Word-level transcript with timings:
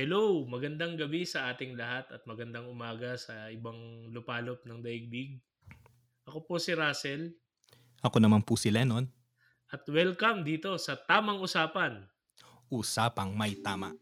Hello, 0.00 0.48
magandang 0.48 0.96
gabi 0.96 1.28
sa 1.28 1.52
ating 1.52 1.76
lahat 1.76 2.08
at 2.08 2.24
magandang 2.24 2.64
umaga 2.64 3.20
sa 3.20 3.52
ibang 3.52 4.08
lupalop 4.08 4.64
ng 4.64 4.80
daigdig. 4.80 5.36
Ako 6.24 6.40
po 6.48 6.56
si 6.56 6.72
Russell 6.72 7.36
Ako 8.00 8.16
naman 8.16 8.40
po 8.40 8.56
si 8.56 8.72
Lennon. 8.72 9.04
at 9.68 9.84
welcome 9.92 10.40
dito 10.40 10.72
sa 10.80 10.96
Tamang 10.96 11.44
Usapan. 11.44 12.08
Usapang 12.72 13.36
may 13.36 13.60
tama. 13.60 13.92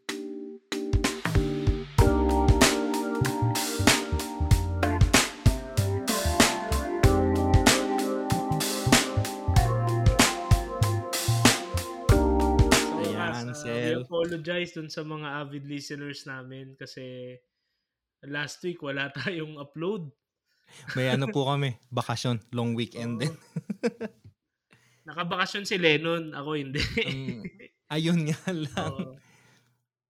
Apologize 14.18 14.74
dun 14.74 14.90
sa 14.90 15.06
mga 15.06 15.46
avid 15.46 15.62
listeners 15.70 16.26
namin 16.26 16.74
kasi 16.74 17.38
last 18.26 18.58
week 18.66 18.82
wala 18.82 19.06
tayong 19.22 19.62
upload. 19.62 20.10
May 20.98 21.08
ano 21.14 21.30
po 21.30 21.46
kami, 21.46 21.78
bakasyon, 21.88 22.42
long 22.50 22.74
weekend 22.74 23.22
din. 23.22 23.34
Nakabakasyon 25.08 25.64
si 25.64 25.78
Lennon, 25.78 26.34
ako 26.34 26.58
hindi. 26.58 26.82
Ang- 27.06 27.46
ayun 27.94 28.20
nga 28.26 28.42
lang. 28.66 28.92
Oo. 28.92 29.14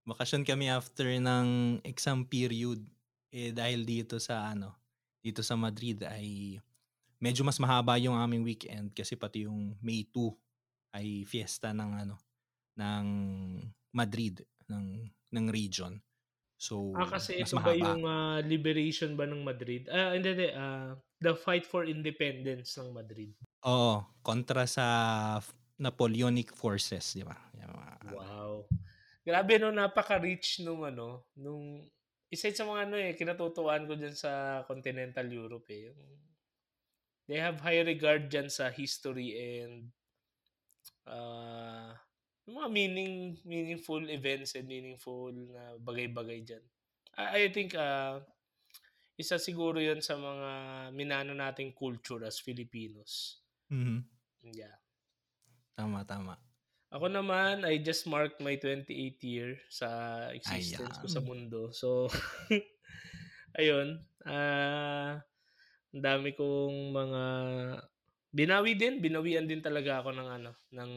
Bakasyon 0.09 0.41
kami 0.41 0.73
after 0.73 1.05
ng 1.05 1.79
exam 1.85 2.25
period. 2.25 2.81
Eh 3.29 3.53
dahil 3.53 3.85
dito 3.85 4.17
sa 4.17 4.49
ano, 4.51 4.73
dito 5.21 5.45
sa 5.45 5.53
Madrid 5.53 6.01
ay 6.01 6.57
medyo 7.21 7.45
mas 7.45 7.61
mahaba 7.61 7.93
yung 8.01 8.17
aming 8.17 8.41
weekend 8.41 8.89
kasi 8.89 9.13
pati 9.13 9.45
yung 9.45 9.77
May 9.85 10.01
2 10.01 10.97
ay 10.97 11.29
fiesta 11.29 11.69
ng 11.69 11.91
ano 11.93 12.15
ng 12.73 13.05
Madrid 13.93 14.43
ng 14.69 15.09
ng 15.33 15.45
region. 15.51 16.01
So 16.59 16.75
Ah, 16.99 17.05
kasi 17.13 17.31
mas 17.39 17.49
ito 17.49 17.57
ba 17.65 17.73
mahaba. 17.73 17.85
yung 17.85 18.01
ah, 18.15 18.39
liberation 18.53 19.11
ba 19.19 19.25
ng 19.29 19.41
Madrid? 19.49 19.81
Ah, 19.97 20.11
hindi, 20.15 20.29
hindi. 20.33 20.49
ah, 20.63 20.91
the 21.25 21.33
fight 21.45 21.65
for 21.71 21.81
independence 21.95 22.69
ng 22.81 22.89
Madrid. 22.99 23.31
Oo, 23.67 23.95
kontra 24.23 24.63
sa 24.67 24.85
Napoleonic 25.79 26.51
forces, 26.55 27.15
di 27.15 27.23
ba? 27.23 27.35
Mga- 27.55 27.99
Wow. 28.03 28.67
Grabe 29.27 29.53
no, 29.59 29.69
napaka-rich 29.71 30.63
nung 30.65 30.81
ano, 30.87 31.27
nung 31.37 31.85
isa 32.33 32.49
sa 32.53 32.65
mga 32.69 32.81
ano 32.87 32.95
eh, 32.97 33.11
kinatutuwaan 33.19 33.85
ko 33.89 33.93
dyan 33.99 34.15
sa 34.17 34.63
continental 34.69 35.27
Europe 35.29 35.67
eh. 35.75 35.81
Yung, 35.91 35.99
they 37.27 37.37
have 37.39 37.61
high 37.61 37.79
regard 37.79 38.27
dyan 38.29 38.49
sa 38.51 38.67
history 38.69 39.31
and 39.63 39.93
uh, 41.07 41.93
yung 42.49 42.57
mga 42.65 42.69
meaning, 42.73 43.37
meaningful 43.45 44.01
events 44.09 44.57
and 44.57 44.65
meaningful 44.65 45.29
na 45.29 45.77
bagay-bagay 45.77 46.41
dyan. 46.41 46.65
I, 47.13 47.45
I 47.45 47.53
think 47.53 47.77
uh, 47.77 48.25
isa 49.13 49.37
siguro 49.37 49.77
yon 49.77 50.01
sa 50.01 50.17
mga 50.17 50.49
minano 50.97 51.37
nating 51.37 51.77
culture 51.77 52.25
as 52.25 52.41
Filipinos. 52.41 53.45
Mhm. 53.69 54.09
Yeah. 54.41 54.81
Tama, 55.77 56.01
tama. 56.09 56.41
Ako 56.89 57.05
naman, 57.05 57.61
I 57.69 57.77
just 57.85 58.09
marked 58.09 58.41
my 58.41 58.57
28th 58.57 59.21
year 59.21 59.61
sa 59.69 60.17
existence 60.33 60.97
ko 60.97 61.05
sa 61.05 61.21
Ayan. 61.21 61.29
mundo. 61.29 61.69
So, 61.69 62.09
ayun. 63.61 64.01
ah 64.25 65.21
ang 65.89 66.03
dami 66.05 66.37
kong 66.37 66.93
mga 66.93 67.21
binawi 68.33 68.77
din, 68.77 69.01
binawian 69.01 69.45
din 69.49 69.61
talaga 69.61 70.01
ako 70.01 70.13
ng 70.13 70.29
ano, 70.29 70.51
ng 70.73 70.91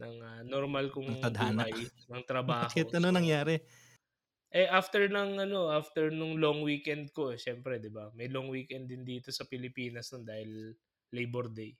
ng 0.00 0.16
ah, 0.30 0.40
normal 0.54 0.86
kong 0.94 1.10
Ng 1.10 1.18
tadhana. 1.22 1.64
buhay, 1.66 1.76
ng 2.10 2.22
trabaho. 2.30 2.82
Bakit? 2.82 2.86
Ano 2.98 3.08
So, 3.10 3.18
nangyari? 3.18 3.56
eh 4.60 4.68
after 4.80 5.02
ng 5.16 5.30
ano, 5.44 5.60
after 5.80 6.04
nung 6.18 6.34
long 6.44 6.60
weekend 6.68 7.04
ko, 7.16 7.22
eh, 7.34 7.38
syempre, 7.46 7.74
'di 7.80 7.90
ba? 7.96 8.04
May 8.18 8.28
long 8.34 8.48
weekend 8.54 8.84
din 8.92 9.02
dito 9.10 9.28
sa 9.34 9.48
Pilipinas 9.52 10.06
nun 10.12 10.24
dahil 10.30 10.50
Labor 11.16 11.46
Day. 11.58 11.72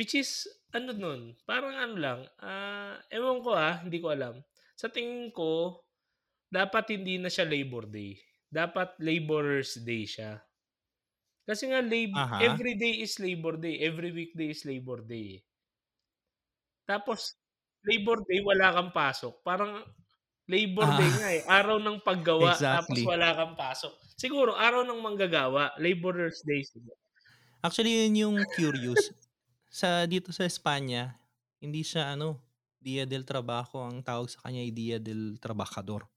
Which 0.00 0.14
is 0.22 0.30
ano 0.72 0.90
nun, 1.02 1.20
parang 1.48 1.74
ano 1.84 1.94
lang, 2.04 2.20
ah 2.40 2.94
ewan 3.18 3.38
ko 3.44 3.50
ah, 3.66 3.76
hindi 3.84 3.98
ko 4.04 4.08
alam. 4.16 4.34
Sa 4.80 4.88
tingin 4.94 5.28
ko, 5.38 5.50
dapat 6.58 6.84
hindi 6.96 7.14
na 7.20 7.30
siya 7.34 7.46
Labor 7.54 7.84
Day. 7.98 8.12
Dapat 8.60 8.88
Laborers 9.08 9.72
Day 9.88 10.04
siya. 10.14 10.32
Kasi 11.48 11.64
nga 11.72 11.80
lab- 11.92 12.22
Aha. 12.22 12.40
every 12.48 12.74
day 12.82 12.94
is 13.04 13.18
Labor 13.18 13.54
Day, 13.64 13.74
every 13.88 14.10
weekday 14.18 14.50
is 14.54 14.62
Labor 14.70 15.00
Day. 15.02 15.42
Tapos 16.88 17.36
Labor 17.84 18.24
Day 18.24 18.40
wala 18.40 18.72
kang 18.72 18.90
pasok. 18.90 19.44
Parang 19.44 19.84
Labor 20.48 20.88
Day 20.96 21.10
Ah. 21.12 21.16
nga 21.20 21.28
eh, 21.36 21.42
araw 21.44 21.76
ng 21.78 22.00
paggawa 22.00 22.56
tapos 22.56 22.96
Exactly. 22.96 23.04
wala 23.04 23.28
kang 23.36 23.54
pasok. 23.54 23.92
Siguro 24.16 24.56
araw 24.56 24.82
ng 24.88 24.98
manggagawa, 24.98 25.76
Laborers 25.76 26.40
Day 26.48 26.64
siguro. 26.64 26.96
Actually, 27.60 28.08
yun 28.08 28.16
yung 28.16 28.36
curious. 28.56 29.12
sa 29.68 30.08
dito 30.08 30.32
sa 30.32 30.48
Espanya, 30.48 31.20
hindi 31.60 31.84
siya 31.84 32.16
ano, 32.16 32.40
Dia 32.80 33.04
del 33.04 33.28
Trabajo, 33.28 33.84
ang 33.84 34.00
tawag 34.00 34.32
sa 34.32 34.40
kanya 34.48 34.64
ay 34.64 34.72
Dia 34.72 34.96
del 34.96 35.36
Trabajador. 35.36 36.08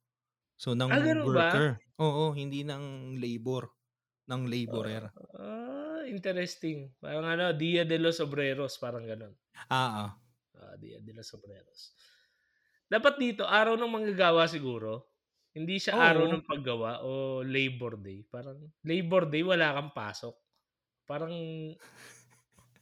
So, 0.56 0.72
ng 0.78 0.88
Ah, 0.88 1.02
ganun 1.03 1.34
ba? 1.36 1.50
worker. 1.52 1.70
Oo, 2.00 2.32
hindi 2.32 2.64
ng 2.64 3.18
labor. 3.20 3.74
Ng 4.30 4.42
laborer. 4.48 5.12
Ah, 5.36 6.06
interesting. 6.08 6.94
Parang 7.02 7.26
ano, 7.28 7.52
Dia 7.58 7.84
de 7.84 7.98
los 8.00 8.22
Obreros, 8.24 8.80
parang 8.80 9.03
ganun. 9.03 9.36
Ah, 9.70 10.08
ah. 10.08 10.21
Ah, 10.72 10.80
Dia 10.80 11.04
de 11.04 11.12
los 11.12 11.28
Obreros. 11.36 11.92
Dapat 12.88 13.20
dito, 13.20 13.44
araw 13.44 13.76
ng 13.76 13.92
manggagawa 13.92 14.48
siguro. 14.48 15.12
Hindi 15.52 15.84
siya 15.84 16.00
araw 16.00 16.32
Oo. 16.32 16.32
ng 16.32 16.44
paggawa 16.48 17.04
o 17.04 17.44
Labor 17.44 18.00
Day. 18.00 18.24
Parang 18.24 18.56
Labor 18.88 19.28
Day, 19.28 19.44
wala 19.44 19.76
kang 19.76 19.92
pasok. 19.92 20.36
Parang 21.04 21.36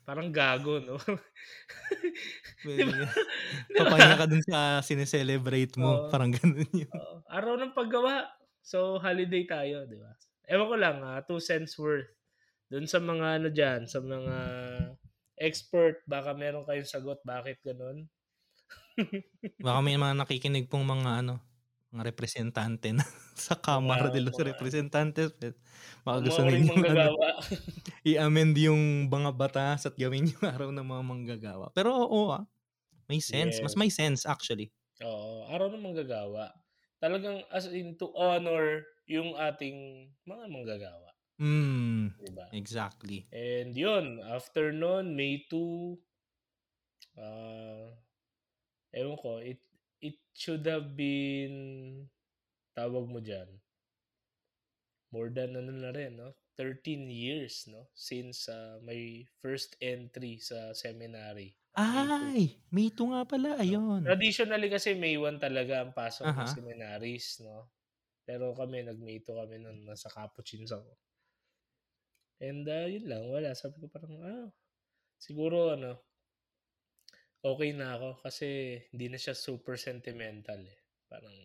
parang 0.06 0.30
gago, 0.30 0.78
no? 0.82 0.98
di 2.66 2.82
ba? 2.86 2.94
Di 2.94 3.02
ba? 3.02 3.10
Papahinga 3.86 4.18
ka 4.22 4.26
dun 4.30 4.42
sa 4.46 4.82
sineselebrate 4.86 5.78
mo. 5.82 6.06
Oo. 6.06 6.10
Parang 6.14 6.30
ganun 6.30 6.70
yun. 6.74 6.90
Oo. 6.94 7.26
araw 7.26 7.58
ng 7.58 7.74
paggawa. 7.74 8.30
So, 8.62 9.02
holiday 9.02 9.50
tayo, 9.50 9.90
di 9.90 9.98
ba? 9.98 10.14
Ewan 10.46 10.70
ko 10.70 10.76
lang, 10.78 10.98
ah, 11.02 11.22
two 11.26 11.42
cents 11.42 11.74
worth. 11.78 12.10
Doon 12.70 12.86
sa 12.86 13.02
mga 13.02 13.42
ano 13.42 13.50
dyan, 13.50 13.90
sa 13.90 13.98
mga 14.02 14.36
expert, 15.40 16.04
baka 16.06 16.36
meron 16.36 16.64
kayong 16.64 16.88
sagot 16.88 17.20
bakit 17.24 17.58
ganun. 17.64 18.06
Baka 19.66 19.80
may 19.80 19.96
mga 19.96 20.14
nakikinig 20.14 20.68
pong 20.68 20.84
mga 20.84 21.24
ano, 21.24 21.40
mga 21.90 22.04
representante 22.06 22.92
na 22.92 23.02
sa 23.40 23.56
Kamara 23.58 24.12
Mga- 24.12 24.14
de 24.14 24.22
los 24.22 24.36
mga- 24.36 24.48
Representantes. 24.54 25.30
Baka 25.40 25.56
Mga 26.06 26.20
gusto 26.28 26.42
ninyo 26.44 26.74
ano, 26.84 27.16
i-amend 28.12 28.56
yung 28.60 29.08
mga 29.08 29.32
batas 29.34 29.88
at 29.88 29.96
gawin 29.96 30.30
yung 30.30 30.44
araw 30.46 30.70
ng 30.70 30.84
mga 30.84 31.04
manggagawa. 31.04 31.66
Pero 31.72 31.96
oo 31.96 32.30
ah, 32.30 32.44
may 33.08 33.24
sense. 33.24 33.64
Mas 33.64 33.74
Yes. 33.74 33.80
may 33.80 33.90
sense 33.90 34.22
actually. 34.28 34.70
Oo, 35.02 35.48
araw 35.48 35.72
ng 35.72 35.80
manggagawa. 35.82 36.52
Talagang 37.00 37.40
as 37.50 37.72
in 37.72 37.96
to 37.96 38.12
honor 38.14 38.84
yung 39.08 39.34
ating 39.40 40.12
mga 40.28 40.46
manggagawa. 40.52 41.10
Mm, 41.40 42.14
Di 42.20 42.30
ba? 42.30 42.48
exactly. 42.52 43.28
And 43.32 43.76
yun, 43.78 44.20
after 44.22 44.72
nun, 44.74 45.16
May 45.18 45.46
2, 45.50 46.00
ah, 47.18 47.90
ewan 48.94 49.18
ko, 49.24 49.32
it, 49.40 49.62
it 50.02 50.18
should 50.34 50.66
have 50.68 50.96
been, 50.98 51.56
tawag 52.78 53.06
mo 53.10 53.20
dyan, 53.22 53.50
more 55.14 55.30
than 55.38 55.52
ano 55.60 55.70
na 55.74 55.92
rin, 55.98 56.14
no? 56.22 56.30
13 56.58 57.04
years, 57.10 57.56
no? 57.74 57.82
Since 57.94 58.50
ah, 58.58 58.78
my 58.90 59.02
first 59.42 59.72
entry 59.82 60.34
sa 60.50 60.74
seminary. 60.84 61.50
May 61.94 62.08
2. 62.18 62.34
Ay, 62.34 62.44
May 62.76 62.88
2 62.96 63.08
nga 63.12 63.22
pala. 63.32 63.50
Ayun. 63.64 64.04
Traditionally 64.06 64.68
kasi 64.76 64.90
May 65.04 65.16
1 65.16 65.38
talaga 65.46 65.74
ang 65.84 65.92
pasok 65.96 66.30
ng 66.36 66.44
Aha. 66.44 66.56
seminaries, 66.56 67.28
no? 67.48 67.58
Pero 68.28 68.46
kami, 68.60 68.78
nag-May 68.90 69.20
2 69.26 69.36
kami 69.42 69.58
nun, 69.64 69.80
nasa 69.90 70.10
Capuchins 70.16 70.72
ako. 70.78 70.92
And 72.48 72.68
ah, 72.78 72.88
yun 72.94 73.06
lang, 73.12 73.24
wala. 73.34 73.50
Sabi 73.56 73.76
ko 73.82 73.88
parang, 73.96 74.16
ah, 74.32 74.48
siguro 75.26 75.58
ano, 75.76 75.92
okay 77.44 77.72
na 77.76 77.96
ako 78.00 78.10
kasi 78.24 78.48
hindi 78.92 79.06
na 79.12 79.20
siya 79.20 79.36
super 79.36 79.76
sentimental 79.80 80.60
eh. 80.64 80.80
Parang, 81.10 81.36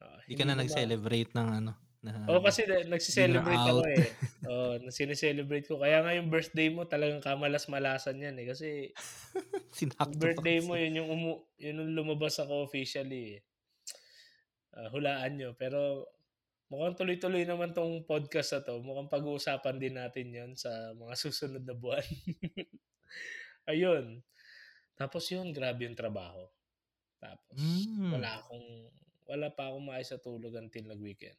ah, 0.00 0.20
Hindi 0.24 0.34
ka 0.38 0.44
na 0.46 0.54
ko 0.56 0.60
nag-celebrate 0.60 1.30
ng 1.36 1.48
ano. 1.60 1.72
Na, 2.04 2.12
Oo, 2.30 2.40
kasi 2.46 2.60
na- 2.68 2.86
nagsiselebrate 2.92 3.64
ako 3.72 3.82
eh. 3.90 4.06
Oo, 4.50 4.68
sineselebrate 4.96 5.66
ko. 5.68 5.74
Kaya 5.82 5.98
nga 6.04 6.16
yung 6.16 6.32
birthday 6.32 6.68
mo, 6.72 6.82
talagang 6.88 7.20
kamalas-malasan 7.24 8.22
yan 8.24 8.36
eh. 8.40 8.46
Kasi 8.52 8.68
birthday 10.20 10.58
mo, 10.66 10.74
yun 10.82 10.98
yung, 10.98 11.08
umu, 11.14 11.32
yun 11.64 11.80
yung 11.80 11.92
lumabas 11.98 12.34
ako 12.42 12.54
officially 12.68 13.22
eh. 13.36 13.40
Ah, 14.76 14.88
hulaan 14.94 15.32
nyo. 15.38 15.50
Pero 15.60 16.06
mukhang 16.70 16.96
tuloy-tuloy 16.96 17.44
naman 17.44 17.74
tong 17.76 18.06
podcast 18.06 18.56
na 18.56 18.60
to. 18.64 18.78
Mukhang 18.80 19.10
pag-uusapan 19.10 19.76
din 19.82 19.94
natin 19.98 20.26
yon 20.30 20.52
sa 20.54 20.70
mga 20.96 21.14
susunod 21.18 21.62
na 21.66 21.74
buwan. 21.76 22.02
Ayun. 23.70 24.22
Tapos 24.98 25.26
yun, 25.32 25.50
grabe 25.52 25.88
yung 25.88 25.98
trabaho. 25.98 26.46
Tapos 27.20 27.58
Hmm. 27.58 28.12
wala 28.12 28.40
akong 28.40 28.68
wala 29.30 29.48
pa 29.54 29.70
akong 29.70 29.86
maayos 29.86 30.10
na 30.10 30.20
tulog 30.22 30.54
until 30.58 30.84
nag-weekend. 30.90 31.38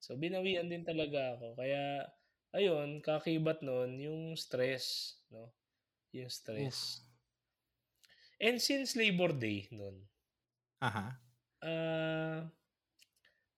So 0.00 0.14
binawian 0.16 0.70
din 0.70 0.84
talaga 0.86 1.36
ako 1.36 1.56
kaya 1.60 2.06
ayun, 2.56 3.02
kaakibat 3.02 3.60
nun 3.66 3.98
yung 4.00 4.22
stress 4.38 5.18
'no, 5.32 5.52
yung 6.14 6.30
Oof. 6.56 6.74
stress. 6.74 7.02
And 8.40 8.60
since 8.60 8.96
Labor 8.96 9.32
Day 9.32 9.68
nun 9.72 10.08
Aha. 10.80 11.18
ah, 11.62 12.44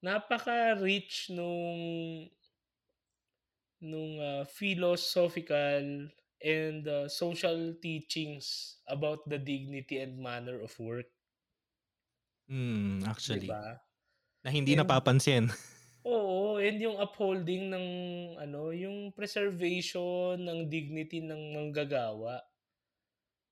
napaka-rich 0.04 1.30
nung 1.36 1.80
nung, 3.80 4.18
ah, 4.18 4.42
philosophical 4.58 6.10
and, 6.42 6.82
ah, 6.88 7.06
social 7.06 7.74
teachings 7.82 8.78
about 8.90 9.22
the 9.30 9.38
dignity 9.38 9.98
and 10.02 10.18
manner 10.18 10.58
of 10.60 10.74
work. 10.82 11.06
Hmm, 12.48 13.04
'Di 13.28 13.40
actually. 13.44 13.48
ba? 13.48 13.78
Na 14.44 14.50
hindi 14.54 14.74
And 14.74 14.80
napapansin. 14.80 15.50
Oo, 16.06 16.58
and 16.66 16.78
yung 16.84 16.98
upholding 17.04 17.70
ng 17.74 17.86
ano, 18.44 18.62
yung 18.74 18.96
preservation 19.18 20.34
ng 20.46 20.60
dignity 20.74 21.18
ng 21.22 21.42
manggagawa. 21.54 22.34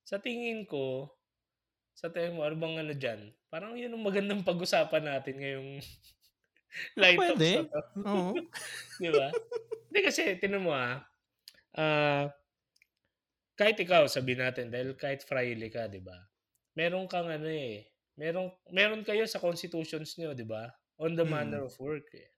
Sa 0.06 0.22
tingin 0.22 0.70
ko, 0.70 1.10
sa 1.96 2.08
tingin 2.14 2.36
mo 2.38 2.42
ano 2.46 2.56
bang 2.58 2.76
ano 2.82 2.92
diyan? 2.94 3.20
Parang 3.52 3.74
yun 3.78 3.92
ang 3.94 4.04
magandang 4.04 4.42
pag-usapan 4.46 5.04
natin 5.04 5.36
ngayong 5.40 5.70
light 6.96 7.24
'to. 7.34 7.42
oo. 8.06 8.46
'Di 9.00 9.10
ba? 9.12 9.28
Hindi 9.90 10.00
kasi 10.06 10.22
tingnan 10.40 10.62
mo, 10.64 10.72
ah, 10.74 11.04
ah 11.76 12.28
kahit 13.58 13.76
ikaw 13.84 14.02
sabihin 14.14 14.40
natin 14.44 14.66
dahil 14.74 14.90
kahit 15.02 15.20
fraile 15.28 15.66
ka 15.76 15.82
'di 15.90 16.00
ba? 16.08 16.18
Meron 16.78 17.04
kang 17.12 17.28
ano, 17.36 17.48
eh, 17.48 17.76
merong 18.20 18.48
meron 18.78 19.02
kayo 19.08 19.24
sa 19.28 19.42
constitutions 19.46 20.10
niyo 20.16 20.30
'di 20.36 20.46
ba? 20.54 20.64
On 21.04 21.12
the 21.18 21.26
manner 21.34 21.60
Mm. 21.60 21.68
of 21.68 21.74
work, 21.88 22.08
eh. 22.24 22.30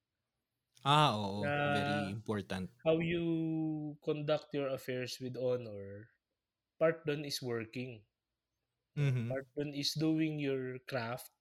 Ah, 0.84 1.14
oo, 1.16 1.44
Na 1.44 1.54
very 1.64 2.10
important. 2.10 2.68
how 2.84 2.98
you 2.98 3.96
conduct 4.04 4.52
your 4.54 4.68
affairs 4.68 5.18
with 5.20 5.36
honor, 5.36 6.10
part 6.78 7.06
dun 7.06 7.24
is 7.24 7.42
working. 7.42 8.06
Mhm. 8.96 9.28
Part 9.30 9.48
dun 9.56 9.72
is 9.72 9.94
doing 9.94 10.38
your 10.38 10.78
craft 10.84 11.32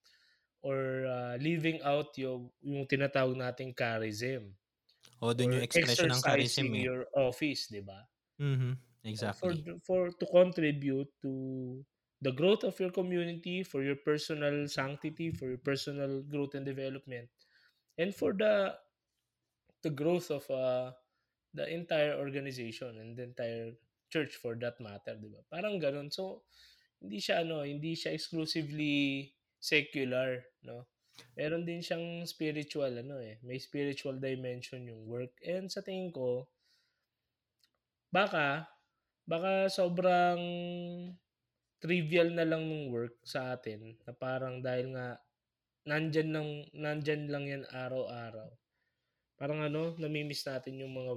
or, 0.63 1.05
ah, 1.07 1.35
living 1.41 1.79
out 1.85 2.13
yung 2.19 2.51
yung 2.63 2.85
tinatawag 2.89 3.37
nating 3.37 3.73
charism. 3.77 4.55
Oo, 5.21 5.33
dun 5.37 5.53
Or 5.53 5.57
yung 5.57 5.65
expression 5.65 6.07
ng 6.13 6.21
charism, 6.21 6.69
eh. 6.77 6.87
your 6.87 7.07
office 7.17 7.69
'di 7.71 7.83
ba? 7.85 8.07
Mhm, 8.39 8.77
Oh, 9.19 9.31
for 9.33 9.49
exactly. 9.49 9.65
the 9.65 9.79
for 9.85 10.11
to 10.13 10.25
contribute 10.29 11.09
to 11.25 11.83
the 12.21 12.31
growth 12.31 12.63
of 12.63 12.79
your 12.79 12.91
community, 12.91 13.63
for 13.63 13.81
your 13.83 13.95
personal 13.97 14.67
sanctity, 14.67 15.31
for 15.31 15.49
your 15.49 15.57
personal 15.57 16.21
growth 16.21 16.53
and 16.53 16.65
development, 16.65 17.29
and 17.97 18.13
for 18.15 18.33
the 18.33 18.77
the 19.83 19.89
growth 19.93 20.31
of, 20.31 20.45
ah, 20.49 20.93
the 21.53 21.65
entire 21.69 22.13
organization 22.17 22.97
and 22.99 23.17
the 23.17 23.23
entire 23.23 23.73
church 24.09 24.35
for 24.37 24.55
that 24.57 24.77
matter 24.81 25.15
'di 25.17 25.29
ba? 25.33 25.41
Parang 25.49 25.77
ganon. 25.81 26.09
So, 26.13 26.45
hindi 27.01 27.19
siya 27.21 27.45
ano, 27.45 27.63
hindi 27.65 27.93
siya 27.97 28.13
exclusively 28.15 29.33
secular 29.59 30.45
'no? 30.65 30.87
Meron 31.37 31.65
din 31.65 31.81
siyang 31.85 32.25
spiritual 32.29 32.93
ano, 33.03 33.17
eh, 33.21 33.37
may 33.45 33.57
spiritual 33.61 34.17
dimension 34.21 34.81
yung 34.85 35.05
work 35.09 35.33
and 35.45 35.69
sa 35.73 35.81
tingin 35.85 36.09
ko 36.13 36.49
baka 38.11 38.67
baka 39.31 39.53
sobrang 39.77 40.41
trivial 41.83 42.29
na 42.37 42.45
lang 42.51 42.63
nung 42.69 42.85
work 42.95 43.15
sa 43.33 43.39
atin 43.57 43.81
na 44.05 44.11
parang 44.23 44.55
dahil 44.67 44.87
nga 44.95 45.07
nandiyan 45.91 46.29
lang 46.35 46.49
nandiyan 46.85 47.23
lang 47.33 47.45
yan 47.53 47.63
araw-araw. 47.83 48.49
Parang 49.39 49.61
ano, 49.69 49.83
nami-miss 50.03 50.43
natin 50.51 50.81
yung 50.83 50.93
mga 50.99 51.13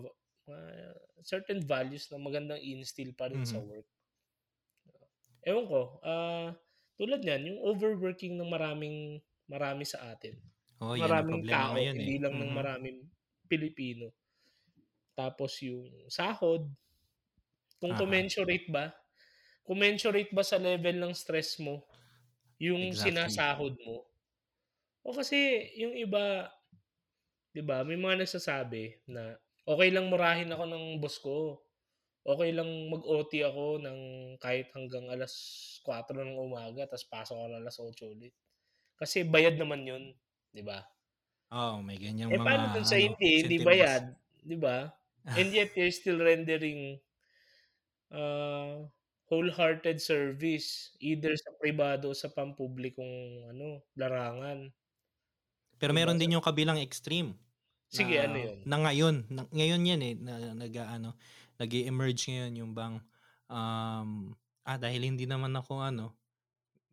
mga 0.51 0.65
certain 1.33 1.61
values 1.73 2.05
na 2.11 2.19
magandang 2.27 2.61
i-instill 2.69 3.13
pa 3.21 3.27
rin 3.33 3.45
sa 3.47 3.59
Mhm. 3.59 3.71
work. 3.71 3.87
Ewan 5.45 5.65
ko, 5.69 5.81
ah, 6.05 6.53
tulad 7.01 7.21
niyan 7.25 7.43
yung 7.57 7.61
overworking 7.73 8.37
ng 8.37 8.51
maraming 8.53 8.99
marami 9.49 9.85
sa 9.89 10.13
atin. 10.13 10.37
Ang 10.81 10.93
Maraming 10.97 11.25
problema 11.29 11.57
tao, 11.57 11.77
ngayon, 11.77 11.99
eh. 12.01 12.13
hindi 12.13 12.21
lang 12.23 12.37
ng 12.39 12.53
Mhm. 12.53 12.61
maraming 12.61 13.09
Pilipino. 13.49 14.13
Tapos 15.19 15.59
yung 15.63 16.07
sahod, 16.11 16.71
kung 17.81 17.97
Aha. 17.97 17.97
commensurate 17.97 18.69
ba, 18.71 18.93
commensurate 19.67 20.31
ba 20.35 20.45
sa 20.47 20.59
level 20.61 20.97
ng 21.01 21.15
stress 21.17 21.59
mo 21.63 21.85
yung 22.61 22.83
Exactly. 22.83 23.45
sinasahod 23.45 23.77
mo? 23.85 24.09
O 25.07 25.15
kasi 25.17 25.71
yung 25.81 25.95
iba 25.97 26.51
'di 27.55 27.63
ba, 27.67 27.83
may 27.87 27.99
mga 27.99 28.23
nagsasabi 28.27 29.03
na, 29.11 29.39
"Okey 29.67 29.91
lang 29.95 30.07
murahin 30.11 30.51
ako 30.55 30.65
ng 30.71 30.85
boss 31.03 31.19
ko. 31.19 31.63
Okey 32.25 32.53
lang 32.53 32.69
mag-OT 32.93 33.33
ako 33.41 33.81
ng 33.81 33.99
kahit 34.45 34.69
hanggang 34.77 35.09
4:00 35.09 36.13
ng 36.13 36.37
umaga 36.37 36.85
ta's 36.85 37.05
pasok 37.09 37.37
ako 37.41 37.49
ng 37.57 37.65
8:00 37.65 38.05
ulit. 38.13 38.37
Kasi 39.01 39.25
bayad 39.29 39.57
naman 39.61 39.83
yun." 39.89 40.05
'Di 40.55 40.63
ba? 40.67 40.85
Oo, 41.51 41.83
may 41.83 41.99
ganyang 41.99 42.31
Eh, 42.31 42.39
mga 42.39 42.47
paano 42.47 42.69
dun 42.69 42.85
sa 42.85 42.95
ano, 42.95 43.03
hindi, 43.03 43.43
hindi 43.47 43.57
bayad, 43.59 44.15
'di 44.45 44.57
ba? 44.61 44.93
And 45.35 45.55
yet 45.55 45.73
you're 45.79 45.95
still 45.95 46.23
rendering, 46.23 47.01
ah, 48.13 48.87
wholehearted 49.31 49.99
service 50.03 50.95
either 51.01 51.35
sa 51.39 51.51
pribado 51.61 52.11
o 52.13 52.17
sa 52.19 52.31
pampublikong 52.33 53.51
ano, 53.53 53.83
larangan. 53.99 54.73
Pero 55.81 55.97
meron 55.97 56.21
din 56.21 56.37
yung 56.37 56.45
kabilang 56.45 56.77
extreme. 56.77 57.41
Sige, 57.91 58.19
ano 58.23 58.37
Na 58.37 58.47
yun? 58.47 58.71
na 58.71 58.77
ngayon, 58.87 59.17
na 59.33 59.43
ngayon 59.51 59.83
yan, 59.89 60.01
eh, 60.05 60.15
na 60.21 60.35
nag-aano, 60.55 61.17
nag-e-emerge 61.59 62.29
ngayon 62.31 62.53
yung 62.61 62.73
bang, 62.77 62.97
um, 63.49 64.11
ah, 64.69 64.79
dahil 64.79 65.09
hindi 65.11 65.25
naman 65.25 65.53
ako 65.57 65.81
ano, 65.81 66.15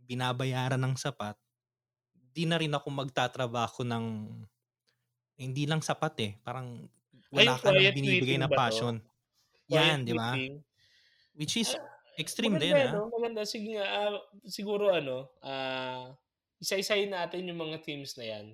binabayaran 0.08 0.82
ng 0.82 0.96
sapat, 1.00 1.38
'di 2.34 2.46
na 2.50 2.58
rin 2.62 2.74
ako 2.74 2.88
magtatrabaho 2.94 3.82
ng 3.88 4.06
hindi 5.38 5.64
lang 5.70 5.82
sapat, 5.86 6.14
eh, 6.24 6.32
parang 6.42 6.90
Ay, 7.36 7.46
wala 7.46 7.54
yung 7.54 7.60
ka 7.62 7.70
ng 7.74 7.90
quiet 7.96 7.96
binibigay 7.96 8.38
na 8.42 8.50
passion. 8.52 9.02
Yan, 9.72 10.06
'di 10.08 10.16
ba? 10.18 10.42
Which 11.38 11.58
is 11.60 11.74
Ah, 11.74 11.82
extreme 12.20 12.58
din, 12.62 12.78
maganda 12.78 12.86
ah. 12.86 12.94
'no, 12.94 13.10
maganda. 13.14 13.42
Sige 13.46 13.78
nga, 13.78 13.86
ah, 14.08 14.16
siguro 14.46 14.94
ano, 14.94 15.34
ah, 15.42 16.14
isa-isahin 16.62 17.10
natin 17.14 17.46
yung 17.50 17.60
mga 17.62 17.82
themes 17.86 18.14
na 18.18 18.26
yan 18.26 18.48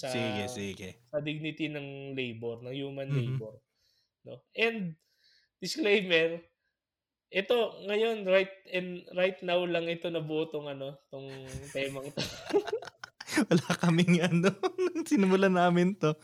sa 0.00 0.10
Sige, 0.10 0.48
sige. 0.48 0.98
sa 1.10 1.18
dignity 1.24 1.66
ng 1.72 2.14
labor, 2.18 2.60
ng 2.64 2.74
human 2.76 3.10
Mhm. 3.10 3.16
labor, 3.16 3.58
'no? 4.26 4.42
And 4.56 4.96
disclaimer, 5.62 6.42
ito 7.32 7.56
ngayon 7.88 8.24
right 8.28 8.52
and 8.72 9.04
right 9.16 9.38
now 9.44 9.60
lang 9.66 9.86
ito 9.90 10.08
nabuo 10.12 10.48
'tong 10.50 10.68
ano, 10.72 10.98
'tong 11.12 11.28
temang 11.74 12.12
'to. 12.16 12.24
Wala 13.50 13.68
kaming 13.80 14.22
ano, 14.22 14.50
nung 14.94 15.06
sinimulan 15.10 15.54
namin 15.54 15.96
'to. 15.98 16.16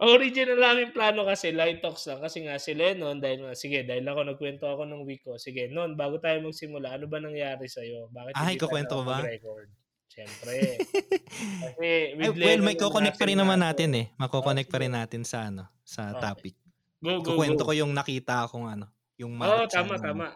Ang 0.00 0.08
original 0.16 0.56
naming 0.56 0.94
plano 0.96 1.28
kasi 1.28 1.52
light 1.52 1.84
talks 1.84 2.08
lang 2.08 2.24
kasi 2.24 2.38
nga 2.48 2.56
si 2.56 2.72
Lennon 2.72 3.20
dahil 3.20 3.44
nga 3.44 3.52
sige, 3.52 3.84
dahil 3.84 4.04
ako 4.08 4.20
nagkuwento 4.24 4.64
ako 4.64 4.82
ng 4.88 5.04
week 5.04 5.20
ko, 5.26 5.36
"Sige 5.36 5.68
Non, 5.68 5.92
bago 6.00 6.16
tayo 6.16 6.40
magsimula, 6.40 6.96
ano 6.96 7.04
ba 7.12 7.20
nangyari 7.20 7.68
sa'yo? 7.68 8.08
Bakit 8.08 8.36
Ay, 8.40 8.56
hindi 8.56 8.56
ko 8.56 8.72
ba? 8.72 8.80
nakapag-record?" 8.80 9.68
Siyempre. 10.12 10.76
Kasi 11.64 11.88
with 12.20 12.36
well, 12.36 12.60
may 12.60 12.76
and 12.76 12.80
ko-connect 12.84 13.16
pa 13.16 13.24
rin 13.24 13.40
naman 13.40 13.64
natin, 13.64 13.90
eh. 13.96 14.06
oh, 14.12 14.16
Mako-connect 14.20 14.68
pa 14.68 14.76
sige. 14.76 14.84
rin 14.84 14.92
natin 14.92 15.22
sa 15.24 15.48
ano, 15.48 15.64
sa 15.80 16.12
Okey. 16.12 16.20
topic. 16.20 16.54
Go, 17.00 17.18
go, 17.18 17.32
Ikukuwento 17.32 17.64
ko 17.64 17.72
go. 17.72 17.80
yung 17.80 17.92
nakita 17.96 18.44
kong 18.52 18.66
ano, 18.68 18.86
yung 19.16 19.32
Oo, 19.32 19.40
marcha 19.40 19.80
tama, 19.80 19.96
nung 19.96 20.04
tama. 20.04 20.26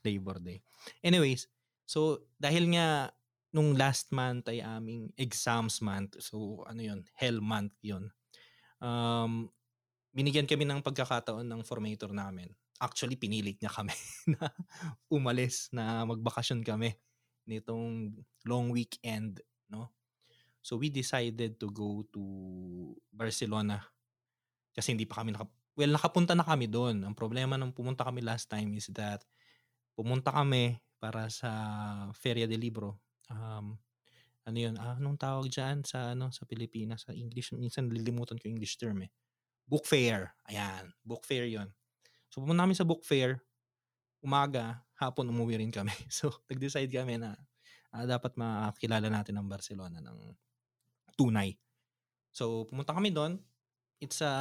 Labor 0.00 0.40
Day. 0.40 0.58
Anyways, 1.04 1.52
so 1.84 2.24
dahil 2.40 2.72
nga 2.72 3.12
nung 3.52 3.76
last 3.76 4.08
month 4.12 4.48
ay 4.48 4.64
aming 4.64 5.12
exams 5.20 5.84
month, 5.84 6.16
so 6.24 6.64
ano 6.64 6.80
yun, 6.80 7.00
hell 7.12 7.38
month 7.44 7.76
yun. 7.84 8.08
Um, 8.80 9.52
binigyan 10.16 10.48
kami 10.48 10.64
ng 10.64 10.80
pagkakataon 10.80 11.44
ng 11.44 11.60
formator 11.60 12.08
namin. 12.12 12.48
Actually, 12.80 13.16
pinilit 13.16 13.60
niya 13.60 13.72
kami 13.72 13.92
na 14.36 14.48
umalis, 15.12 15.68
na 15.72 16.04
magbakasyon 16.08 16.64
kami 16.64 16.96
nitong 17.46 18.12
long 18.44 18.68
weekend, 18.74 19.40
no? 19.70 19.94
So 20.60 20.76
we 20.76 20.90
decided 20.90 21.62
to 21.62 21.70
go 21.70 22.02
to 22.10 22.22
Barcelona 23.14 23.86
kasi 24.74 24.92
hindi 24.92 25.06
pa 25.06 25.22
kami 25.22 25.32
naka 25.32 25.46
well, 25.76 25.92
nakapunta 25.92 26.34
na 26.34 26.42
kami 26.42 26.66
doon. 26.66 27.04
Ang 27.04 27.14
problema 27.14 27.54
nung 27.54 27.70
pumunta 27.70 28.02
kami 28.02 28.24
last 28.24 28.48
time 28.50 28.74
is 28.74 28.90
that 28.96 29.22
pumunta 29.94 30.32
kami 30.32 30.80
para 30.98 31.28
sa 31.28 31.50
Feria 32.16 32.48
del 32.48 32.64
Libro. 32.64 32.98
Um, 33.28 33.76
ano 34.46 34.58
yun, 34.58 34.74
ah, 34.78 34.96
anong 34.96 35.18
tawag 35.18 35.46
dyan 35.50 35.82
sa, 35.82 36.14
ano, 36.14 36.30
sa 36.30 36.46
Pilipinas, 36.46 37.04
sa 37.04 37.12
English, 37.12 37.50
minsan 37.58 37.90
nalilimutan 37.90 38.38
ko 38.38 38.46
English 38.46 38.78
term 38.78 39.02
eh. 39.04 39.10
Book 39.66 39.84
fair. 39.84 40.32
Ayan, 40.46 40.94
book 41.02 41.26
fair 41.26 41.44
yon. 41.50 41.68
So 42.30 42.40
pumunta 42.42 42.64
kami 42.64 42.78
sa 42.78 42.86
book 42.86 43.02
fair, 43.02 43.42
umaga, 44.24 44.82
hapon 44.96 45.28
umuwi 45.30 45.60
rin 45.60 45.72
kami. 45.72 45.92
So 46.12 46.32
nag-decide 46.48 46.90
kami 46.90 47.20
na 47.20 47.36
ah, 47.94 48.04
dapat 48.04 48.36
makilala 48.36 49.08
natin 49.08 49.36
ang 49.38 49.48
Barcelona 49.48 50.00
ng 50.02 50.36
tunay. 51.16 51.56
So, 52.36 52.68
pumunta 52.68 52.92
kami 52.92 53.08
do'n. 53.08 53.40
It's 53.96 54.20
a 54.20 54.32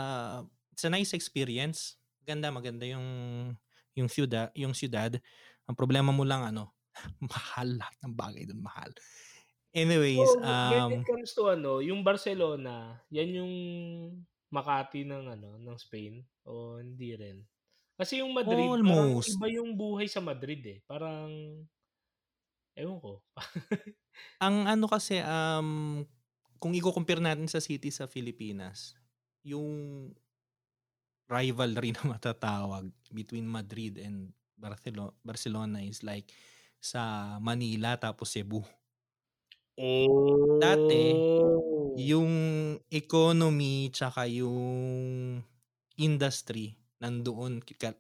it's 0.76 0.84
a 0.84 0.92
nice 0.92 1.16
experience. 1.16 1.96
Ganda, 2.28 2.52
maganda 2.52 2.84
yung 2.84 3.08
yung 3.96 4.12
syuda 4.12 4.52
yung 4.52 4.76
siyudad. 4.76 5.16
Ang 5.66 5.76
problema 5.80 6.12
mo 6.12 6.28
lang 6.28 6.44
ano, 6.44 6.76
mahal. 7.32 7.80
Lahat 7.80 7.96
ng 8.04 8.14
bagay 8.14 8.44
do'n 8.44 8.60
mahal. 8.60 8.92
Anyways, 9.72 10.28
So, 10.28 10.40
when 10.72 10.88
it 10.92 11.00
um 11.00 11.04
comes 11.08 11.32
to 11.36 11.52
ano, 11.52 11.80
yung 11.80 12.04
Barcelona, 12.04 13.00
yan 13.12 13.40
yung 13.40 13.54
Makati 14.56 15.04
ng 15.04 15.36
ano, 15.36 15.60
ng 15.60 15.76
Spain 15.76 16.24
o 16.48 16.80
hindi 16.80 17.12
rin? 17.18 17.44
Kasi 17.96 18.20
yung 18.20 18.36
Madrid 18.36 18.60
parang 18.60 18.84
Almost. 18.84 19.40
iba 19.40 19.48
yung 19.48 19.72
buhay 19.74 20.08
sa 20.12 20.20
Madrid, 20.20 20.60
eh. 20.68 20.80
Parang 20.84 21.32
ewan 22.76 23.00
ko. 23.00 23.24
Ang 24.46 24.68
ano 24.68 24.86
kasi, 24.92 25.20
um, 25.24 26.04
kung 26.60 26.76
iko-compare 26.76 27.24
natin 27.24 27.48
sa 27.48 27.64
city 27.64 27.88
sa 27.92 28.08
Pilipinas, 28.08 28.96
yung 29.48 30.12
rivalry 31.32 31.92
na 31.96 32.04
matatawag 32.06 32.92
between 33.12 33.48
Madrid 33.48 33.98
and 33.98 34.30
Barcelo 34.56 35.12
Barcelona 35.20 35.84
is 35.84 36.00
like 36.04 36.32
sa 36.80 37.36
Manila 37.40 37.96
tapos 38.00 38.32
Cebu. 38.32 38.64
Dati, 40.62 41.04
Oh. 41.36 41.92
yung 42.00 42.32
economy 42.88 43.88
tsaka 43.92 44.28
yung 44.28 45.40
industry 45.96 46.76
nandoon 47.06 47.62
ka 47.62 47.94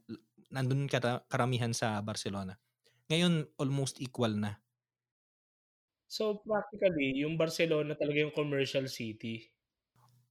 nandun 0.49 0.89
kara 0.89 1.21
karamihan 1.29 1.69
sa 1.77 2.01
Barcelona. 2.01 2.57
Ngayon 3.13 3.45
almost 3.61 4.01
equal 4.01 4.33
na. 4.33 4.57
So, 6.09 6.41
practically 6.45 7.21
yung 7.21 7.37
Barcelona 7.37 7.93
talaga 7.97 8.25
yung 8.25 8.33
commercial 8.33 8.85
city? 8.89 9.49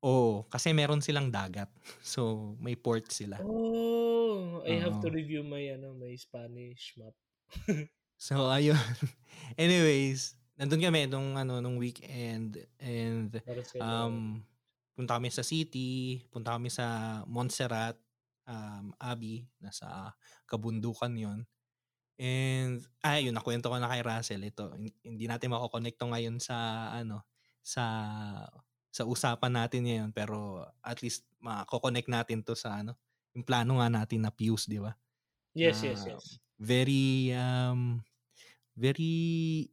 Oo, 0.04 0.44
kasi 0.52 0.74
meron 0.76 1.00
silang 1.00 1.30
dagat. 1.30 1.70
So, 2.04 2.54
may 2.60 2.76
port 2.76 3.08
sila. 3.08 3.40
Oh, 3.40 4.62
I 4.66 4.76
have 4.78 5.00
to 5.02 5.08
Oo. 5.08 5.16
review 5.16 5.42
my 5.42 5.64
ano, 5.74 5.94
my 5.96 6.14
Spanish 6.14 6.94
map. 6.98 7.14
So, 8.14 8.48
ayun. 8.48 8.78
Anyways, 9.60 10.38
nandun 10.56 10.80
kami 10.80 11.10
nung 11.10 11.34
ano, 11.36 11.58
nung 11.60 11.76
weekend 11.76 12.62
and, 12.78 13.42
Barcelona. 13.44 14.06
um, 14.06 14.40
punta 14.94 15.18
kami 15.18 15.28
sa 15.28 15.42
city, 15.42 16.22
punta 16.30 16.54
kami 16.54 16.70
sa 16.70 17.20
Montserrat, 17.26 17.98
um, 18.48 18.92
Abbey, 19.00 19.48
nasa 19.62 20.14
kabundukan 20.48 21.12
yun. 21.16 21.40
And, 22.20 22.84
ah, 23.02 23.18
yun 23.18 23.34
nakwento 23.34 23.68
ko 23.72 23.78
na 23.80 23.90
kay 23.90 24.02
Russell 24.06 24.46
ito, 24.46 24.70
hin 24.78 24.92
hindi 25.02 25.26
natin 25.26 25.50
mako-connect 25.54 25.98
'to 25.98 26.06
ngayon 26.14 26.36
sa 26.42 26.56
ano, 26.94 27.26
sa 27.64 27.84
sa 28.94 29.02
usapan 29.08 29.52
natin 29.58 29.80
ngayon 29.90 30.10
pero 30.14 30.62
at 30.84 31.02
least 31.02 31.26
mako-connect 31.42 32.06
natin 32.10 32.40
'to 32.46 32.54
sa 32.54 32.80
ano, 32.82 32.94
yung 33.34 33.42
plano 33.46 33.82
nga 33.82 33.90
natin 33.90 34.22
na 34.26 34.30
Fuse, 34.34 34.70
'di 34.70 34.78
ba? 34.82 34.94
Yes, 35.54 35.82
Na 35.82 35.82
yes, 35.82 36.06
yes. 36.06 36.38
very, 36.60 37.32
um, 37.34 38.02
very 38.76 39.70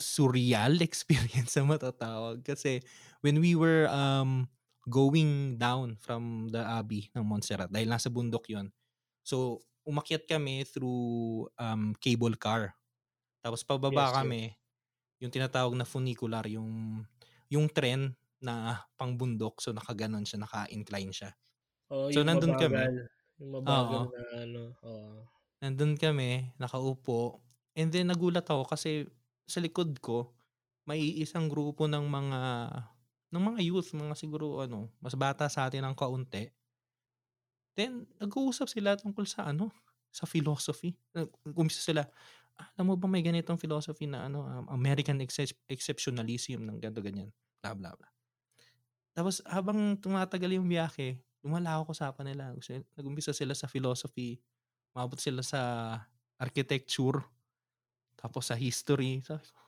surreal 0.00 0.80
experience 0.88 1.56
na 1.56 1.64
matatawag 1.68 2.42
kasi 2.44 2.82
when 3.22 3.40
we 3.40 3.54
were, 3.56 3.88
um, 3.90 4.48
going 4.88 5.58
down 5.60 5.98
from 5.98 6.48
the 6.50 6.62
Abbey 6.62 7.10
ng 7.14 7.24
Montserrat 7.26 7.70
dahil 7.72 7.90
nasa 7.90 8.08
bundok 8.12 8.46
yun. 8.50 8.70
So, 9.26 9.62
umakyat 9.86 10.26
kami 10.30 10.64
through, 10.68 11.48
um, 11.58 11.94
cable 12.00 12.36
car. 12.38 12.74
Tapos 13.44 13.62
pababa 13.66 14.10
yes. 14.10 14.20
kami, 14.22 14.54
yung 15.22 15.32
tinatawag 15.34 15.74
na 15.78 15.86
funicular, 15.88 16.44
yung 16.50 17.02
yung 17.52 17.68
tren 17.72 18.16
na 18.42 18.84
pang-bundok. 19.00 19.60
So, 19.64 19.72
nakagano'n 19.76 20.24
siya, 20.28 20.42
naka-incline 20.44 21.12
siya. 21.14 21.30
Oo, 21.90 22.10
So, 22.12 22.22
nandun 22.26 22.54
kami. 22.58 22.90
mabagal. 22.90 22.94
Yung 23.38 23.50
mabagal 23.54 24.00
Oo. 24.00 24.10
na 24.10 24.20
ano, 24.42 24.62
oo. 24.82 25.26
Nandun 25.62 25.96
kami, 25.96 26.52
nakaupo 26.60 27.40
and 27.72 27.88
then 27.88 28.12
nagulat 28.12 28.44
ako 28.44 28.68
kasi 28.68 29.08
sa 29.48 29.60
likod 29.64 29.96
ko 30.04 30.36
may 30.84 31.00
iisang 31.00 31.48
grupo 31.48 31.88
ng 31.88 32.04
mga 32.04 32.40
ng 33.32 33.42
mga 33.42 33.60
youth, 33.66 33.90
mga 33.96 34.14
siguro 34.18 34.62
ano, 34.64 34.90
mas 35.02 35.14
bata 35.18 35.46
sa'tin 35.50 35.82
ng 35.84 35.96
kaunti. 35.98 36.50
Then, 37.76 38.08
nag-uusap 38.20 38.68
sila 38.72 38.96
tungkol 38.96 39.28
sa 39.28 39.48
ano, 39.52 39.68
sa 40.08 40.24
philosophy. 40.24 40.96
Nag-umpisa 41.12 41.84
sila, 41.84 42.08
"Alam 42.76 42.92
mo 42.92 42.94
ba 42.96 43.04
may 43.08 43.20
ganitong 43.20 43.60
philosophy 43.60 44.08
na 44.08 44.24
ano, 44.28 44.44
um, 44.48 44.64
American 44.72 45.20
excep 45.20 45.52
exceptionalism 45.68 46.64
ng 46.64 46.76
ganito, 46.80 47.04
ganyan, 47.04 47.28
bla, 47.60 47.76
bla, 47.76 47.92
bla." 47.92 48.08
Tapos 49.16 49.40
habang 49.48 49.96
tumatagal 49.96 50.60
yung 50.60 50.68
biyahe, 50.68 51.16
lumalawak 51.40 51.88
usapan 51.88 52.32
nila. 52.36 52.52
Kasi 52.56 52.84
nag-umpisa 52.96 53.32
sila 53.32 53.56
sa 53.56 53.64
philosophy, 53.70 54.36
umabot 54.92 55.16
sila 55.20 55.40
sa 55.44 55.60
architecture, 56.36 57.24
tapos 58.18 58.50
sa 58.52 58.56
history. 58.58 59.20
Sabi 59.24 59.44
ko 59.44 59.65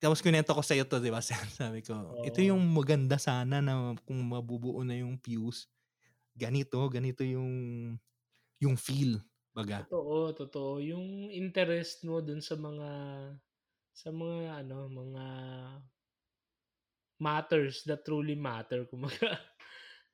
tapos 0.00 0.20
kinwento 0.24 0.52
ko 0.56 0.62
sa'yo 0.64 0.84
'to, 0.88 0.98
'di 1.02 1.12
ba, 1.14 1.20
sabi 1.60 1.80
ko, 1.84 2.16
"Ito 2.24 2.40
yung 2.44 2.60
maganda 2.72 3.16
sana 3.20 3.60
na 3.64 3.94
kung 4.08 4.20
mabubuo 4.26 4.82
na 4.84 4.96
yung 5.00 5.20
Fuse, 5.20 5.68
ganito, 6.36 6.78
ganito 6.92 7.22
yung 7.26 7.50
yung 8.62 8.76
feel." 8.78 9.20
'Baga. 9.54 9.90
Totoo, 9.90 10.16
totoo. 10.38 10.72
Yung 10.90 11.08
interest 11.42 11.98
mo 12.08 12.16
dun 12.26 12.40
sa 12.48 12.54
mga 12.66 12.90
sa 14.00 14.08
mga 14.10 14.50
ano, 14.66 14.78
mga 14.90 15.26
matters 17.20 17.82
that 17.84 18.04
truly 18.04 18.34
matter 18.34 18.84
kumbaga. 18.90 19.38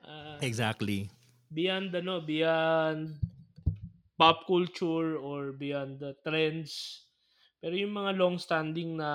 Ah, 0.02 0.40
Exactly. 0.40 1.11
beyond 1.52 1.95
ano, 1.97 2.21
beyond 2.23 3.21
pop 4.19 4.47
culture 4.47 5.16
or 5.16 5.52
beyond 5.52 6.00
the 6.00 6.14
trends. 6.25 7.06
Pero 7.63 7.75
yung 7.77 7.95
mga 7.97 8.13
long 8.21 8.37
standing 8.37 8.97
na 9.01 9.13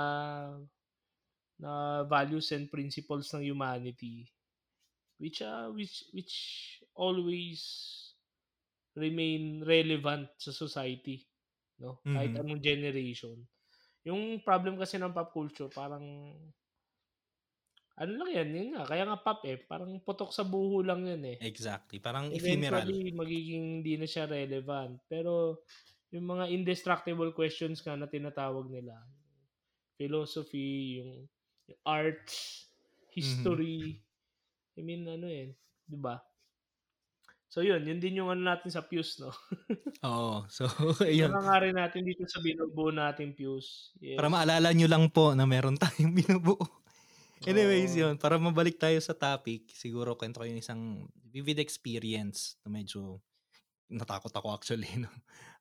na 1.61 2.03
values 2.07 2.51
and 2.55 2.69
principles 2.71 3.31
ng 3.33 3.45
humanity, 3.45 4.27
which, 5.21 5.41
ah, 5.43 5.69
which 5.71 6.05
which 6.15 6.35
always 6.97 7.61
remain 8.97 9.63
relevant 9.65 10.29
sa 10.41 10.51
society, 10.53 11.27
'no, 11.81 12.03
kahit 12.13 12.31
Mhm. 12.31 12.41
anong 12.41 12.61
generation. 12.63 13.45
Yung 14.07 14.41
problem 14.45 14.77
kasi 14.79 14.97
ng 15.01 15.13
pop 15.15 15.31
culture 15.35 15.69
parang 15.73 16.05
ano 17.99 18.11
lang 18.23 18.29
yan, 18.31 18.49
yun 18.55 18.67
nga, 18.75 18.83
kaya 18.87 19.03
nga 19.07 19.19
pop, 19.25 19.39
eh, 19.47 19.57
parang 19.59 19.99
putok 20.03 20.31
sa 20.31 20.47
buho 20.47 20.79
lang 20.83 21.03
yan, 21.07 21.23
eh. 21.27 21.39
Exactly, 21.39 21.99
parang 21.99 22.31
ephemeral. 22.33 22.93
Eventually 22.93 23.11
magiging 23.15 23.81
hindi 23.83 23.95
na 23.99 24.07
siya 24.09 24.25
relevant. 24.29 25.01
Pero 25.11 25.63
yung 26.11 26.27
mga 26.27 26.51
indestructible 26.51 27.31
questions 27.35 27.79
nga 27.83 27.95
na 27.95 28.07
tinatawag 28.07 28.67
nila, 28.71 28.99
philosophy, 29.99 30.99
yung 31.03 31.11
yung 31.71 31.81
arts, 31.87 32.67
history, 33.13 34.03
I 34.77 34.81
mean 34.85 35.07
ano, 35.07 35.27
eh, 35.29 35.55
'di 35.87 35.99
ba? 35.99 36.21
So 37.51 37.59
yun, 37.59 37.83
yun 37.83 37.99
din 37.99 38.23
yung 38.23 38.31
ano 38.31 38.47
natin 38.47 38.71
sa 38.71 38.79
Fuse 38.87 39.19
'no. 39.19 39.31
Oo. 40.03 40.49
So, 40.49 40.65
ayun. 41.05 41.37
Hangangarin 41.37 41.75
natin 41.77 42.01
dito 42.07 42.23
sa 42.25 42.39
binubuo 42.41 42.89
nating 42.89 43.35
Fuse, 43.37 43.93
Para 44.17 44.27
yes. 44.27 44.27
maalala 44.27 44.75
niyo 44.75 44.91
lang 44.91 45.07
po 45.07 45.31
na 45.31 45.47
meron 45.47 45.79
tayong 45.79 46.11
binubuo. 46.19 46.59
Anyways, 47.47 47.93
Oo. 47.93 47.97
yun, 47.97 48.19
para 48.21 48.37
mabalik 48.41 48.77
tayo 48.77 48.97
sa 49.01 49.15
topic, 49.17 49.71
siguro 49.73 50.13
kuwento 50.19 50.41
ko 50.43 50.45
yung 50.49 50.61
isang 50.61 51.09
vivid 51.25 51.57
experience 51.61 52.59
na 52.65 52.69
medyo 52.73 53.21
natakot 53.91 54.31
ako 54.33 54.55
actually 54.55 54.87
'no. 55.01 55.11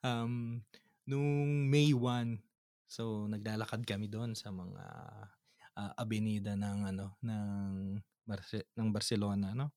Um, 0.06 0.62
nung 1.08 1.66
May 1.70 1.92
1, 1.96 2.40
so 2.86 3.26
naglalakad 3.28 3.82
kami 3.86 4.06
dun 4.10 4.34
sa 4.38 4.50
mga, 4.54 4.84
ah, 5.78 5.92
abenida 5.98 6.54
ng 6.58 6.78
ano, 6.94 7.06
ng 7.22 7.98
Barce 8.26 8.70
ng 8.78 8.88
Barcelona 8.94 9.52
'no. 9.56 9.74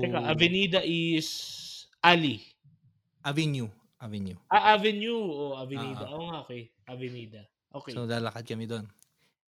Teka, 0.00 0.24
So 0.24 0.32
avenida 0.32 0.80
is 0.84 1.28
alley? 2.02 2.56
Avenue, 3.24 3.70
avenue. 3.98 4.36
Ah, 4.48 4.74
avenue 4.74 5.14
o 5.42 5.54
avenida. 5.62 6.04
Oo. 6.04 6.14
Oo 6.14 6.26
nga, 6.30 6.40
okey, 6.42 6.62
avenida, 6.90 7.42
So, 7.88 8.04
okey. 8.04 8.06
lalakad 8.06 8.44
kami 8.46 8.66
dun. 8.68 8.86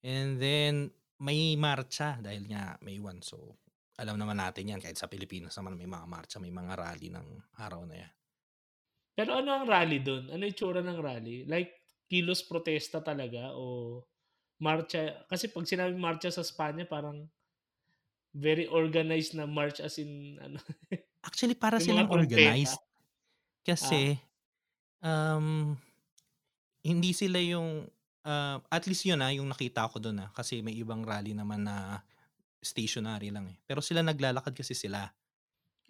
And 0.04 0.40
then 0.40 0.92
may 1.22 1.56
marcha 1.60 2.20
dahil 2.24 2.48
nga 2.52 2.78
May 2.84 3.00
1, 3.02 3.22
so 3.24 3.58
alam 4.02 4.16
naman 4.18 4.38
natin 4.44 4.70
'yan 4.70 4.82
kahit 4.84 4.98
sa 5.00 5.12
Pilipinas 5.14 5.54
naman 5.60 5.76
may 5.80 5.90
mga 5.96 6.06
marcha, 6.14 6.38
may 6.44 6.54
mga 6.60 6.74
rally 6.84 7.10
ng 7.12 7.28
araw 7.66 7.82
na 7.90 7.96
'yan. 8.02 8.14
Pero 9.18 9.32
ano 9.40 9.50
ang 9.54 9.66
rally 9.68 10.00
dun? 10.08 10.24
Ano 10.34 10.44
itsura 10.48 10.82
ng 10.82 11.00
rally? 11.04 11.38
Like 11.46 11.72
kilos 12.10 12.42
protesta 12.50 13.04
talaga 13.04 13.52
o 13.54 13.66
marcha? 14.64 15.02
Kasi 15.32 15.52
'pag 15.52 15.68
sinabing 15.70 16.02
marcha 16.02 16.30
sa 16.34 16.46
Spanya 16.46 16.86
parang 16.88 17.28
very 18.34 18.68
organized 18.68 19.34
na 19.34 19.46
march 19.46 19.80
as 19.82 19.98
in 19.98 20.38
ano, 20.42 20.60
Actually, 21.28 21.56
para 21.56 21.78
yung 21.80 21.84
silang 21.84 22.08
organized. 22.08 22.80
Ah. 23.82 24.08
Kasi, 24.08 24.18
um, 25.04 25.76
hindi 26.84 27.12
sila 27.16 27.40
yung 27.42 27.88
Ah, 28.20 28.60
at 28.68 28.84
least 28.84 29.08
yun, 29.08 29.24
ah, 29.24 29.32
yung 29.32 29.48
nakita 29.48 29.88
ko 29.88 29.96
dun, 29.98 30.20
ah, 30.20 30.30
kasi 30.36 30.60
may 30.60 30.76
ibang 30.76 31.08
rally 31.08 31.32
naman 31.32 31.64
na 31.64 32.04
stationary 32.64 33.32
lang, 33.34 33.48
eh. 33.52 33.58
Pero 33.68 33.80
sila 33.84 34.02
naglalakad 34.06 34.54
kasi 34.56 34.74
sila. 34.78 35.12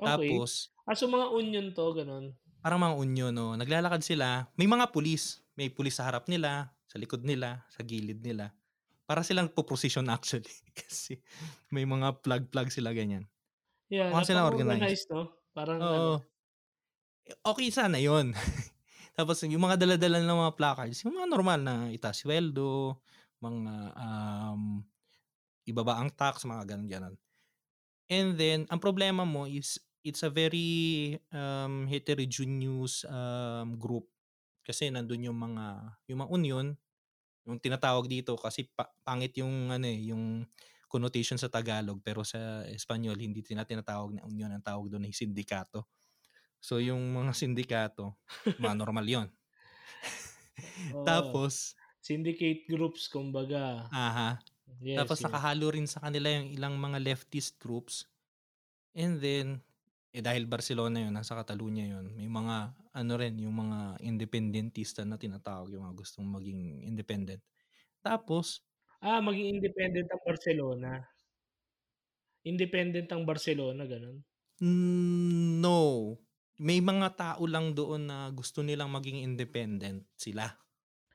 Okey. 0.05 0.33
Tapos 0.33 0.71
Ah, 0.89 0.95
so 0.99 1.05
mga 1.13 1.27
union 1.39 1.65
'to, 1.75 1.85
gano'n? 1.97 2.25
Parang 2.59 2.79
mga 2.83 2.95
union, 2.99 3.33
oo. 3.39 3.53
Naglalakad 3.55 4.03
sila, 4.03 4.51
may 4.59 4.67
mga 4.67 4.91
pulis. 4.91 5.39
May 5.55 5.71
pulis 5.71 5.95
sa 5.99 6.07
harap 6.07 6.27
nila, 6.27 6.75
sa 6.87 6.99
likod 6.99 7.23
nila, 7.23 7.63
sa 7.71 7.83
gilid 7.87 8.19
nila. 8.23 8.51
Para 9.07 9.23
silang 9.27 9.51
nagpoprosesyon 9.51 10.07
actually 10.15 10.51
kasi 10.75 11.19
may 11.73 11.83
mga 11.87 12.23
flag-flag 12.23 12.71
sila, 12.71 12.91
ganyan. 12.95 13.27
Yeah, 13.89 14.13
Mukha 14.13 14.25
silang 14.27 14.49
organized. 14.49 14.95
napaka-organized 14.95 15.09
'no? 15.13 15.21
Parang 15.53 15.89
ano 15.89 16.09
Oo. 16.09 16.21
Eh, 17.27 17.35
okey 17.45 17.69
sana 17.73 17.97
yun. 17.99 18.31
Tapos 19.17 19.41
yung 19.43 19.61
mga 19.63 19.77
dala-dala 19.81 20.19
nilang 20.23 20.41
mga 20.47 20.55
placards, 20.59 21.03
yung 21.05 21.15
mga 21.19 21.29
normal 21.31 21.59
na 21.63 21.75
itaas 21.91 22.23
suweldo, 22.23 22.99
mga, 23.43 23.73
um, 23.99 24.83
ibaba 25.69 26.01
ang 26.01 26.09
tax, 26.13 26.43
mga 26.49 26.65
gano'n. 26.89 27.15
And 28.09 28.33
then 28.35 28.65
ang 28.73 28.81
problema 28.81 29.21
mo 29.23 29.45
is 29.45 29.77
it's 30.01 30.25
a 30.25 30.31
very, 30.33 31.13
um, 31.29 31.85
heterogeneous, 31.85 33.05
um, 33.05 33.77
group. 33.77 34.09
Kasi 34.65 34.89
nandun 34.89 35.29
yung 35.29 35.37
mga 35.37 35.65
yung 36.09 36.19
mga 36.25 36.31
union, 36.33 36.67
yung 37.47 37.57
tinatawag 37.61 38.05
dito 38.09 38.37
kasi 38.37 38.69
pa 38.69 38.89
pangit 39.05 39.37
yung 39.41 39.73
ano, 39.73 39.85
eh, 39.89 40.11
yung 40.13 40.45
connotation 40.89 41.37
sa 41.37 41.49
Tagalog 41.53 42.01
pero 42.01 42.25
sa 42.25 42.65
Espanyol 42.65 43.17
hindi 43.21 43.45
tinatawag 43.45 44.17
na 44.17 44.25
union, 44.25 44.49
ang 44.53 44.65
tawag 44.65 44.89
dun 44.89 45.05
ay 45.05 45.13
sindikato. 45.13 45.85
So 46.61 46.81
yung 46.81 47.01
mga 47.15 47.31
sindikato, 47.41 48.17
mga 48.59 48.75
normal 48.77 49.05
yun. 49.07 49.27
Oo. 50.93 51.05
Tapos 51.05 51.75
Syndicate 51.99 52.63
groups 52.71 53.11
kumbaga. 53.11 53.91
Aha. 53.91 54.39
Yes, 54.81 55.09
Tapos 55.09 55.19
yes. 55.19 55.39
nakahalo 55.39 55.71
rin 55.73 55.85
sa 55.89 56.01
kanila 56.03 56.29
yung 56.33 56.49
ilang 56.53 56.75
mga 56.79 56.97
leftist 57.03 57.57
groups. 57.61 58.05
And 58.95 59.19
then, 59.21 59.61
eh, 60.15 60.23
dahil 60.23 60.45
Barcelona 60.49 61.03
yun, 61.05 61.13
nasa 61.15 61.37
Catalunya 61.37 61.85
yun, 61.97 62.13
may 62.17 62.27
mga 62.31 62.75
ano 62.95 63.13
rin, 63.19 63.37
yung 63.41 63.55
mga 63.55 64.01
independentista 64.03 65.05
na 65.05 65.17
tinatawag, 65.19 65.73
yung 65.73 65.85
mga 65.89 65.97
gustong 65.99 66.27
maging 66.29 66.85
independent. 66.87 67.41
Tapos 68.03 68.61
Ah, 69.01 69.19
maging 69.23 69.47
independent 69.55 70.07
ang 70.11 70.21
Barcelona? 70.27 70.91
Independent 72.51 73.07
ang 73.11 73.23
Barcelona, 73.27 73.83
gano'n? 73.87 74.19
Hmm, 74.59 75.63
no. 75.63 75.79
May 76.59 76.83
mga 76.83 77.15
tao 77.15 77.43
lang 77.47 77.71
doon 77.71 78.11
na 78.11 78.27
gusto 78.35 78.59
nilang 78.59 78.91
maging 78.91 79.23
independent 79.23 80.03
sila. 80.19 80.59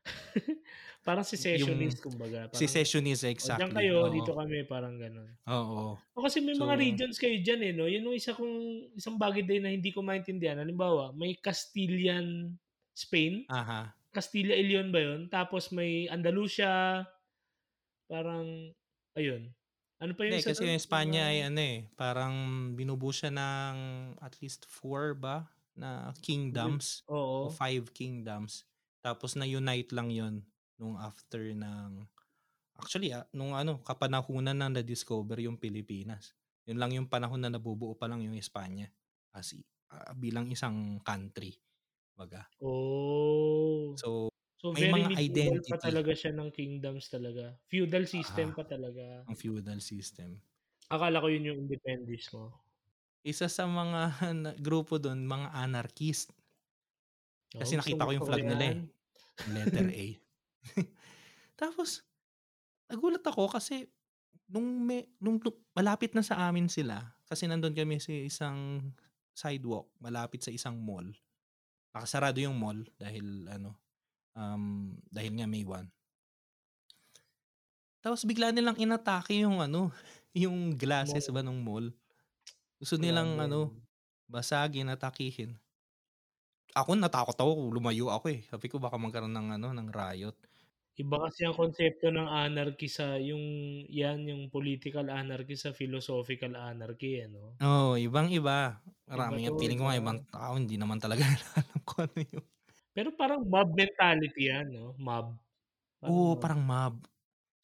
Parang 1.07 1.25
Yung 1.53 1.93
secessionist 1.93 2.01
kumbaga, 2.01 2.49
parang, 2.49 2.81
secessionist, 2.81 3.25
"O 3.45 3.53
diyan 3.53 3.73
exactly, 3.73 3.77
kayo, 3.77 4.09
dito 4.13 4.33
oo. 4.33 4.39
kami." 4.39 4.65
Parang 4.69 4.97
gano'n. 5.01 5.31
Oo. 5.47 6.01
O 6.17 6.23
kasi 6.27 6.41
may 6.45 6.55
mga 6.59 6.75
So 6.77 6.77
regions 6.81 7.17
kayo 7.21 7.37
diyan, 7.41 7.61
eh, 7.65 7.73
'no? 7.77 7.87
Yun 7.91 8.07
yung 8.13 8.19
isa 8.19 8.35
kong 8.37 8.57
isang 8.99 9.17
bagay 9.21 9.45
din 9.47 9.63
na 9.67 9.73
hindi 9.75 9.91
ko 9.95 10.03
maintindihan. 10.05 10.61
Halimbawa, 10.61 11.13
may 11.17 11.37
Castilian 11.41 12.57
Spain, 12.97 13.47
Aha. 13.49 13.95
Castilla 14.15 14.55
y 14.59 14.65
Leon 14.69 14.91
ba 14.95 15.01
yun? 15.03 15.21
Tapos 15.33 15.71
may 15.75 16.07
Andalusia. 16.11 17.05
Parang 18.11 18.73
ayun. 19.19 19.53
Ano 20.03 20.13
pa 20.19 20.25
yung 20.29 20.37
Hindi, 20.37 20.41
isa 20.41 20.53
kasi 20.57 20.65
yung 20.65 20.73
Yung 20.91 21.05
mga 21.13 21.21
Espanya 21.21 21.29
ay 21.29 21.45
ano, 21.53 21.61
eh, 21.61 21.79
parang 22.01 22.33
binubuo 22.73 23.13
siya 23.13 23.29
ng 23.29 23.77
at 24.25 24.41
least 24.41 24.65
4 24.65 25.13
ba 25.13 25.53
na 25.77 26.17
kingdoms 26.25 27.05
o 27.37 27.45
Oo. 27.45 27.53
5 27.53 27.93
kingdoms. 27.93 28.65
Tapos 29.05 29.37
na-unite 29.37 29.93
lang 29.93 30.09
yun 30.09 30.49
nung 30.81 30.97
after 30.99 31.43
ng 31.55 32.07
actually, 32.79 33.13
ah, 33.15 33.27
nung 33.35 33.55
ano, 33.57 33.81
kapanahunan 33.85 34.57
ng 34.59 34.73
na-discover 34.81 35.39
yung 35.45 35.59
Pilipinas. 35.61 36.35
Yun 36.69 36.79
lang 36.81 36.93
yung 36.97 37.09
panahon 37.11 37.41
na 37.43 37.53
nabubuo 37.53 37.95
pa 37.99 38.07
lang 38.11 38.23
yung 38.25 38.37
Espanya 38.39 38.91
as 39.35 39.55
ah, 39.93 40.13
bilang 40.17 40.49
isang 40.53 41.01
country, 41.05 41.59
'baga. 42.19 42.49
Oh. 42.63 43.99
So, 44.01 44.31
So, 44.61 44.73
may 44.75 44.85
very 44.85 45.03
mga 45.03 45.09
medieval 45.11 45.59
pa 45.69 45.77
identity. 45.77 45.87
talaga 45.87 46.13
siya 46.17 46.33
ng 46.35 46.51
kingdoms 46.59 47.07
talaga. 47.15 47.45
Feudal 47.71 48.05
system 48.11 48.49
Aha. 48.49 48.57
pa 48.57 48.65
talaga. 48.67 49.27
Ang 49.29 49.37
feudal 49.41 49.81
system. 49.83 50.43
Akala 50.95 51.23
ko 51.23 51.29
yun 51.35 51.49
yung 51.49 51.61
independismo. 51.65 52.43
Isa 53.31 53.49
sa 53.49 53.65
mga 53.79 54.01
na 54.43 54.51
grupo 54.67 54.95
dun, 55.05 55.21
mga 55.25 55.49
anarchist. 55.65 56.29
Kasi 57.61 57.73
nakita 57.79 58.07
ko 58.07 58.11
yung 58.15 58.27
flag 58.27 58.43
nila, 58.47 58.65
eh, 58.75 58.79
letter 59.47 59.89
A. 59.93 60.07
Tapos 61.61 62.03
nagulat 62.89 63.25
ako 63.25 63.49
kasi 63.53 63.89
nung 64.49 64.85
me 64.85 65.09
nung 65.19 65.41
malapit 65.73 66.13
na 66.13 66.23
sa 66.23 66.49
amin 66.49 66.69
sila, 66.69 67.01
kasi 67.29 67.49
nandun 67.49 67.75
kami 67.75 67.97
sa 67.99 68.13
isang 68.13 68.93
sidewalk 69.35 69.91
malapit 69.99 70.45
sa 70.45 70.53
isang 70.53 70.79
mall. 70.79 71.07
Nakasarado 71.95 72.39
yung 72.43 72.59
mall 72.59 72.85
dahil 72.99 73.49
ano, 73.51 73.75
um, 74.35 74.95
dahil 75.11 75.33
nga 75.39 75.47
May 75.49 75.67
1. 75.67 75.89
Tapos 78.05 78.21
bigla 78.29 78.53
nilang 78.53 78.77
inatake 78.77 79.41
yung 79.41 79.65
ano, 79.65 79.89
yung 80.37 80.77
glasses 80.77 81.25
Mall. 81.31 81.35
ba 81.35 81.41
nung 81.41 81.65
mall. 81.65 81.89
Gusto 82.77 83.01
nilang 83.01 83.41
Grabe 83.41 83.49
ano, 83.49 83.61
'no. 83.73 83.81
basagin, 84.29 84.93
atakihin. 84.93 85.57
Ako 86.75 86.99
natakot 86.99 87.39
ako, 87.39 87.71
lumayo 87.71 88.11
ako, 88.11 88.35
eh. 88.35 88.43
Sabi 88.51 88.67
ko 88.67 88.83
baka 88.83 88.99
magkaroon 88.99 89.33
ng 89.33 89.49
ano, 89.57 89.69
ng 89.71 89.89
riot. 89.89 90.37
Iba 91.03 91.17
kasi 91.27 91.41
ang 91.43 91.59
konsepto 91.63 92.07
ng 92.15 92.29
anarchy 92.45 92.87
sa 92.97 93.07
yung 93.31 93.45
'yan 93.99 94.19
yung 94.31 94.43
political 94.57 95.07
anarchy 95.21 95.57
sa 95.59 95.71
philosophical 95.81 96.53
anarchy, 96.71 97.11
eh, 97.23 97.27
'no? 97.35 97.47
Oo, 97.63 97.95
ibang-iba. 97.95 98.83
Iba 99.19 99.35
Marami 99.35 99.47
nga 99.47 99.55
'to, 99.55 99.55
feeling 99.55 99.79
ko 99.79 99.85
nga 99.87 100.01
iba. 100.01 100.03
ibang 100.03 100.19
tao 100.27 100.53
hindi 100.59 100.75
naman 100.75 100.99
talaga 100.99 101.23
alam 101.55 101.79
kung 101.87 102.03
ano 102.11 102.19
yung 102.35 102.47
Pero 102.97 103.09
parang 103.21 103.43
mob 103.53 103.69
mentality 103.81 104.43
'yan 104.51 104.67
'no, 104.75 104.87
mob. 105.07 105.27
Parang 106.03 106.25
Oo, 106.25 106.37
mob. 106.37 106.51
parang 106.53 106.61
mob. 106.65 107.09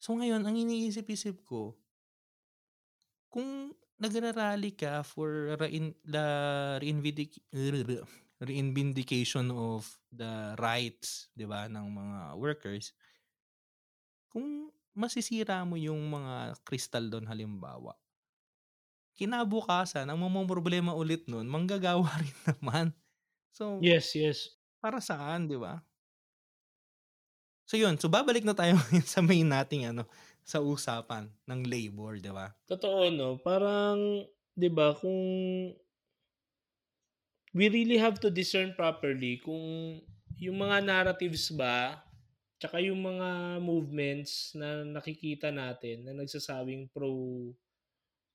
So 0.03 0.17
ngayon 0.17 0.43
ang 0.45 0.55
iniisip-isip 0.57 1.45
ko 1.45 1.77
kung 3.31 3.71
nagra-rally 4.01 4.73
ka 4.75 5.05
for 5.05 5.55
rein 5.61 5.93
the 6.03 6.25
reinvidic 6.81 7.37
reinvindication 8.41 9.53
of 9.53 9.85
the 10.09 10.57
rights, 10.57 11.29
'di 11.37 11.45
ba, 11.45 11.69
ng 11.69 11.87
mga 11.93 12.19
workers 12.41 12.91
kung 14.31 14.71
masisira 15.01 15.57
mo 15.69 15.75
yung 15.79 16.01
mga 16.15 16.57
kristal 16.67 17.05
dun 17.11 17.27
halimbawa 17.31 17.93
kinabukasan 19.17 20.07
ang 20.09 20.19
mamomroblema 20.23 20.91
ulit 21.01 21.23
nun 21.31 21.45
manggagawa 21.47 22.09
rin 22.21 22.35
naman. 22.47 22.87
So, 23.53 23.65
Yes, 23.79 24.15
yes. 24.15 24.47
para 24.83 24.99
saan, 25.03 25.47
'di 25.49 25.57
ba? 25.61 25.83
So 27.69 27.75
yun, 27.79 27.95
so 28.01 28.07
babalik 28.11 28.43
na 28.45 28.53
tayo 28.57 28.75
sa 29.13 29.21
main 29.25 29.47
nating 29.47 29.89
ano, 29.89 30.03
sa 30.45 30.59
usapan 30.61 31.31
ng 31.49 31.61
labor, 31.65 32.19
'di 32.21 32.31
ba? 32.33 32.53
Totoo 32.69 33.03
'no, 33.15 33.29
parang 33.45 33.97
'di 34.57 34.69
ba 34.77 34.87
kung 34.99 35.21
we 37.53 37.67
really 37.69 37.97
have 37.97 38.19
to 38.19 38.29
discern 38.31 38.71
properly 38.75 39.39
kung 39.43 39.99
yung 40.39 40.57
mga 40.57 40.77
narratives 40.83 41.51
ba, 41.53 42.01
tsaka 42.61 42.77
yung 42.85 43.01
mga 43.01 43.57
movements 43.57 44.53
na 44.53 44.85
nakikita 44.85 45.49
natin 45.49 46.05
na 46.05 46.13
nagsasabing 46.13 46.93
pro 46.93 47.49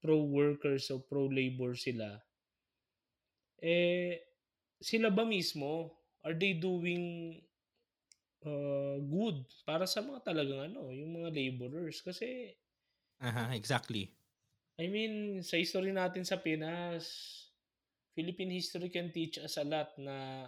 pro-workers 0.02 0.90
o 0.90 0.98
pro-labor 0.98 1.78
sila 1.78 2.18
eh, 3.62 4.20
sila 4.80 5.08
ba 5.08 5.24
mismo, 5.24 5.96
are 6.24 6.36
they 6.36 6.56
doing, 6.56 7.36
uh, 8.44 9.00
good 9.00 9.46
para 9.64 9.88
sa 9.88 10.04
mga 10.04 10.20
talagang 10.26 10.72
ano, 10.72 10.92
yung 10.92 11.22
mga 11.22 11.32
laborers? 11.32 12.04
Kasi 12.04 12.52
Aha, 13.24 13.56
exactly. 13.56 14.12
I 14.76 14.92
mean, 14.92 15.40
sa 15.40 15.56
history 15.56 15.88
natin 15.88 16.20
sa 16.28 16.36
Pinas, 16.36 17.08
Philippine 18.12 18.52
history 18.52 18.92
can 18.92 19.08
teach 19.08 19.40
us 19.40 19.56
a 19.56 19.64
lot 19.64 19.88
na 19.96 20.44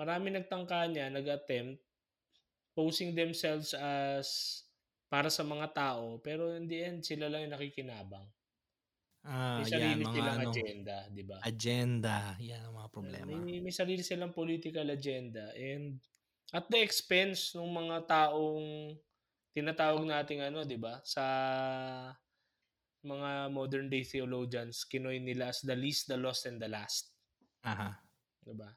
maraming 0.00 0.40
nagtangka 0.40 0.88
niyan, 0.88 1.12
nag-attempt, 1.12 1.76
posing 2.76 3.14
themselves 3.16 3.74
as 3.74 4.28
para 5.10 5.28
sa 5.30 5.42
mga 5.42 5.66
tao, 5.74 6.18
pero 6.22 6.54
in 6.54 6.66
the 6.70 6.78
end 6.86 7.00
sila 7.06 7.26
lang 7.30 7.46
yung 7.50 7.54
nakikinabang. 7.58 8.28
Ah, 9.36 9.58
May 9.58 9.66
'yan 9.76 9.94
sarili 9.94 10.02
mga 10.06 10.12
silang 10.12 10.38
ano, 10.38 10.50
agenda, 10.50 10.96
'di 11.14 11.22
ba? 11.30 11.40
agenda, 11.48 12.16
'yan 12.46 12.62
ang 12.66 12.74
mga 12.80 12.92
Yan, 13.00 13.24
problema. 13.28 13.40
may 13.46 13.64
may 13.64 13.72
sarili 13.72 14.04
silang 14.04 14.36
political 14.36 14.84
agenda 14.92 15.56
and 15.56 16.04
at 16.52 16.68
the 16.68 16.80
expense 16.84 17.56
nung 17.56 17.72
mga 17.72 18.04
taong 18.04 18.92
tinatawag 19.54 20.04
nating 20.04 20.40
ano, 20.44 20.66
'di 20.68 20.78
ba, 20.80 21.00
sa 21.06 21.24
mga 23.10 23.30
modern 23.58 23.86
day 23.92 24.04
theologians, 24.12 24.76
kinoin 24.90 25.20
nila 25.28 25.44
as 25.52 25.60
the 25.68 25.76
least, 25.84 26.02
the 26.08 26.16
lost, 26.24 26.42
and 26.48 26.58
the 26.64 26.68
last. 26.76 27.04
Aha. 27.62 28.02
'Di 28.42 28.52
ba? 28.54 28.70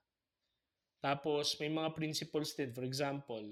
Tapos 1.03 1.47
may 1.59 1.69
mga 1.69 1.89
principles 1.99 2.49
din, 2.57 2.71
for 2.73 2.85
example, 2.87 3.43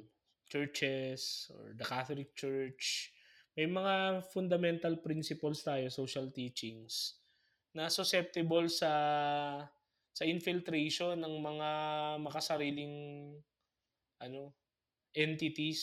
churches 0.51 1.47
or 1.55 1.71
the 1.79 1.85
Catholic 1.87 2.35
Church, 2.35 3.11
may 3.55 3.67
mga 3.67 4.25
fundamental 4.35 4.99
principles 4.99 5.63
tayo, 5.63 5.87
social 5.91 6.27
teachings, 6.31 7.23
na 7.75 7.87
susceptible 7.87 8.67
sa 8.67 8.91
sa 10.11 10.23
infiltration 10.27 11.15
ng 11.23 11.35
mga 11.39 11.69
makasariling 12.19 12.95
ano 14.21 14.55
entities 15.15 15.81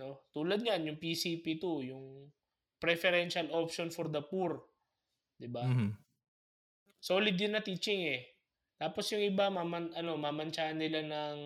no? 0.00 0.26
Tulad 0.34 0.60
niyan 0.64 0.88
yung 0.92 0.98
PCP2 1.02 1.84
yung 1.90 2.30
preferential 2.80 3.48
option 3.54 3.90
for 3.92 4.08
the 4.08 4.22
poor 4.24 4.64
'di 5.40 5.48
ba? 5.50 5.66
Mhm. 5.66 6.00
solid 7.00 7.36
yun 7.40 7.52
na 7.56 7.64
teaching 7.64 8.00
eh. 8.08 8.22
Tapos 8.80 9.08
yung 9.12 9.20
iba 9.24 9.48
maman 9.52 9.92
ano 9.96 10.16
mamantsahan 10.16 10.76
nila 10.80 11.00
ng 11.04 11.38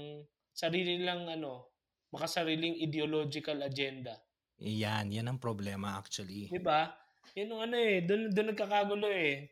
sarili 0.54 0.98
nilang 0.98 1.26
ano 1.26 1.73
makasariling 2.14 2.79
ideological 2.79 3.59
agenda. 3.66 4.14
Yan, 4.62 5.11
yan 5.11 5.27
ang 5.27 5.42
problema 5.42 5.98
actually. 5.98 6.46
'di 6.46 6.62
ba 6.62 6.94
yun 7.35 7.50
ang 7.57 7.70
ano 7.70 7.77
eh 7.81 8.05
doon 8.07 8.31
doon 8.31 8.55
nagkakagulo 8.55 9.09
eh. 9.11 9.50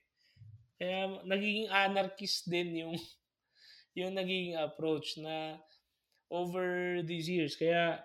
Kaya 0.78 1.22
nagiging 1.26 1.68
anarchist 1.72 2.46
din 2.46 2.86
yung 2.86 2.94
yung 3.98 4.14
nagiging 4.14 4.54
approach 4.56 5.18
na 5.18 5.58
over 6.30 7.00
these 7.02 7.26
years. 7.26 7.58
Kaya 7.58 7.98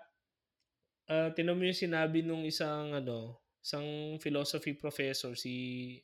ah 1.08 1.30
tingnan 1.32 1.56
mo 1.56 1.64
yung 1.64 1.78
sinabi 1.78 2.20
nung 2.20 2.44
isang 2.44 2.92
ano 2.92 3.40
isang 3.62 4.18
philosophy 4.20 4.76
professor 4.76 5.32
si 5.32 5.96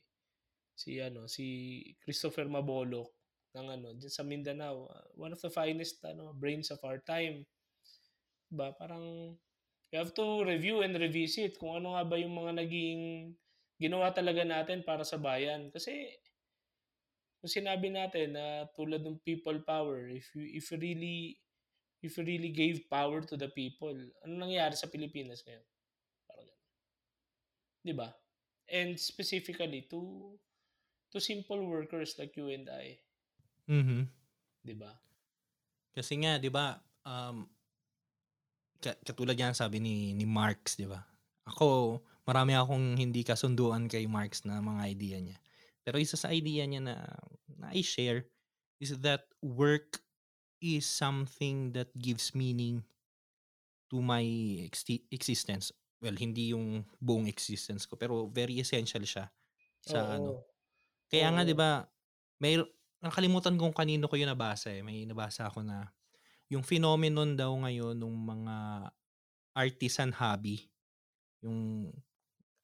si 0.73 0.97
ano 0.97 1.29
si 1.29 1.79
Christopher 2.01 2.49
Maboloc 2.49 3.13
ng 3.55 3.67
ano 3.69 3.87
diyan 3.95 4.11
sa 4.11 4.25
Mindanao. 4.25 4.89
One 5.15 5.35
of 5.35 5.43
the 5.43 5.51
finest 5.51 6.01
ano 6.07 6.31
brains 6.35 6.71
of 6.71 6.81
our 6.83 6.99
time 7.03 7.45
ba? 8.57 8.73
Parang 8.75 9.35
you 9.91 9.97
have 10.01 10.13
to 10.15 10.43
review 10.43 10.81
and 10.85 10.95
revisit 10.97 11.59
kung 11.61 11.79
ano 11.79 11.95
nga 11.95 12.03
ba 12.07 12.15
yung 12.19 12.35
mga 12.35 12.53
naging 12.65 13.01
ginawa 13.79 14.11
talaga 14.15 14.43
natin 14.47 14.83
para 14.87 15.03
sa 15.05 15.19
bayan. 15.19 15.69
Kasi 15.73 15.93
kung 17.39 17.51
sinabi 17.51 17.87
natin 17.93 18.35
na 18.35 18.65
tulad 18.75 19.01
ng 19.05 19.21
people 19.27 19.59
power 19.63 20.09
if 20.09 20.25
you 20.35 20.43
if 20.59 20.65
you 20.71 20.77
really 20.81 21.17
if 22.05 22.11
you 22.17 22.23
really 22.25 22.51
gave 22.51 22.87
power 22.89 23.19
to 23.23 23.35
the 23.37 23.49
people 23.59 23.95
ano 24.23 24.33
nangyayari 24.35 24.75
sa 24.77 24.91
Pilipinas 24.91 25.43
ngayon? 25.45 25.65
Parang 26.27 26.45
ganun. 26.47 26.63
'di 27.85 27.93
ba? 27.95 28.09
And 28.67 28.97
specifically 28.99 29.85
to 29.93 30.01
to 31.13 31.17
simple 31.21 31.61
workers 31.65 32.17
like 32.19 32.35
you 32.37 32.49
and 32.49 32.67
I. 32.69 32.99
Mhm. 33.67 34.09
'di 34.65 34.75
ba? 34.75 34.91
Kasi 35.95 36.13
nga 36.21 36.37
'di 36.37 36.49
ba 36.51 36.81
um 37.07 37.47
katulad 39.01 39.33
yan 39.33 39.57
sabi 39.57 39.81
ni 39.81 40.13
ni 40.13 40.25
Marx, 40.27 40.77
'di 40.77 40.85
ba? 40.89 41.01
Ako, 41.49 42.01
marami 42.25 42.53
akong 42.57 42.97
hindi 42.97 43.21
kasunduan 43.25 43.89
kay 43.89 44.05
Marx 44.09 44.45
na 44.45 44.61
mga 44.61 44.81
idea 44.89 45.17
niya. 45.21 45.37
Pero 45.85 45.97
isa 46.01 46.17
sa 46.17 46.33
idea 46.33 46.65
niya 46.65 46.81
na 46.81 46.95
na 47.57 47.69
i-share 47.73 48.25
is 48.81 48.93
that 49.01 49.25
work 49.41 50.01
is 50.61 50.85
something 50.85 51.73
that 51.77 51.89
gives 51.97 52.33
meaning 52.33 52.81
to 53.89 54.01
my 54.01 54.23
exi- 54.65 55.05
existence. 55.13 55.69
Well, 56.01 56.17
hindi 56.17 56.53
yung 56.53 56.85
buong 57.01 57.29
existence 57.29 57.85
ko, 57.89 57.95
pero 57.97 58.27
very 58.29 58.57
essential 58.61 59.01
siya 59.05 59.29
sa 59.81 60.17
ano. 60.17 60.41
oo 60.41 60.45
Kaya 61.09 61.29
nga 61.33 61.43
oo 61.43 61.47
'di 61.47 61.55
ba, 61.57 61.85
may 62.41 62.59
nakalimutan 63.01 63.55
kong 63.57 63.73
kanino 63.77 64.09
ko 64.09 64.17
'yun 64.17 64.31
nabasa 64.33 64.73
eh. 64.73 64.81
May 64.81 65.05
nabasa 65.05 65.47
ako 65.49 65.61
na 65.65 65.89
yung 66.51 66.63
phenomenon 66.65 67.35
daw 67.37 67.51
ngayon 67.53 67.97
ng 67.97 68.15
mga 68.31 68.55
artisan 69.55 70.11
hobby, 70.15 70.67
yung 71.43 71.91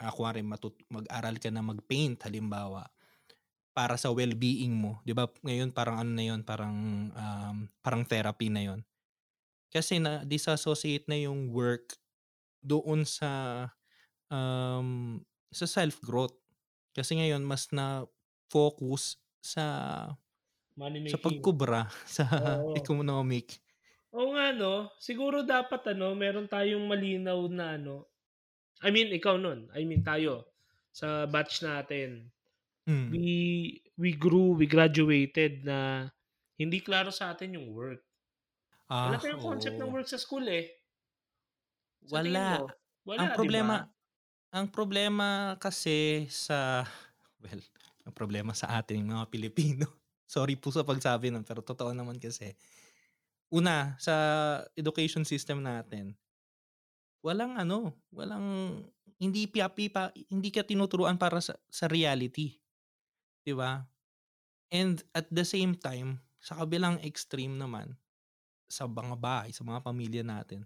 ah, 0.02 0.12
kunwari 0.14 0.42
matut- 0.46 0.80
mag-aral 0.92 1.38
ka 1.40 1.50
na 1.54 1.64
mag-paint 1.66 2.20
halimbawa 2.28 2.90
para 3.72 3.96
sa 3.96 4.12
well-being 4.12 4.76
mo, 4.76 5.00
'di 5.08 5.14
ba? 5.16 5.28
Ngayon 5.46 5.72
parang 5.72 5.98
ano 6.04 6.12
na 6.16 6.24
'yon, 6.28 6.42
parang 6.44 6.78
um, 7.14 7.58
parang 7.84 8.04
therapy 8.08 8.52
na 8.52 8.64
'yon. 8.68 8.82
Kasi 9.72 10.00
na 10.04 10.24
disassociate 10.28 11.08
na 11.08 11.18
yung 11.20 11.52
work 11.52 11.96
doon 12.64 13.04
sa 13.08 13.66
um, 14.32 15.20
sa 15.52 15.66
self-growth. 15.68 16.36
Kasi 16.96 17.20
ngayon 17.20 17.44
mas 17.46 17.70
na 17.76 18.06
focus 18.52 19.20
sa 19.44 19.66
money 20.80 21.00
sa 21.10 21.18
making 21.18 21.20
pagkubra 21.22 21.90
sa 22.16 22.26
oo 22.38 22.76
economic. 22.76 23.60
Oo 24.18 24.28
nga 24.36 24.48
no 24.62 24.74
siguro 25.08 25.38
dapat 25.56 25.82
ano 25.96 26.08
meron 26.24 26.48
tayong 26.54 26.84
malinaw 26.92 27.40
na 27.58 27.66
ano 27.80 27.96
I 28.86 28.90
mean 28.96 29.10
ikaw 29.20 29.36
nun 29.40 29.60
I 29.80 29.82
mean 29.90 30.04
tayo 30.12 30.34
sa 31.00 31.08
batch 31.34 31.56
natin 31.70 32.10
Mm. 32.88 33.16
we 33.16 33.28
we 34.02 34.12
grew 34.26 34.56
we 34.60 34.66
graduated 34.76 35.54
na 35.70 36.10
hindi 36.62 36.80
klaro 36.88 37.12
sa 37.14 37.34
atin 37.36 37.58
yung 37.60 37.70
work 37.76 38.02
wala 39.04 39.16
Ah, 39.16 39.22
tayong 39.22 39.42
concept 39.44 39.78
ng 39.82 39.92
work 39.94 40.08
sa 40.10 40.22
school 40.22 40.46
eh 40.50 40.66
sa 42.12 42.20
Wala. 42.20 42.46
mo 42.46 42.78
wala 43.08 43.20
Ang 43.20 43.30
problema 43.36 43.88
ang 44.54 44.68
problema 44.72 45.56
kasi 45.62 46.28
sa 46.32 46.84
well, 47.44 47.62
ang 48.08 48.14
problema 48.16 48.54
sa 48.58 48.80
ating 48.82 49.04
mga 49.08 49.26
Pilipino. 49.32 49.88
Sorry 50.32 50.56
po 50.60 50.72
sa 50.74 50.84
pagsabi 50.88 51.30
nun, 51.34 51.44
pero 51.48 51.62
totoo 51.66 51.92
naman 51.94 52.18
kasi. 52.22 52.56
Una, 53.52 54.00
sa 54.00 54.16
education 54.80 55.28
system 55.28 55.60
natin, 55.60 56.16
walang 57.22 57.60
ano, 57.60 57.94
walang 58.10 58.80
hindi 59.22 59.46
piya-pipa, 59.46 60.10
hindi 60.34 60.50
ka 60.50 60.66
tinuturuan 60.66 61.20
para 61.20 61.38
sa, 61.44 61.54
sa 61.70 61.86
reality, 61.86 62.58
'di 63.46 63.54
ba? 63.54 63.86
And 64.74 65.04
at 65.14 65.30
the 65.30 65.46
same 65.46 65.78
time, 65.78 66.24
sa 66.42 66.58
kabilang 66.64 67.04
extreme 67.06 67.60
naman, 67.60 68.00
sa 68.72 68.88
mga 68.88 69.18
bahay, 69.20 69.52
sa 69.54 69.68
mga 69.68 69.84
pamilya 69.86 70.24
natin, 70.26 70.66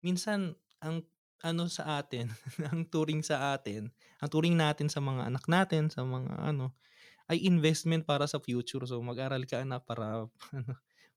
minsan 0.00 0.54
ang 0.80 1.04
ano 1.40 1.68
sa 1.68 2.00
atin, 2.00 2.30
ang 2.72 2.86
turing 2.88 3.24
sa 3.24 3.56
atin, 3.56 3.90
ang 4.20 4.30
turing 4.30 4.56
natin 4.56 4.88
sa 4.88 5.00
mga 5.00 5.28
anak 5.28 5.44
natin, 5.48 5.88
sa 5.92 6.04
mga 6.04 6.52
ano, 6.52 6.72
ay 7.30 7.42
investment 7.46 8.04
para 8.04 8.26
sa 8.28 8.40
future. 8.42 8.84
So 8.88 9.00
mag-aral 9.00 9.44
ka 9.48 9.62
anak 9.64 9.84
para 9.88 10.26
ano, 10.56 10.72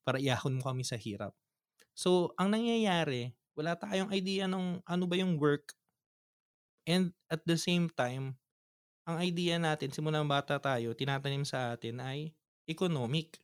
para 0.05 0.19
iahon 0.21 0.59
mo 0.59 0.63
kami 0.69 0.83
sa 0.87 0.95
hirap. 0.99 1.33
So 1.95 2.33
ang 2.39 2.53
nangyayari, 2.55 3.33
wala 3.57 3.75
tayong 3.77 4.11
idea 4.13 4.45
ng 4.49 4.81
ano 4.85 5.03
ba 5.09 5.15
yung 5.19 5.37
work. 5.41 5.75
And 6.87 7.11
at 7.31 7.43
the 7.47 7.55
same 7.59 7.87
time, 7.91 8.39
ang 9.07 9.17
idea 9.23 9.57
natin 9.59 9.91
simula 9.93 10.23
bata 10.25 10.59
tayo, 10.59 10.93
tinatanim 10.95 11.43
sa 11.47 11.75
atin 11.75 11.99
ay 12.03 12.33
economic. 12.69 13.39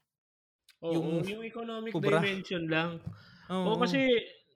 oo 0.80 0.92
Yung 0.96 1.24
yung 1.28 1.44
economic 1.44 1.94
kubra. 1.94 2.20
dimension 2.20 2.64
lang 2.72 3.00
oo 3.68 3.76
Oo. 3.76 3.84
kasi 3.84 4.00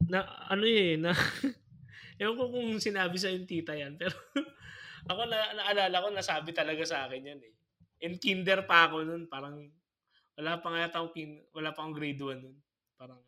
na 0.08 0.24
ano 0.52 0.64
eh 0.68 0.96
na 1.00 1.12
ewan 2.22 2.36
ko 2.40 2.46
kung 2.54 2.70
sinabi 2.80 3.18
sa 3.20 3.32
yung 3.34 3.48
tita 3.50 3.74
yan 3.76 3.96
pero 4.00 4.16
ako 5.12 5.22
na 5.28 5.40
naalala 5.58 6.04
ko 6.04 6.08
nasabi 6.12 6.52
talaga 6.56 6.84
sa 6.88 7.08
akin 7.08 7.24
yan 7.36 7.42
eh 7.44 7.54
in 8.08 8.16
kinder 8.20 8.64
pa 8.68 8.88
ako 8.90 9.04
nun 9.08 9.24
parang 9.28 9.72
wala 10.40 10.58
pa 10.62 10.68
nga 10.74 10.80
yata 10.88 10.98
akong 11.02 11.14
kin- 11.16 11.44
wala 11.54 11.70
pa 11.74 11.80
akong 11.86 11.96
grade 11.98 12.22
1 12.22 12.42
nun 12.44 12.58
parang 12.98 13.22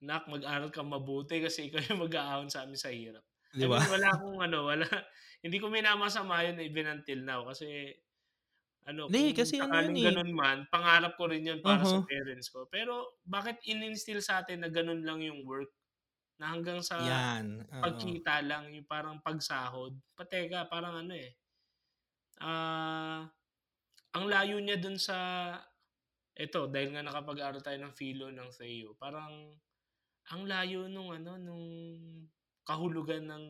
nak 0.00 0.24
mag-aral 0.28 0.70
ka 0.72 0.80
mabuti 0.84 1.40
kasi 1.44 1.68
ikaw 1.68 1.80
yung 1.92 2.04
mag-aahon 2.08 2.48
sa 2.52 2.64
amin 2.64 2.78
sa 2.80 2.88
hirap 2.92 3.24
Di 3.52 3.64
I 3.64 3.68
ba? 3.68 3.80
mean 3.80 3.86
wala 3.88 4.08
akong 4.16 4.38
ano 4.40 4.58
wala 4.70 4.86
hindi 5.44 5.56
ko 5.60 5.68
minamasama 5.68 6.44
yun 6.48 6.60
even 6.64 6.88
until 6.88 7.20
now 7.24 7.40
kasi 7.48 7.92
ano 8.88 9.12
Hindi, 9.12 9.32
kung 9.34 9.36
kasi 9.36 9.56
ano 9.60 9.76
yun 9.76 9.96
eh. 9.96 10.04
ganun 10.08 10.32
man 10.32 10.58
pangarap 10.72 11.16
ko 11.20 11.28
rin 11.28 11.44
yun 11.44 11.60
para 11.64 11.84
sa 11.84 11.96
Uh-huh. 11.96 12.06
parents 12.08 12.48
ko 12.52 12.64
pero 12.72 13.20
bakit 13.28 13.60
in-instill 13.68 14.20
sa 14.24 14.40
atin 14.44 14.64
na 14.64 14.70
ganun 14.72 15.04
lang 15.04 15.20
yung 15.20 15.44
work 15.44 15.68
na 16.40 16.52
hanggang 16.56 16.80
sa 16.84 16.98
Yan. 17.00 17.64
Oo. 17.68 17.80
pagkita 17.84 18.40
lang 18.44 18.72
yung 18.72 18.88
parang 18.88 19.20
pagsahod 19.24 19.96
pateka 20.16 20.64
parang 20.72 20.96
ano 21.04 21.14
eh 21.16 21.36
ah 22.40 23.28
ang 24.16 24.24
layo 24.26 24.58
niya 24.58 24.76
dun 24.80 24.96
sa 24.98 25.18
eto 26.36 26.66
dahil 26.70 26.94
nga 26.94 27.02
nakapag-aral 27.06 27.60
tayo 27.62 27.78
ng 27.82 27.94
philo 27.96 28.30
ng 28.32 28.50
Theo 28.54 28.94
parang 28.98 29.54
ang 30.32 30.42
layo 30.48 30.86
nung 30.90 31.10
ano 31.14 31.36
nung 31.40 31.64
kahulugan 32.66 33.24
ng 33.28 33.44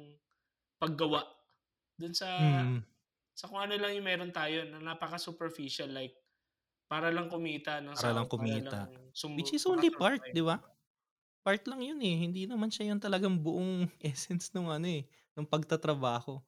paggawa 0.81 1.23
dun 1.99 2.15
sa 2.17 2.31
Mm. 2.39 2.85
sa 3.37 3.49
kung 3.51 3.61
ano 3.63 3.75
lang 3.81 3.97
yung 3.97 4.07
meron 4.09 4.33
tayo 4.35 4.65
na 4.69 4.81
napaka 4.83 5.17
superficial 5.21 5.91
like 5.93 6.15
para 6.91 7.11
lang 7.15 7.29
kumita 7.33 7.81
ng 7.83 7.97
Para 7.97 8.15
lang 8.15 8.27
sahod 8.27 8.33
para 8.37 8.59
kumita. 8.63 8.87
lang 8.87 9.11
sumu 9.17 9.39
Which 9.39 9.53
is 9.55 9.67
only 9.67 9.91
part, 9.91 10.27
di 10.31 10.43
ba? 10.43 10.63
Part 11.47 11.65
lang 11.71 11.83
yun 11.85 12.01
eh. 12.05 12.17
Hindi 12.21 12.45
naman 12.49 12.71
siya 12.73 12.93
yung 12.95 13.03
talagang 13.03 13.41
buong 13.41 13.89
essence 14.05 14.51
ng 14.55 14.69
ano 14.71 14.89
eh, 14.89 15.05
ng 15.39 15.47
pagtatrabaho. 15.49 16.43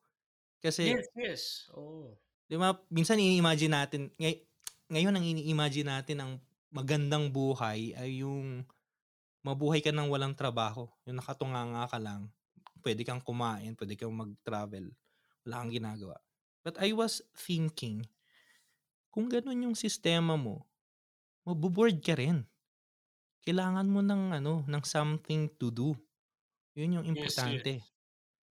Kasi, 0.62 0.98
yes 0.98 1.06
yes 1.16 1.44
oo 1.74 2.18
di 2.50 2.56
ba, 2.58 2.74
minsan 2.90 3.18
ini-imagine 3.20 3.72
natin, 3.72 4.02
ngay- 4.18 4.46
ngayon 4.92 5.16
ang 5.16 5.24
ini-imagine 5.24 5.88
natin 5.88 6.18
ang 6.20 6.32
magandang 6.68 7.32
buhay 7.32 7.96
ay 7.96 8.20
yung 8.20 8.68
mabuhay 9.42 9.80
ka 9.80 9.90
ng 9.90 10.08
walang 10.12 10.36
trabaho, 10.36 10.86
yung 11.08 11.18
nakatunganga 11.18 11.88
ka 11.88 11.98
lang, 11.98 12.28
pwede 12.84 13.02
kang 13.02 13.24
kumain, 13.24 13.74
pwede 13.74 13.96
kang 13.96 14.14
mag-travel, 14.14 14.92
wala 15.42 15.54
kang 15.64 15.72
ginagawa. 15.72 16.16
But 16.62 16.78
I 16.78 16.94
was 16.94 17.24
thinking, 17.34 18.06
kung 19.10 19.32
ganun 19.32 19.72
yung 19.72 19.76
sistema 19.76 20.36
mo, 20.38 20.68
maboboard 21.48 21.98
ka 22.04 22.14
rin. 22.14 22.46
Kailangan 23.42 23.90
mo 23.90 24.00
ng 24.04 24.38
ano, 24.38 24.62
ng 24.68 24.84
something 24.86 25.50
to 25.58 25.74
do. 25.74 25.88
Yun 26.78 27.02
yung 27.02 27.06
Yes, 27.12 27.16
importante. 27.18 27.82
yes. 27.82 27.92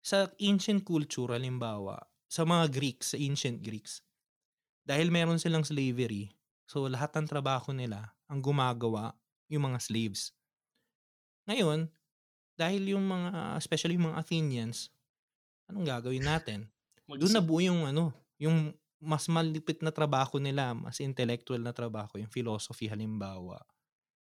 Sa 0.02 0.26
ancient 0.42 0.82
culture, 0.82 1.30
halimbawa, 1.30 2.00
sa 2.26 2.42
mga 2.42 2.66
Greeks, 2.74 3.14
sa 3.14 3.18
ancient 3.22 3.62
Greeks, 3.62 4.02
dahil 4.82 5.10
meron 5.14 5.38
silang 5.38 5.62
slavery, 5.62 6.34
so 6.66 6.86
lahat 6.86 7.14
ng 7.14 7.26
trabaho 7.30 7.70
nila, 7.70 8.14
ang 8.26 8.42
gumagawa, 8.42 9.14
yung 9.46 9.70
mga 9.70 9.78
slaves. 9.78 10.32
Ngayon, 11.46 11.90
dahil 12.56 12.94
yung 12.94 13.04
mga, 13.04 13.58
especially 13.58 13.98
yung 13.98 14.12
mga 14.12 14.20
Athenians, 14.22 14.92
anong 15.66 15.86
gagawin 15.86 16.24
natin? 16.24 16.70
Doon 17.08 17.34
nabuo 17.34 17.60
yung 17.60 17.84
ano, 17.84 18.14
yung 18.38 18.72
mas 19.02 19.26
malipit 19.26 19.82
na 19.82 19.90
trabaho 19.90 20.38
nila, 20.38 20.70
mas 20.72 21.02
intellectual 21.02 21.58
na 21.58 21.74
trabaho, 21.74 22.22
yung 22.22 22.30
philosophy 22.30 22.86
halimbawa, 22.86 23.58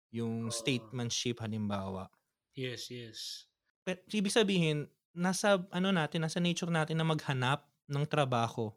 yung 0.08 0.48
Oo. 0.48 0.54
statesmanship 0.54 1.44
halimbawa. 1.44 2.08
Yes, 2.56 2.88
yes. 2.88 3.46
Pero 3.84 4.00
ibig 4.08 4.32
sabihin, 4.32 4.88
nasa 5.12 5.60
ano 5.68 5.92
natin, 5.92 6.24
nasa 6.24 6.40
nature 6.40 6.72
natin 6.72 6.96
na 6.96 7.06
maghanap 7.06 7.68
ng 7.90 8.04
trabaho. 8.08 8.72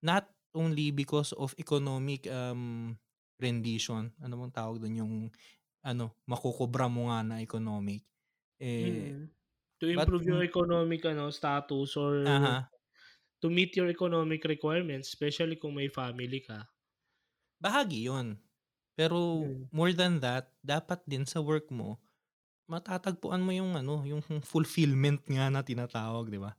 Not 0.00 0.28
only 0.56 0.90
because 0.90 1.32
of 1.36 1.54
economic 1.60 2.26
um, 2.32 2.96
rendition. 3.40 4.12
Ano 4.24 4.40
bang 4.40 4.54
tawag 4.56 4.80
doon 4.82 4.96
yung 5.02 5.14
ano, 5.84 6.16
makukubra 6.28 6.88
mo 6.90 7.10
nga 7.12 7.22
na 7.26 7.36
economic. 7.44 8.04
Eh, 8.60 9.12
Mm. 9.12 9.28
To 9.80 9.86
but 9.92 10.08
improve 10.08 10.24
your 10.24 10.40
kung- 10.40 10.48
economic 10.50 11.04
ano 11.04 11.28
status 11.30 11.96
or 12.00 12.14
aha, 12.24 12.70
to 13.40 13.48
meet 13.48 13.74
your 13.76 13.88
economic 13.88 14.44
requirements, 14.44 15.08
especially 15.08 15.56
kung 15.56 15.74
may 15.74 15.88
family 15.88 16.40
ka. 16.44 16.68
bahagi 17.60 18.06
yon 18.08 18.36
Pero 18.98 19.18
Mm. 19.34 19.68
more 19.72 19.92
than 19.94 20.18
that, 20.24 20.52
dapat 20.64 21.04
din 21.06 21.24
sa 21.28 21.40
work 21.44 21.68
mo, 21.70 22.00
matatagpuan 22.70 23.42
mo 23.44 23.52
yung 23.54 23.76
ano, 23.78 24.02
yung 24.06 24.22
fulfillment 24.52 25.22
nga 25.28 25.48
na 25.52 25.62
tinatawag, 25.64 26.30
di 26.32 26.40
ba? 26.40 26.56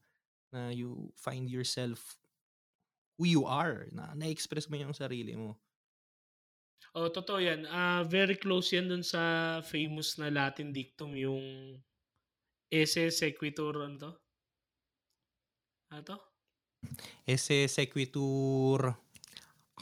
Na 0.54 0.72
you 0.74 1.12
find 1.18 1.50
yourself 1.52 2.18
who 3.18 3.26
you 3.26 3.46
are, 3.46 3.90
na 3.94 4.14
na-express 4.16 4.70
mo 4.70 4.78
yung 4.78 4.94
sarili 4.96 5.34
mo. 5.38 5.58
Oh, 6.96 7.08
totoo 7.12 7.40
'yan. 7.44 7.62
Ah, 7.68 8.02
very 8.08 8.36
close 8.44 8.68
'yan 8.76 8.88
dun 8.92 9.04
sa 9.04 9.22
famous 9.72 10.16
na 10.20 10.28
Latin 10.32 10.70
dictum 10.72 11.12
yung 11.16 11.44
esse 12.72 13.04
sequitur 13.12 13.74
ano 13.86 13.98
'to? 14.02 14.12
Ano 15.92 16.04
'to? 16.04 16.18
Esse 17.26 17.68
sequitur, 17.68 18.96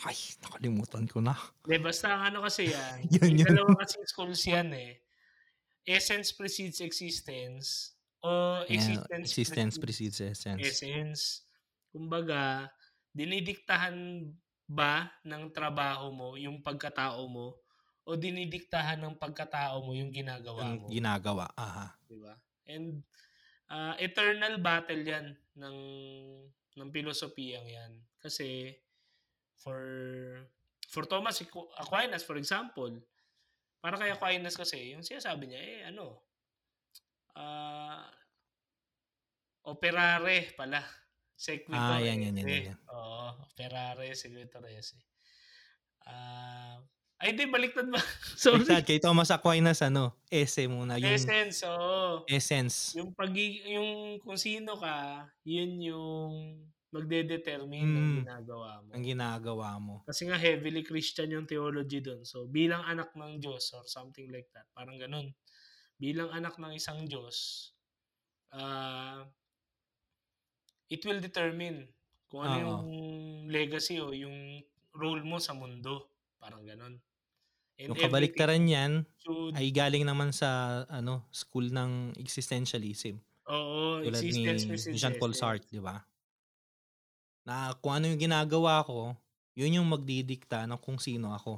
ay, 0.08 0.17
nakalimutan 0.43 1.06
ko 1.12 1.19
na. 1.21 1.36
Hindi, 1.65 1.78
basta 1.82 2.21
ano 2.21 2.45
kasi 2.45 2.69
yan, 2.78 3.10
Yun, 3.12 3.38
yun. 3.39 3.58
dalawa 3.58 3.74
kasing 3.82 4.06
schools 4.06 4.41
yan 4.45 4.69
eh. 4.78 5.02
Essence 5.88 6.34
precedes 6.36 6.82
existence 6.82 7.98
o 8.24 8.63
Yeah, 8.67 9.06
existence, 9.12 9.38
existence 9.45 9.78
precedes 9.78 9.78
precedes 9.78 10.19
essence. 10.21 10.86
essence. 10.86 11.45
Kumbaga, 11.93 12.69
dinidiktahan 13.15 14.28
ba 14.67 15.08
ng 15.23 15.56
trabaho 15.56 16.12
mo 16.12 16.30
yung 16.36 16.60
pagkatao 16.60 17.23
mo 17.32 17.56
o 18.06 18.13
dinidiktahan 18.19 18.99
ng 19.01 19.15
pagkatao 19.17 19.82
mo 19.82 19.95
yung 19.95 20.12
ginagawa 20.12 20.75
mo, 20.75 20.91
ginagawa. 20.91 21.47
Aha. 21.56 21.95
di 22.06 22.17
ba? 22.19 22.36
And 22.67 23.01
ah, 23.71 23.95
eternal 23.97 24.60
battle 24.62 25.01
'yan 25.01 25.34
ng 25.58 25.78
ng 26.75 26.89
pilosopiyang 26.91 27.65
'yan. 27.65 27.91
Kasi 28.19 28.75
for 29.56 29.80
for 30.91 31.08
Thomas 31.08 31.39
Aqu- 31.41 31.71
Aquinas 31.80 32.21
for 32.28 32.36
example, 32.38 32.93
para 33.80 33.95
kay 33.97 34.12
Aquinas 34.12 34.60
kasi, 34.60 34.91
yung 34.93 35.01
sinasabi 35.06 35.49
niya 35.49 35.62
eh 35.62 35.80
ano, 35.89 36.19
ah 37.38 38.06
operare 39.65 40.54
pala. 40.54 41.05
Sequitur 41.36 41.76
Ah, 41.76 42.00
yan, 42.00 42.24
yan, 42.24 42.36
yan, 42.39 42.48
esse. 42.48 42.48
yan, 42.48 42.63
yan. 42.71 42.78
Oo, 42.88 43.28
operare, 43.43 44.08
sequitur 44.15 44.63
esse. 44.71 44.95
Ah, 46.08 46.80
ay 47.19 47.34
di 47.36 47.48
baliktad 47.50 47.88
ba? 47.91 48.00
Sorry. 48.39 48.63
Baliktad, 48.63 48.84
kay 48.88 49.00
Thomas 49.04 49.32
Aquinas, 49.32 49.80
ano, 49.84 50.15
esse 50.32 50.63
muna, 50.69 50.95
yung 50.95 51.12
Essence, 51.12 51.63
oo. 51.67 52.24
essence. 52.30 52.95
Yung 52.95 53.12
pag 53.12 53.32
yung 53.36 54.19
kung 54.24 54.39
sino 54.39 54.80
ka, 54.80 55.28
yun 55.43 55.76
yung 55.82 56.34
magde-determine 56.95 57.84
ng 57.84 58.08
Mm. 58.08 58.17
ginagawa 58.24 58.69
mo. 58.80 58.89
ang 58.95 59.04
ginagawa 59.04 59.69
mo. 59.76 59.95
Kasi 60.08 60.32
nga 60.32 60.39
heavily 60.39 60.80
Christian 60.80 61.28
yung 61.36 61.43
theology 61.43 62.00
doon. 62.00 62.24
So 62.24 62.48
bilang 62.48 62.88
anak 62.88 63.12
ng 63.12 63.43
Diyos 63.43 63.76
or 63.76 63.84
something 63.84 64.32
like 64.32 64.48
that, 64.56 64.63
parang 64.71 64.95
ganun. 64.95 65.36
Bilang 66.00 66.32
anak 66.32 66.56
ng 66.56 66.71
isang 66.71 67.04
Diyos, 67.04 67.71
ah 68.56 69.28
it 70.89 71.02
will 71.06 71.19
determine 71.21 71.89
kung 72.30 72.50
ano 72.52 72.56
Oo. 72.56 72.76
yung 72.76 72.86
legacy 73.52 73.98
o 74.02 74.12
yung 74.13 74.62
role 74.95 75.24
mo 75.26 75.38
sa 75.41 75.54
mundo. 75.58 76.10
Parang 76.41 76.63
ganun. 76.65 77.00
And 77.80 77.93
Yung 77.93 78.00
kabaliktaran 78.02 78.65
niyan 78.65 78.93
should, 79.17 79.58
ay 79.58 79.69
galing 79.74 80.04
naman 80.06 80.34
sa 80.34 80.84
ano 80.89 81.30
school 81.32 81.69
ng 81.69 82.17
existentialism. 82.17 83.21
oo, 83.54 84.04
Tulad 84.04 84.26
ni 84.30 84.45
existence 84.62 84.93
Jean-Paul. 84.93 85.34
Sartre, 85.38 85.69
di 85.71 85.82
ba? 85.82 85.98
Na 87.48 87.58
kung 87.82 87.93
ano 87.98 88.06
yung 88.10 88.21
ginagawa 88.26 88.76
ko, 88.89 89.00
yun 89.60 89.76
yung 89.82 89.88
magdidikta 89.93 90.60
ng 90.69 90.78
kung 90.86 90.98
sino 91.06 91.28
ako. 91.38 91.54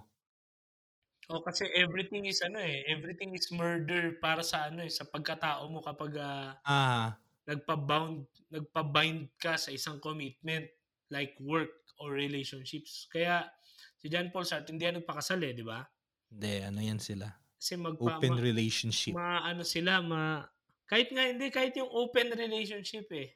Oh, 1.34 1.40
kasi 1.48 1.64
everything 1.84 2.24
is 2.32 2.40
ano 2.48 2.60
eh, 2.72 2.78
everything 2.96 3.32
is 3.40 3.48
murder 3.60 4.04
para 4.24 4.42
sa 4.52 4.58
ano 4.72 4.80
eh, 4.88 4.92
sa 4.98 5.04
pagkatao 5.14 5.64
mo 5.74 5.80
kapag 5.88 6.12
ah, 6.32 6.48
Ah, 6.64 7.20
nagpa-bound, 7.48 8.28
nagpa-bind 8.52 9.32
ka 9.40 9.56
sa 9.56 9.72
isang 9.72 9.98
commitment 10.04 10.68
like 11.08 11.34
work 11.40 11.72
or 12.04 12.12
relationships. 12.12 13.08
Kaya 13.08 13.48
si 13.96 14.12
John 14.12 14.30
Paul 14.30 14.44
Sartre 14.44 14.76
hindi 14.76 14.84
yan 14.84 15.00
nagpakasal 15.02 15.40
eh, 15.42 15.56
di 15.56 15.64
ba? 15.64 15.82
hindi, 16.28 16.60
ano 16.60 16.80
yan 16.84 17.00
sila. 17.00 17.32
Kasi 17.58 17.80
magpa 17.80 18.20
Open 18.20 18.36
ma, 18.38 18.44
relationship. 18.44 19.14
ma- 19.16 19.44
ano 19.48 19.64
sila 19.64 20.04
ma 20.04 20.44
kahit 20.88 21.12
nga 21.12 21.24
hindi 21.24 21.48
kahit 21.52 21.76
yung 21.76 21.90
open 21.92 22.32
relationship 22.36 23.08
eh. 23.12 23.36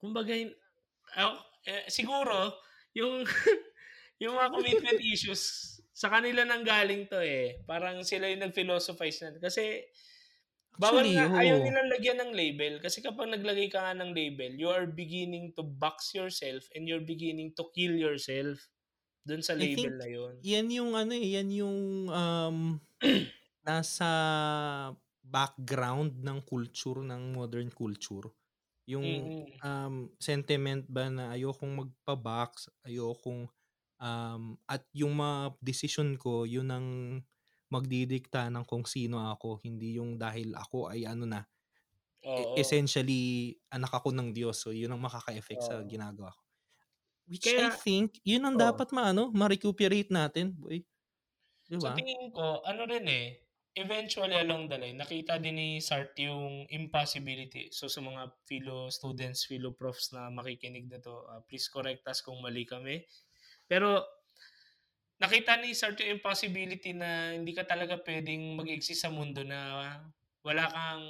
Kumbaga 0.00 0.32
ah, 1.16 1.40
eh, 1.64 1.88
siguro 1.88 2.56
yung 2.96 3.24
yung 4.22 4.36
mga 4.36 4.50
commitment 4.52 5.00
issues 5.12 5.76
sa 5.92 6.08
kanila 6.08 6.44
nang 6.44 6.64
galing 6.64 7.04
to 7.08 7.20
eh. 7.20 7.60
Parang 7.64 8.00
sila 8.04 8.28
yung 8.28 8.44
nag-philosophize 8.44 9.24
na. 9.24 9.36
Kasi 9.40 9.84
bawal 10.80 11.04
Actually, 11.04 11.12
nga, 11.20 11.28
oo. 11.28 11.36
ayaw 11.36 11.56
nilang 11.60 11.92
lagyan 11.92 12.18
ng 12.24 12.32
label. 12.32 12.74
Kasi 12.80 13.04
kapag 13.04 13.28
naglagay 13.28 13.68
ka 13.68 13.84
nga 13.84 13.94
ng 14.00 14.16
label, 14.16 14.56
you 14.56 14.72
are 14.72 14.88
beginning 14.88 15.52
to 15.52 15.60
box 15.60 16.16
yourself 16.16 16.64
and 16.72 16.88
you're 16.88 17.04
beginning 17.04 17.52
to 17.52 17.68
kill 17.76 17.92
yourself 17.92 18.64
dun 19.28 19.44
sa 19.44 19.52
label 19.52 19.92
na 20.00 20.08
yun. 20.08 20.34
yan 20.40 20.66
yung 20.72 20.96
ano 20.96 21.12
eh, 21.12 21.36
yan 21.36 21.52
yung 21.52 22.08
um, 22.08 22.80
nasa 23.68 24.08
background 25.20 26.16
ng 26.24 26.40
culture, 26.48 27.04
ng 27.04 27.36
modern 27.36 27.68
culture. 27.68 28.32
Yung 28.88 29.04
Mm-mm. 29.04 29.44
um, 29.62 29.94
sentiment 30.18 30.88
ba 30.88 31.06
na 31.12 31.36
ayokong 31.36 31.84
magpa-box, 31.84 32.72
ayokong 32.88 33.46
um, 34.00 34.56
at 34.66 34.82
yung 34.96 35.14
mga 35.14 35.54
decision 35.60 36.16
ko, 36.16 36.48
yun 36.48 36.72
ang 36.72 36.88
magdidikta 37.70 38.50
ng 38.50 38.66
kung 38.66 38.84
sino 38.84 39.22
ako, 39.30 39.62
hindi 39.62 39.96
yung 39.98 40.18
dahil 40.18 40.52
ako 40.54 40.90
ay 40.92 41.06
ano 41.06 41.24
na, 41.24 41.46
e- 42.20 42.28
Oo. 42.28 42.58
essentially 42.58 43.54
anak 43.70 43.92
ako 43.94 44.10
ng 44.12 44.30
Diyos, 44.34 44.60
so 44.62 44.70
yun 44.74 44.92
ang 44.92 45.02
makaka-effect 45.02 45.62
sa 45.64 45.80
Oo. 45.80 45.86
ginagawa 45.86 46.30
ko. 46.34 46.42
Which 47.30 47.46
I 47.46 47.70
Kaya- 47.70 47.78
think, 47.78 48.18
yun 48.26 48.42
ang 48.44 48.58
Oo. 48.58 48.64
dapat 48.66 48.90
maano, 48.90 49.30
ma-recuperate 49.30 50.10
natin, 50.10 50.52
boy. 50.58 50.82
Di 51.70 51.78
Sa 51.78 51.94
ba? 51.94 51.94
tingin 51.94 52.34
ko, 52.34 52.60
ano 52.66 52.82
rin 52.84 53.06
eh, 53.06 53.26
eventually 53.78 54.34
along 54.34 54.66
the 54.66 54.74
line, 54.76 54.98
nakita 54.98 55.38
din 55.38 55.54
ni 55.54 55.68
Sartre 55.78 56.26
yung 56.26 56.66
impossibility. 56.68 57.70
So 57.70 57.86
sa 57.86 58.02
mga 58.02 58.34
philo 58.42 58.90
students, 58.90 59.46
philo 59.46 59.70
profs 59.70 60.10
na 60.10 60.26
makikinig 60.34 60.90
na 60.90 60.98
to, 60.98 61.22
uh, 61.30 61.40
please 61.46 61.70
correct 61.70 62.02
us 62.10 62.18
kung 62.20 62.42
mali 62.42 62.66
kami. 62.66 63.06
Pero 63.70 64.02
nakita 65.20 65.60
ni 65.60 65.76
Sartre 65.76 66.08
yung 66.08 66.18
impossibility 66.18 66.96
na 66.96 67.36
hindi 67.36 67.52
ka 67.52 67.64
talaga 67.68 68.00
pwedeng 68.00 68.56
mag-exist 68.56 69.04
sa 69.04 69.12
mundo 69.12 69.44
na 69.44 69.58
wala 70.40 70.64
kang 70.72 71.06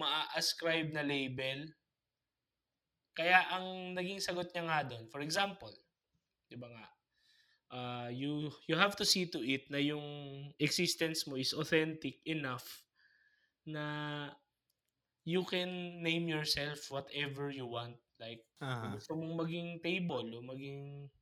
ma-ascribe 0.00 0.92
na 0.92 1.04
label. 1.04 1.68
Kaya 3.16 3.48
ang 3.52 3.96
naging 3.96 4.20
sagot 4.20 4.52
niya 4.52 4.64
nga 4.68 4.80
doon, 4.84 5.04
for 5.08 5.20
example, 5.24 5.72
di 6.48 6.56
ba 6.56 6.68
nga, 6.68 6.86
uh, 7.72 8.08
you 8.12 8.52
you 8.68 8.76
have 8.76 8.92
to 8.96 9.04
see 9.08 9.24
to 9.28 9.40
it 9.40 9.68
na 9.72 9.80
yung 9.80 10.04
existence 10.60 11.24
mo 11.24 11.36
is 11.40 11.56
authentic 11.56 12.20
enough 12.28 12.84
na 13.64 13.84
you 15.24 15.42
can 15.48 16.00
name 16.04 16.28
yourself 16.28 16.88
whatever 16.92 17.50
you 17.50 17.66
want. 17.66 17.96
Like, 18.20 18.44
Uh-huh. 18.56 18.96
gusto 18.96 19.12
mong 19.12 19.44
maging 19.44 19.84
table 19.84 20.24
o 20.32 20.40
maging 20.40 21.12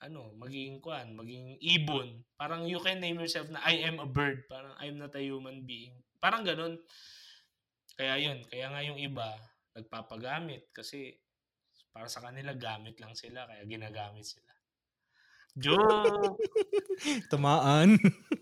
ano, 0.00 0.32
maging 0.40 0.80
kwan, 0.80 1.12
maging 1.12 1.60
ibon. 1.60 2.24
Parang 2.40 2.64
you 2.64 2.80
can 2.80 3.00
name 3.00 3.20
yourself 3.20 3.52
na 3.52 3.60
I 3.60 3.84
am 3.84 4.00
a 4.00 4.08
bird. 4.08 4.48
Parang 4.48 4.72
I'm 4.80 4.96
not 4.96 5.12
a 5.12 5.20
human 5.20 5.68
being. 5.68 5.92
Parang 6.16 6.40
ganun. 6.40 6.80
Kaya 8.00 8.16
yun, 8.16 8.40
kaya 8.48 8.72
nga 8.72 8.80
yung 8.80 8.96
iba 8.96 9.28
nagpapagamit 9.76 10.72
kasi 10.72 11.20
para 11.92 12.08
sa 12.08 12.24
kanila 12.24 12.56
gamit 12.56 12.96
lang 12.96 13.12
sila 13.12 13.44
kaya 13.44 13.62
ginagamit 13.68 14.24
sila. 14.24 14.52
Joke! 15.52 16.40
Tamaan. 17.32 17.98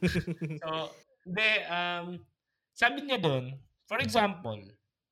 so, 0.63 0.71
hindi, 1.27 1.51
um, 1.67 2.07
sabi 2.77 3.03
niya 3.03 3.19
doon, 3.19 3.57
for 3.89 3.99
example, 3.99 4.61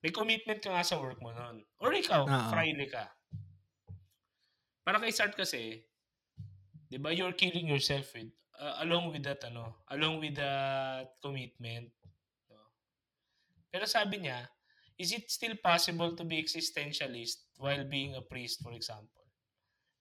may 0.04 0.12
commitment 0.12 0.61
ka 0.61 0.70
nga 0.70 0.85
sa 0.87 1.00
work 1.00 1.18
mo 1.18 1.32
noon. 1.32 1.64
Or 1.80 1.90
ikaw, 1.90 2.28
Oo. 2.28 2.48
Friday 2.52 2.87
ka. 2.87 3.11
Para 4.87 5.02
kay 5.02 5.11
start 5.11 5.35
kasi, 5.35 5.82
'di 6.88 6.99
ba, 7.03 7.11
you're 7.12 7.35
killing 7.35 7.66
yourself 7.66 8.14
with 8.14 8.31
uh, 8.59 8.83
along 8.83 9.12
with 9.12 9.22
that 9.27 9.42
ano, 9.44 9.83
along 9.92 10.22
with 10.22 10.37
that 10.38 11.18
commitment. 11.20 11.90
No? 12.49 12.61
Pero 13.70 13.85
sabi 13.85 14.25
niya, 14.27 14.46
is 14.96 15.12
it 15.12 15.29
still 15.29 15.55
possible 15.61 16.14
to 16.16 16.25
be 16.25 16.40
existentialist 16.40 17.46
while 17.61 17.85
being 17.85 18.16
a 18.16 18.22
priest, 18.25 18.62
for 18.62 18.72
example? 18.72 19.27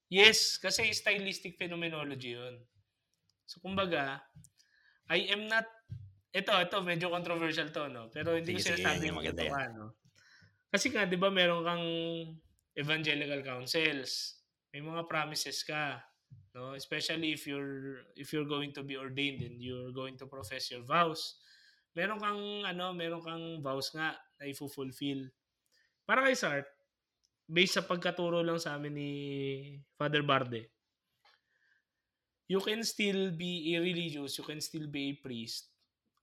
Yes, 0.07 0.61
kasi 0.61 0.93
stylistic 0.93 1.57
phenomenology 1.57 2.37
'yun. 2.37 2.61
So 3.45 3.61
kumbaga, 3.61 4.21
I 5.09 5.29
am 5.33 5.49
not 5.49 5.65
ito, 6.35 6.51
ito 6.51 6.77
medyo 6.83 7.07
controversial 7.07 7.71
to, 7.71 7.87
no? 7.87 8.11
Pero 8.11 8.35
hindi 8.35 8.59
ko 8.59 8.59
Sige, 8.59 8.75
sinasabi 8.75 9.07
yung 9.07 9.19
maganda 9.23 9.43
yan. 9.47 9.53
ka, 9.55 9.63
no? 9.71 9.87
Kasi 10.67 10.91
nga, 10.91 11.07
di 11.07 11.15
ba, 11.15 11.31
meron 11.31 11.63
kang 11.63 11.87
evangelical 12.75 13.39
councils. 13.39 14.43
May 14.75 14.83
mga 14.83 15.07
promises 15.07 15.63
ka, 15.63 16.03
no? 16.55 16.73
Especially 16.73 17.35
if 17.35 17.43
you're 17.45 18.07
if 18.15 18.31
you're 18.31 18.47
going 18.47 18.71
to 18.71 18.81
be 18.81 18.95
ordained 18.95 19.43
and 19.43 19.59
you're 19.61 19.91
going 19.91 20.15
to 20.15 20.25
profess 20.25 20.71
your 20.71 20.81
vows. 20.87 21.35
Meron 21.95 22.19
kang 22.19 22.41
ano, 22.63 22.95
meron 22.95 23.21
kang 23.23 23.45
vows 23.59 23.91
nga 23.91 24.15
na 24.39 24.43
i-fulfill. 24.47 25.27
Para 26.07 26.23
kay 26.23 26.35
Sart, 26.35 26.67
based 27.47 27.75
sa 27.79 27.83
pagkaturo 27.83 28.39
lang 28.43 28.59
sa 28.59 28.75
amin 28.79 28.93
ni 28.95 29.11
Father 29.99 30.23
Barde, 30.23 30.71
you 32.47 32.59
can 32.61 32.83
still 32.83 33.31
be 33.31 33.75
a 33.75 33.79
religious, 33.81 34.37
you 34.37 34.43
can 34.43 34.61
still 34.61 34.87
be 34.87 35.11
a 35.11 35.19
priest 35.19 35.71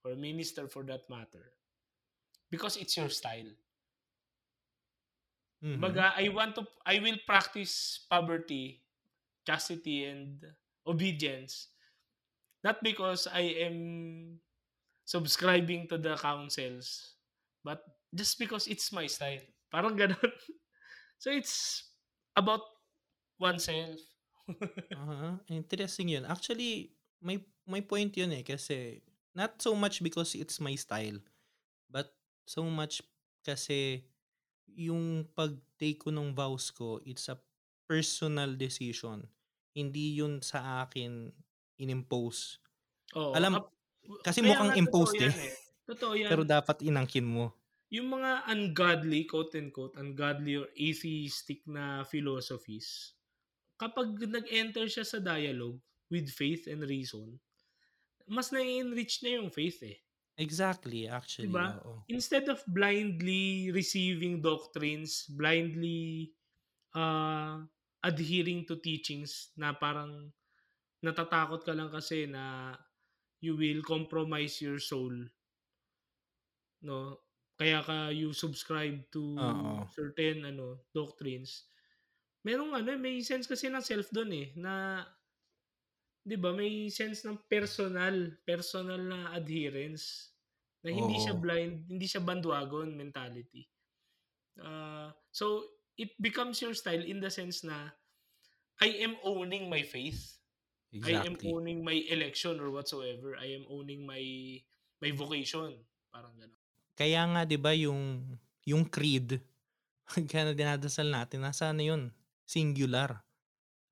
or 0.05 0.12
a 0.12 0.18
minister 0.18 0.68
for 0.68 0.83
that 0.85 1.09
matter 1.11 1.53
because 2.51 2.77
it's 2.77 2.97
your 2.97 3.09
style. 3.11 3.49
Mhm. 5.62 5.81
Baga, 5.81 6.12
I 6.18 6.29
want 6.29 6.55
to, 6.59 6.66
I 6.85 6.99
will 6.99 7.18
practice 7.27 8.05
poverty, 8.11 8.83
chastity, 9.46 10.05
and 10.05 10.42
obedience. 10.87 11.68
Not 12.62 12.83
because 12.83 13.26
I 13.26 13.66
am 13.66 14.38
subscribing 15.05 15.88
to 15.90 15.98
the 15.98 16.14
councils, 16.16 17.18
but 17.64 17.83
just 18.14 18.38
because 18.38 18.66
it's 18.66 18.92
my 18.92 19.07
style. 19.07 19.42
Parang 19.72 19.98
ganun. 19.98 20.31
So 21.18 21.31
it's 21.33 21.88
about 22.37 22.62
oneself. 23.40 23.98
Aha, 24.98 25.38
interesting 25.48 26.12
yun. 26.12 26.26
Actually, 26.26 26.92
may 27.22 27.38
may 27.66 27.81
point 27.83 28.11
yun 28.18 28.35
eh 28.35 28.42
kasi 28.42 29.00
not 29.33 29.57
so 29.62 29.72
much 29.72 30.02
because 30.02 30.35
it's 30.35 30.59
my 30.59 30.74
style 30.74 31.16
but 31.88 32.11
so 32.44 32.66
much 32.66 33.00
kasi 33.46 34.02
yung 34.72 35.28
pag-take 35.37 36.00
ko 36.00 36.09
ng 36.09 36.33
vows 36.33 36.72
ko, 36.72 36.98
it's 37.05 37.28
a 37.28 37.37
personal 37.85 38.55
decision. 38.57 39.25
Hindi 39.73 40.21
yun 40.21 40.40
sa 40.45 40.85
akin 40.85 41.33
inimpose. 41.77 42.61
Oo. 43.16 43.33
Alam, 43.33 43.61
Ap- 43.61 43.73
kasi 44.21 44.40
kaya 44.40 44.53
mukhang 44.53 44.71
nga, 44.73 44.77
totoo 44.77 44.85
imposed 44.85 45.16
yan 45.21 45.38
eh. 45.38 45.53
Totoo 45.83 46.12
yan. 46.14 46.31
Pero 46.31 46.42
dapat 46.47 46.77
inangkin 46.85 47.27
mo. 47.27 47.53
yung 47.92 48.09
mga 48.09 48.49
ungodly, 48.49 49.29
quote-unquote, 49.29 50.01
ungodly 50.01 50.57
or 50.57 50.64
atheistic 50.73 51.61
na 51.68 52.01
philosophies, 52.09 53.12
kapag 53.77 54.16
nag-enter 54.16 54.88
siya 54.88 55.05
sa 55.05 55.21
dialogue 55.21 55.77
with 56.09 56.25
faith 56.33 56.64
and 56.73 56.88
reason, 56.88 57.37
mas 58.25 58.49
na-enrich 58.49 59.21
na 59.21 59.37
yung 59.37 59.53
faith 59.53 59.85
eh. 59.85 60.01
Exactly, 60.40 61.05
actually. 61.05 61.53
Diba? 61.53 61.85
oo. 61.85 62.01
Instead 62.09 62.49
of 62.49 62.64
blindly 62.64 63.68
receiving 63.68 64.40
doctrines, 64.40 65.29
blindly 65.29 66.33
uh, 66.96 67.64
adhering 68.02 68.66
to 68.66 68.78
teachings 68.81 69.52
na 69.57 69.72
parang 69.76 70.33
natatakot 71.02 71.62
ka 71.66 71.74
lang 71.74 71.90
kasi 71.90 72.26
na 72.31 72.74
you 73.42 73.59
will 73.59 73.83
compromise 73.83 74.62
your 74.62 74.78
soul. 74.78 75.12
No? 76.83 77.18
Kaya 77.59 77.83
ka 77.83 78.11
you 78.11 78.35
subscribe 78.35 79.02
to 79.14 79.22
Oo. 79.38 79.87
certain 79.94 80.46
ano 80.46 80.83
doctrines. 80.94 81.66
Merong 82.42 82.74
ano, 82.74 82.98
may 82.98 83.22
sense 83.22 83.46
kasi 83.46 83.70
ng 83.70 83.83
self 83.83 84.11
doon 84.11 84.31
eh 84.35 84.48
na 84.59 85.02
'di 86.22 86.37
ba 86.38 86.55
may 86.55 86.87
sense 86.90 87.26
ng 87.26 87.38
personal, 87.50 88.38
personal 88.46 89.02
na 89.02 89.35
adherence 89.35 90.35
na 90.83 90.90
hindi 90.90 91.18
siya 91.18 91.35
Oo. 91.35 91.42
blind, 91.42 91.87
hindi 91.87 92.07
siya 92.07 92.22
bandwagon 92.22 92.94
mentality. 92.94 93.66
Uh, 94.59 95.11
so 95.31 95.66
it 95.96 96.12
becomes 96.18 96.61
your 96.61 96.72
style 96.72 97.02
in 97.02 97.20
the 97.20 97.31
sense 97.31 97.62
na 97.62 97.92
I 98.81 98.98
am 99.05 99.14
owning 99.22 99.70
my 99.70 99.83
faith. 99.83 100.38
I 100.92 101.16
am 101.24 101.37
Exactly. 101.38 101.48
owning 101.48 101.81
my 101.81 101.96
election 102.11 102.61
or 102.61 102.68
whatsoever. 102.68 103.33
I 103.38 103.57
am 103.57 103.64
owning 103.70 104.05
my 104.05 104.20
my 105.00 105.11
vocation. 105.14 105.81
Parang 106.12 106.37
gano'n. 106.37 106.59
Kaya 106.92 107.22
nga 107.33 107.42
'di 107.48 107.57
ba 107.57 107.72
yung 107.72 108.20
yung 108.68 108.85
creed 108.85 109.40
kaya 110.28 110.50
na 110.50 110.55
dinadasal 110.55 111.09
natin 111.09 111.40
nasa 111.46 111.72
ano 111.72 111.81
yun? 111.81 112.02
Singular. 112.44 113.24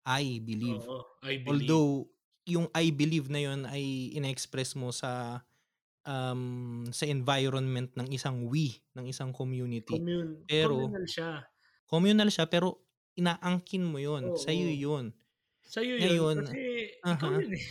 I 0.04 0.40
believe. 0.42 0.84
Oo, 0.84 1.06
I 1.24 1.40
believe. 1.40 1.48
Although 1.48 1.92
yung 2.44 2.66
I 2.74 2.90
believe 2.90 3.30
na 3.30 3.40
yun 3.40 3.64
ay 3.64 4.10
ina-express 4.16 4.74
mo 4.74 4.90
sa 4.90 5.40
um, 6.04 6.84
sa 6.90 7.04
environment 7.06 7.92
ng 7.94 8.08
isang 8.10 8.48
we, 8.48 8.80
ng 8.96 9.06
isang 9.08 9.30
community. 9.32 9.96
Commun- 9.96 10.44
Pero- 10.44 10.76
communal 10.88 11.06
siya. 11.06 11.46
Communal 11.90 12.30
siya 12.30 12.46
pero 12.46 12.78
inaangkin 13.18 13.82
mo 13.82 13.98
yun. 13.98 14.30
Oo. 14.30 14.38
Sa'yo 14.38 14.70
yun. 14.70 15.10
Sa'yo 15.66 15.98
yun. 15.98 16.06
Ngayon, 16.06 16.36
kasi 16.46 16.62
ikaw 17.02 17.30
aha. 17.34 17.42
yun 17.42 17.52
eh. 17.58 17.64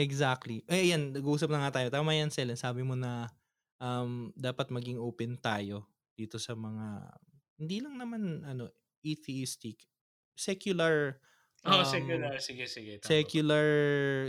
Exactly. 0.00 0.56
Eh, 0.66 0.90
yan, 0.90 1.14
nag-uusap 1.14 1.46
na 1.52 1.62
nga 1.62 1.78
tayo. 1.78 1.88
Tama 1.92 2.16
yan, 2.16 2.32
Sel. 2.34 2.50
Sabi 2.58 2.82
mo 2.82 2.98
na 2.98 3.30
um, 3.78 4.34
dapat 4.34 4.72
maging 4.74 4.98
open 4.98 5.38
tayo 5.38 5.86
dito 6.18 6.40
sa 6.42 6.58
mga, 6.58 7.14
hindi 7.60 7.78
lang 7.78 8.00
naman 8.00 8.42
ano, 8.42 8.68
atheistic, 9.06 9.86
secular, 10.34 11.22
Oh, 11.60 11.76
um, 11.76 11.84
secular. 11.84 12.40
Sige, 12.40 12.64
sige. 12.64 13.04
Tama. 13.04 13.08
secular 13.12 13.66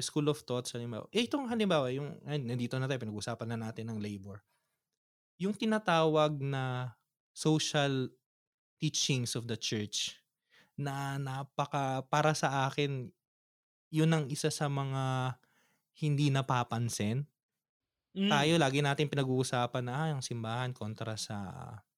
school 0.03 0.27
of 0.27 0.43
thoughts. 0.43 0.75
Halimbawa. 0.75 1.07
Eh, 1.15 1.23
itong 1.23 1.47
halimbawa, 1.47 1.87
yung, 1.87 2.19
ay, 2.27 2.43
nandito 2.43 2.75
na 2.75 2.91
tayo, 2.91 2.99
pinag-usapan 2.99 3.55
na 3.55 3.71
natin 3.71 3.87
ng 3.87 4.03
labor. 4.03 4.43
Yung 5.39 5.55
tinatawag 5.55 6.43
na 6.43 6.91
social 7.31 8.11
teachings 8.81 9.37
of 9.37 9.45
the 9.45 9.53
church 9.53 10.17
na 10.73 11.21
napaka, 11.21 12.01
para 12.09 12.33
sa 12.33 12.65
akin, 12.65 13.13
yun 13.93 14.09
ang 14.09 14.25
isa 14.33 14.49
sa 14.49 14.65
mga 14.65 15.37
hindi 16.01 16.33
napapansin. 16.33 17.29
Mm. 18.17 18.27
Tayo, 18.27 18.53
lagi 18.57 18.81
natin 18.81 19.05
pinag-uusapan 19.05 19.83
na 19.85 19.93
ah, 19.93 20.07
yung 20.17 20.25
simbahan 20.25 20.73
kontra 20.73 21.13
sa 21.15 21.37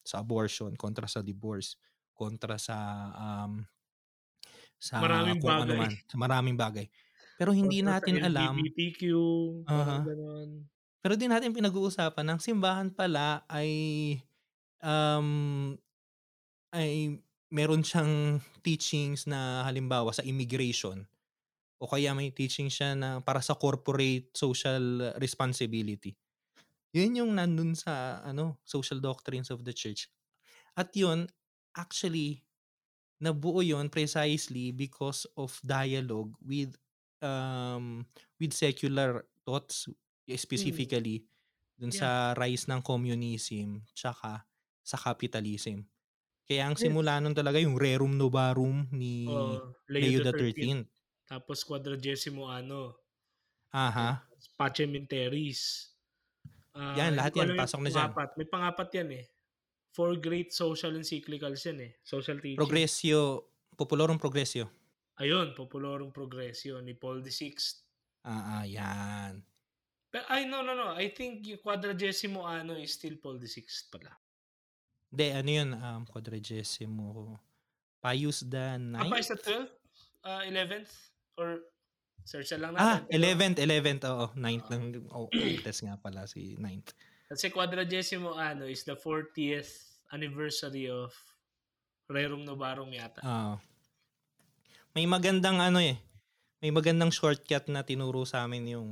sa 0.04 0.20
abortion, 0.20 0.76
kontra 0.76 1.08
sa 1.08 1.24
divorce, 1.24 1.80
kontra 2.12 2.60
sa 2.60 2.78
um, 3.16 3.64
sa 4.76 5.00
Maraming 5.00 5.40
kung 5.40 5.50
ano 5.50 5.64
bagay. 5.64 5.80
man, 5.80 5.92
sa 6.04 6.16
maraming 6.28 6.58
bagay. 6.60 6.86
Pero 7.40 7.56
hindi 7.56 7.80
Kontra 7.82 7.98
sa 7.98 8.04
natin 8.04 8.16
alam, 8.20 8.54
LGBTQ. 8.60 9.02
Ganon. 9.66 10.50
pero 11.04 11.14
di 11.20 11.28
natin 11.28 11.56
pinag-uusapan 11.56 12.26
ng 12.36 12.40
simbahan 12.40 12.88
pala 12.92 13.44
ay 13.48 13.72
um 14.84 15.74
ay 16.74 17.22
meron 17.54 17.86
siyang 17.86 18.42
teachings 18.66 19.30
na 19.30 19.64
halimbawa 19.68 20.10
sa 20.12 20.26
immigration 20.26 21.06
o 21.82 21.86
kaya 21.90 22.16
may 22.18 22.32
teaching 22.34 22.72
siya 22.72 22.96
na 22.98 23.22
para 23.22 23.42
sa 23.44 23.54
corporate 23.58 24.34
social 24.34 25.14
responsibility. 25.22 26.16
Yun 26.96 27.20
yung 27.26 27.32
nandun 27.38 27.74
sa 27.78 28.22
ano 28.26 28.58
social 28.66 29.02
doctrines 29.02 29.50
of 29.54 29.66
the 29.66 29.74
church. 29.74 30.10
At 30.78 30.94
yun, 30.98 31.30
actually, 31.78 32.46
nabuo 33.22 33.62
yun 33.66 33.90
precisely 33.90 34.72
because 34.74 35.26
of 35.38 35.58
dialogue 35.66 36.34
with 36.44 36.76
um, 37.24 38.06
with 38.40 38.54
secular 38.54 39.26
thoughts, 39.46 39.90
Mm. 40.30 40.40
specifically 40.40 41.28
dun 41.76 41.92
Yeah. 41.92 42.00
sa 42.00 42.10
rise 42.40 42.66
ng 42.72 42.80
communism 42.86 43.84
tsaka 43.92 44.48
sa 44.84 44.98
capitalism. 44.98 45.84
Kaya 46.44 46.68
ang 46.68 46.76
simula 46.76 47.24
nun 47.24 47.32
talaga 47.32 47.56
yung 47.58 47.80
Rerum 47.80 48.20
Novarum 48.20 48.88
ni 48.92 49.26
Oo, 49.32 49.74
Leo 49.88 50.04
Leo 50.04 50.20
the 50.28 50.34
XIII. 50.36 50.40
Thirteenth. 50.44 50.88
Tapos 51.24 51.64
Quadragesimo 51.64 52.52
ano, 52.52 53.00
Aha. 53.74 54.22
Pacem 54.60 54.94
in 54.94 55.08
Terris. 55.10 55.90
Ah, 56.78 56.94
Yan, 56.98 57.18
lahat 57.18 57.34
yan, 57.38 57.58
pasok 57.58 57.80
na 57.82 57.90
diyan. 57.90 57.98
pang-apat. 58.12 58.30
May 58.38 58.48
pang-apat 58.50 58.90
yan 58.94 59.10
eh. 59.18 59.26
Four 59.94 60.18
great 60.22 60.50
social 60.54 60.94
encyclicals 60.94 61.62
yan 61.66 61.80
eh. 61.86 61.92
Social 62.06 62.38
teaching. 62.38 62.60
Progressio, 62.60 63.50
Populorum 63.74 64.18
Progressio. 64.22 64.70
Ayun, 65.22 65.54
Populorum 65.54 66.10
Progressio 66.10 66.82
ni 66.82 66.94
Paul 66.98 67.22
VI. 67.22 67.54
Ah, 68.26 68.62
ah, 68.62 68.66
yan. 68.66 69.42
Pero, 70.10 70.26
ay, 70.30 70.46
no, 70.46 70.62
no, 70.62 70.74
no. 70.78 70.94
I 70.98 71.10
think 71.14 71.46
yung 71.46 71.62
Quadragesimo 71.62 72.46
ano 72.46 72.78
is 72.78 72.94
still 72.94 73.18
Paul 73.18 73.38
VI 73.42 73.66
pala. 73.90 74.14
Hindi, 75.14 75.26
ano 75.30 75.50
yun, 75.54 75.70
um, 75.78 76.02
Quadragesimo, 76.10 77.38
Pius 78.02 78.42
the 78.44 78.82
Ah, 78.98 79.06
pa 79.06 79.16
is 79.16 79.30
Ninth? 79.30 79.30
that 79.30 79.42
12? 79.46 79.70
Uh, 80.26 80.42
11th? 80.50 80.92
Or 81.38 81.62
search 82.26 82.50
lang 82.58 82.74
Ah, 82.74 82.98
natin. 82.98 83.06
pero- 83.06 83.14
11th, 83.14 83.60
11th, 83.62 84.04
oo. 84.10 84.26
9th 84.34 84.68
ng 84.74 84.84
oh, 85.14 85.30
Otis 85.30 85.86
nga 85.86 85.96
pala, 86.02 86.26
si 86.26 86.58
9th. 86.58 86.98
Kasi 87.30 87.54
Quadragesimo 87.54 88.34
ano 88.34 88.66
is 88.66 88.82
the 88.84 88.98
40th 88.98 90.02
anniversary 90.10 90.90
of 90.90 91.14
Rerum 92.10 92.42
Novarum 92.42 92.90
yata. 92.90 93.22
Oo. 93.22 93.56
May 94.94 95.06
magandang 95.06 95.58
ano 95.58 95.78
eh, 95.78 95.98
may 96.58 96.70
magandang 96.70 97.10
shortcut 97.10 97.70
na 97.70 97.86
tinuro 97.86 98.26
sa 98.26 98.46
amin 98.46 98.66
yung 98.66 98.90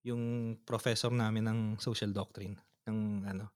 yung 0.00 0.22
professor 0.64 1.12
namin 1.12 1.44
ng 1.44 1.58
social 1.76 2.08
doctrine 2.08 2.56
ng 2.88 3.28
ano 3.28 3.52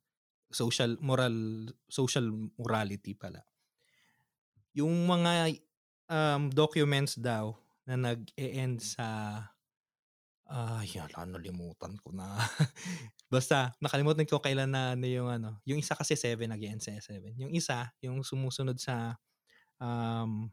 social 0.55 0.97
moral 1.03 1.69
social 1.91 2.31
morality 2.57 3.13
pala. 3.13 3.43
Yung 4.75 5.07
mga 5.07 5.55
um, 6.09 6.51
documents 6.51 7.19
daw 7.19 7.55
na 7.85 7.99
nag-e-end 7.99 8.81
sa 8.81 9.39
ah 10.45 10.83
yan, 10.85 11.09
nalimutan 11.33 11.97
ko 12.01 12.13
na. 12.13 12.37
Basta 13.35 13.75
nakalimutan 13.81 14.29
ko 14.29 14.39
kailan 14.39 14.71
na 14.71 14.95
ano 14.95 15.07
yung 15.09 15.29
ano, 15.29 15.51
yung 15.67 15.81
isa 15.81 15.99
kasi 15.99 16.15
7 16.15 16.47
nag-e-end 16.47 16.81
sa 16.81 16.95
7. 16.95 17.35
Yung 17.41 17.53
isa, 17.53 17.91
yung 18.05 18.23
sumusunod 18.23 18.77
sa 18.79 19.19
um, 19.83 20.49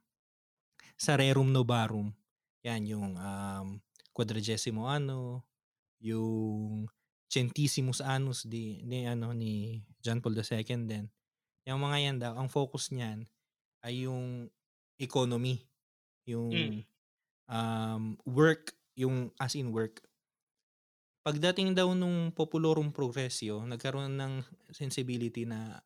sa 0.97 1.17
Rerum 1.17 1.49
Novarum. 1.49 2.13
Yan 2.61 2.85
yung 2.85 3.17
um, 3.17 3.81
Quadragesimo 4.11 4.85
ano, 4.85 5.45
yung 6.03 6.85
Centesimus 7.31 8.03
Annus 8.03 8.43
di, 8.43 8.83
ni 8.83 9.07
ano 9.07 9.31
ni 9.31 9.79
John 10.03 10.19
Paul 10.21 10.35
II 10.37 10.85
din. 10.89 11.05
Yung 11.69 11.81
mga 11.81 11.97
yan 12.01 12.17
daw, 12.21 12.33
ang 12.37 12.49
focus 12.49 12.89
niyan 12.93 13.25
ay 13.85 14.05
yung 14.09 14.49
economy, 14.97 15.65
yung 16.25 16.51
Mm. 16.51 16.85
um, 17.49 18.17
work, 18.25 18.73
yung 18.97 19.31
as 19.39 19.55
in 19.57 19.71
work. 19.73 20.01
Pagdating 21.21 21.77
daw 21.77 21.93
nung 21.93 22.33
Populorum 22.33 22.89
Progressio, 22.89 23.61
nagkaroon 23.61 24.17
ng 24.17 24.33
sensibility 24.73 25.45
na 25.45 25.77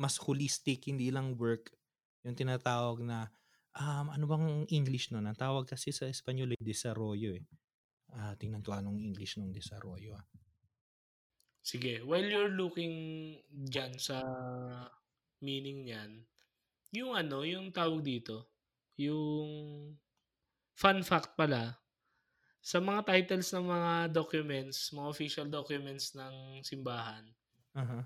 mas 0.00 0.16
holistic, 0.16 0.88
hindi 0.88 1.12
lang 1.12 1.36
work, 1.36 1.76
yung 2.24 2.32
tinatawag 2.32 3.04
na 3.04 3.28
um, 3.76 4.08
ano 4.08 4.24
bang 4.24 4.46
English 4.72 5.12
nun? 5.12 5.28
Ang 5.28 5.36
tawag 5.36 5.68
kasi 5.68 5.92
sa 5.92 6.08
Espanyol 6.08 6.56
ay 6.56 6.62
desarrollo 6.64 7.36
eh. 7.36 7.44
Ah, 8.16 8.32
tingnan 8.40 8.64
ko 8.64 8.72
anong 8.72 8.96
English 9.00 9.36
ng 9.36 9.52
desarrollo. 9.52 10.16
ah. 10.16 10.24
Sige, 11.68 12.00
while 12.00 12.24
you're 12.24 12.56
looking 12.56 13.36
dyan 13.52 13.92
sa 14.00 14.24
meaning 15.44 15.84
niyan, 15.84 16.24
yung 16.96 17.12
ano, 17.12 17.44
yung 17.44 17.68
tawag 17.68 18.00
dito, 18.00 18.48
yung 18.96 19.92
fun 20.72 21.04
fact 21.04 21.36
pala, 21.36 21.76
sa 22.64 22.80
mga 22.80 23.04
titles 23.04 23.52
ng 23.52 23.68
mga 23.68 23.92
documents, 24.16 24.96
mga 24.96 25.08
official 25.12 25.44
documents 25.52 26.16
ng 26.16 26.64
simbahan, 26.64 27.28
Aha. 27.76 28.00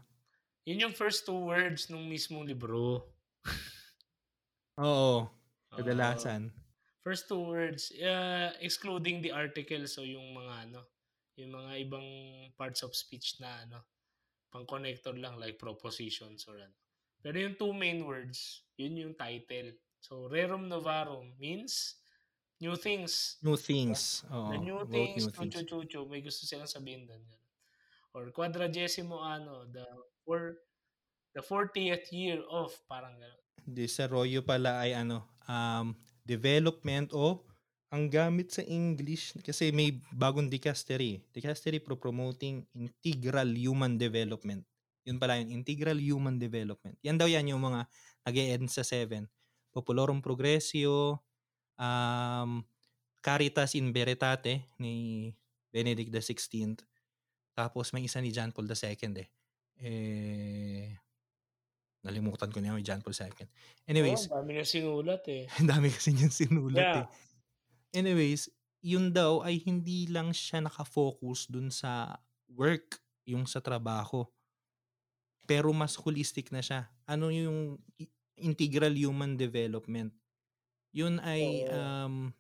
yun 0.67 0.91
yung 0.91 0.95
first 0.99 1.23
two 1.23 1.47
words 1.47 1.87
ng 1.87 2.03
mismong 2.11 2.51
libro. 2.51 3.15
Oo, 4.83 5.31
kadalasan. 5.71 6.51
first 7.07 7.31
two 7.31 7.47
words, 7.47 7.95
uh, 8.03 8.51
excluding 8.59 9.23
the 9.23 9.31
article, 9.31 9.87
so 9.87 10.03
yung 10.03 10.35
mga 10.35 10.67
ano, 10.67 10.83
yung 11.43 11.59
mga 11.59 11.73
ibang 11.83 12.09
parts 12.55 12.87
of 12.87 12.95
speech 12.95 13.43
na 13.43 13.67
ano, 13.67 13.83
pang 14.53 14.65
connector 14.69 15.17
lang 15.19 15.37
like 15.43 15.59
propositions 15.59 16.47
or 16.47 16.57
ano. 16.61 16.77
Pero 17.23 17.39
yung 17.39 17.55
two 17.59 17.75
main 17.75 18.03
words, 18.07 18.67
yun 18.79 18.99
yung 18.99 19.15
title. 19.15 19.75
So, 20.03 20.27
rerum 20.27 20.67
novarum 20.67 21.35
means 21.39 22.03
new 22.59 22.75
things. 22.75 23.39
New 23.43 23.55
things. 23.59 24.27
Oo, 24.31 24.51
The 24.51 24.59
new 24.59 24.79
about 24.83 24.91
things, 24.91 25.23
new 25.27 25.31
things. 25.31 25.55
chu 25.67 25.87
chu, 25.87 26.01
may 26.11 26.23
gusto 26.23 26.43
silang 26.47 26.71
sabihin 26.71 27.07
doon. 27.07 27.23
Or 28.13 28.29
quadragesimo 28.35 29.19
ano, 29.23 29.65
the 29.71 29.87
for 30.27 30.61
the 31.33 31.41
40th 31.41 32.13
year 32.13 32.43
of 32.51 32.75
parang 32.91 33.17
gano'n. 33.17 33.41
Desarrollo 33.63 34.43
pala 34.45 34.83
ay 34.85 34.93
ano, 34.93 35.25
um, 35.49 35.95
development 36.27 37.15
o 37.15 37.41
ang 37.93 38.09
gamit 38.09 38.49
sa 38.49 38.65
English 38.65 39.37
kasi 39.45 39.69
may 39.69 39.93
bagong 40.17 40.49
dicastery. 40.49 41.21
Dicastery 41.29 41.77
for 41.77 42.01
promoting 42.01 42.65
integral 42.73 43.53
human 43.53 44.01
development. 44.01 44.65
Yun 45.05 45.21
pala 45.21 45.37
yun, 45.37 45.53
integral 45.53 46.01
human 46.01 46.41
development. 46.41 46.97
Yan 47.05 47.21
daw 47.21 47.29
yan 47.29 47.53
yung 47.53 47.61
mga 47.61 47.85
nag 48.25 48.37
end 48.39 48.73
sa 48.73 48.81
7. 48.81 49.29
Populorum 49.69 50.25
Progressio, 50.25 51.21
um, 51.77 52.65
Caritas 53.21 53.77
in 53.77 53.93
Veritate 53.93 54.73
ni 54.81 55.29
Benedict 55.69 56.09
XVI. 56.09 56.81
Tapos 57.53 57.93
may 57.93 58.09
isa 58.09 58.25
ni 58.25 58.33
John 58.33 58.57
Paul 58.57 58.73
II 58.73 59.21
eh. 59.21 59.29
Eh, 59.83 60.87
nalimutan 62.03 62.49
ko 62.49 62.59
na 62.63 62.73
yung 62.73 62.81
John 62.81 63.05
Paul 63.05 63.13
II. 63.13 63.45
Anyways, 63.85 64.33
Oh, 64.33 64.41
ang 64.41 64.49
dami 64.49 64.53
na 64.57 64.65
sinulat 64.65 65.23
eh. 65.29 65.45
ang 65.61 65.69
dami 65.69 65.93
kasi 65.93 66.17
niyang 66.17 66.33
sinulat 66.33 66.81
Yeah. 66.81 67.01
eh. 67.05 67.07
Anyways, 67.93 68.49
yun 68.81 69.13
daw 69.13 69.45
ay 69.45 69.61
hindi 69.63 70.09
lang 70.09 70.33
siya 70.35 70.65
nakafocus 70.65 71.47
dun 71.47 71.69
sa 71.69 72.19
work, 72.51 72.99
yung 73.29 73.47
sa 73.47 73.63
trabaho. 73.63 74.27
Pero 75.47 75.71
mas 75.77 75.95
holistic 75.95 76.51
na 76.51 76.65
siya. 76.65 76.89
Ano 77.05 77.29
yung 77.29 77.79
integral 78.41 78.97
human 78.97 79.37
development? 79.39 80.11
Yun 80.93 81.21
ay 81.21 81.69
um, 81.69 82.33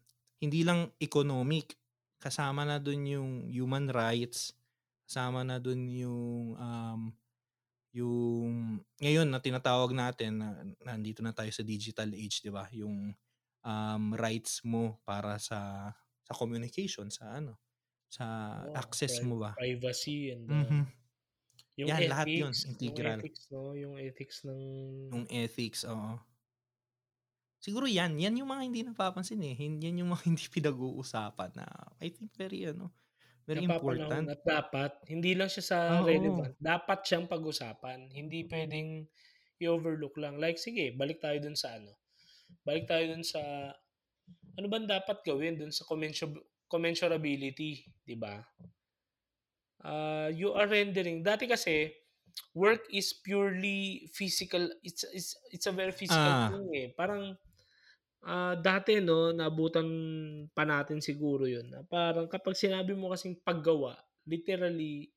hindi 0.42 0.66
lang 0.66 0.90
economic. 0.98 1.78
Kasama 2.18 2.66
na 2.66 2.82
dun 2.82 3.06
yung 3.06 3.30
human 3.46 3.92
rights. 3.92 4.56
Kasama 5.06 5.46
na 5.46 5.60
dun 5.62 5.86
yung 5.86 6.56
um, 6.56 7.00
yung 7.92 8.80
ngayon 8.98 9.28
na 9.28 9.38
tinatawag 9.38 9.92
natin 9.92 10.40
na 10.40 10.48
nandito 10.80 11.20
na 11.20 11.36
tayo 11.36 11.52
sa 11.52 11.60
digital 11.60 12.08
age, 12.16 12.40
'di 12.40 12.48
ba? 12.48 12.64
Yung 12.72 13.12
um, 13.64 14.14
rights 14.16 14.62
mo 14.66 15.00
para 15.06 15.38
sa 15.42 15.92
sa 16.26 16.32
communication, 16.38 17.10
sa 17.10 17.38
ano, 17.40 17.58
sa 18.10 18.26
Oo, 18.64 18.76
access 18.76 19.20
pri- 19.20 19.26
mo 19.26 19.38
ba? 19.42 19.56
Privacy 19.56 20.30
and 20.32 20.48
uh, 20.50 20.72
Mhm. 20.72 20.92
yung 21.76 21.92
Yan, 21.92 22.04
ethics, 22.06 22.12
lahat 22.12 22.30
yun, 22.38 22.54
yung 22.84 22.96
integral. 23.02 23.20
ethics, 23.20 23.42
no? 23.52 23.72
Yung 23.76 23.94
ethics 24.00 24.38
ng 24.48 24.60
Yung 25.12 25.26
ethics, 25.30 25.84
oo. 25.86 26.18
Siguro 27.62 27.86
yan, 27.86 28.18
yan 28.18 28.34
yung 28.42 28.50
mga 28.52 28.62
hindi 28.66 28.80
napapansin 28.82 29.40
eh. 29.46 29.54
Yan 29.56 30.00
yung 30.02 30.10
mga 30.12 30.24
hindi 30.28 30.44
pinag-uusapan 30.50 31.50
na 31.58 31.66
I 32.02 32.10
think 32.10 32.34
very 32.34 32.66
ano, 32.66 32.90
very 33.46 33.62
important. 33.64 34.30
at 34.32 34.40
dapat, 34.46 34.92
hindi 35.12 35.32
lang 35.38 35.50
siya 35.52 35.64
sa 35.72 35.80
Oo. 35.86 36.10
relevant, 36.10 36.54
dapat 36.58 36.98
siyang 37.06 37.26
pag-usapan. 37.30 38.10
Hindi 38.18 38.46
pwedeng 38.50 38.88
i-overlook 39.62 40.14
lang. 40.18 40.38
Like, 40.42 40.58
sige, 40.58 40.94
balik 41.00 41.18
tayo 41.22 41.38
dun 41.42 41.54
sa 41.58 41.78
ano. 41.78 41.92
Balik 42.60 42.84
tayo 42.86 43.04
dun 43.08 43.24
sa, 43.24 43.40
ano 44.60 44.66
ba 44.68 44.78
dapat 44.84 45.24
gawin 45.24 45.56
dun 45.56 45.72
sa 45.72 45.88
commensur- 45.88 46.44
commensurability, 46.68 47.82
di 48.04 48.16
ba? 48.16 48.40
Uh, 49.82 50.30
you 50.30 50.54
are 50.54 50.68
rendering, 50.70 51.24
dati 51.26 51.50
kasi, 51.50 51.90
work 52.54 52.86
is 52.92 53.18
purely 53.18 54.06
physical, 54.14 54.70
it's, 54.86 55.02
it's, 55.10 55.34
it's 55.50 55.66
a 55.66 55.74
very 55.74 55.90
physical 55.90 56.22
Ah. 56.22 56.48
thing 56.54 56.68
eh. 56.72 56.88
Parang, 56.94 57.34
ah 58.22 58.54
dati 58.54 59.02
no, 59.02 59.34
nabutan 59.34 59.88
pa 60.54 60.62
natin 60.62 61.02
siguro 61.02 61.42
yun. 61.50 61.66
Na 61.66 61.82
parang 61.82 62.30
kapag 62.30 62.54
sinabi 62.54 62.94
mo 62.94 63.10
kasing 63.10 63.42
paggawa, 63.42 63.98
literally, 64.24 65.10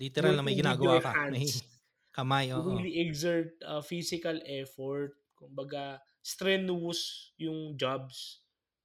Literal 0.00 0.34
na 0.34 0.42
may 0.42 0.56
ginagawa 0.56 0.98
ka. 0.98 1.12
May 1.30 1.46
hands. 1.46 1.62
kamay, 2.10 2.44
you 2.50 2.56
oo. 2.58 2.74
really 2.74 2.96
exert 3.06 3.54
uh, 3.62 3.78
physical 3.84 4.34
effort. 4.48 5.14
Kumbaga, 5.36 6.00
strenuous 6.22 7.32
yung 7.36 7.76
jobs. 7.76 8.40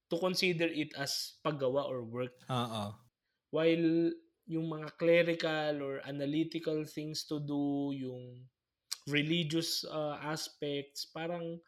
to 0.08 0.16
consider 0.16 0.64
it 0.72 0.88
as 0.96 1.36
paggawa 1.44 1.84
or 1.84 2.00
work. 2.00 2.32
Oo. 2.48 2.96
While 3.52 4.16
yung 4.48 4.64
mga 4.72 4.96
clerical 4.96 5.84
or 5.84 6.00
analytical 6.00 6.88
things 6.88 7.28
to 7.28 7.36
do, 7.36 7.92
yung 7.92 8.48
religious 9.04 9.84
uh, 9.84 10.16
aspects, 10.24 11.12
parang 11.12 11.60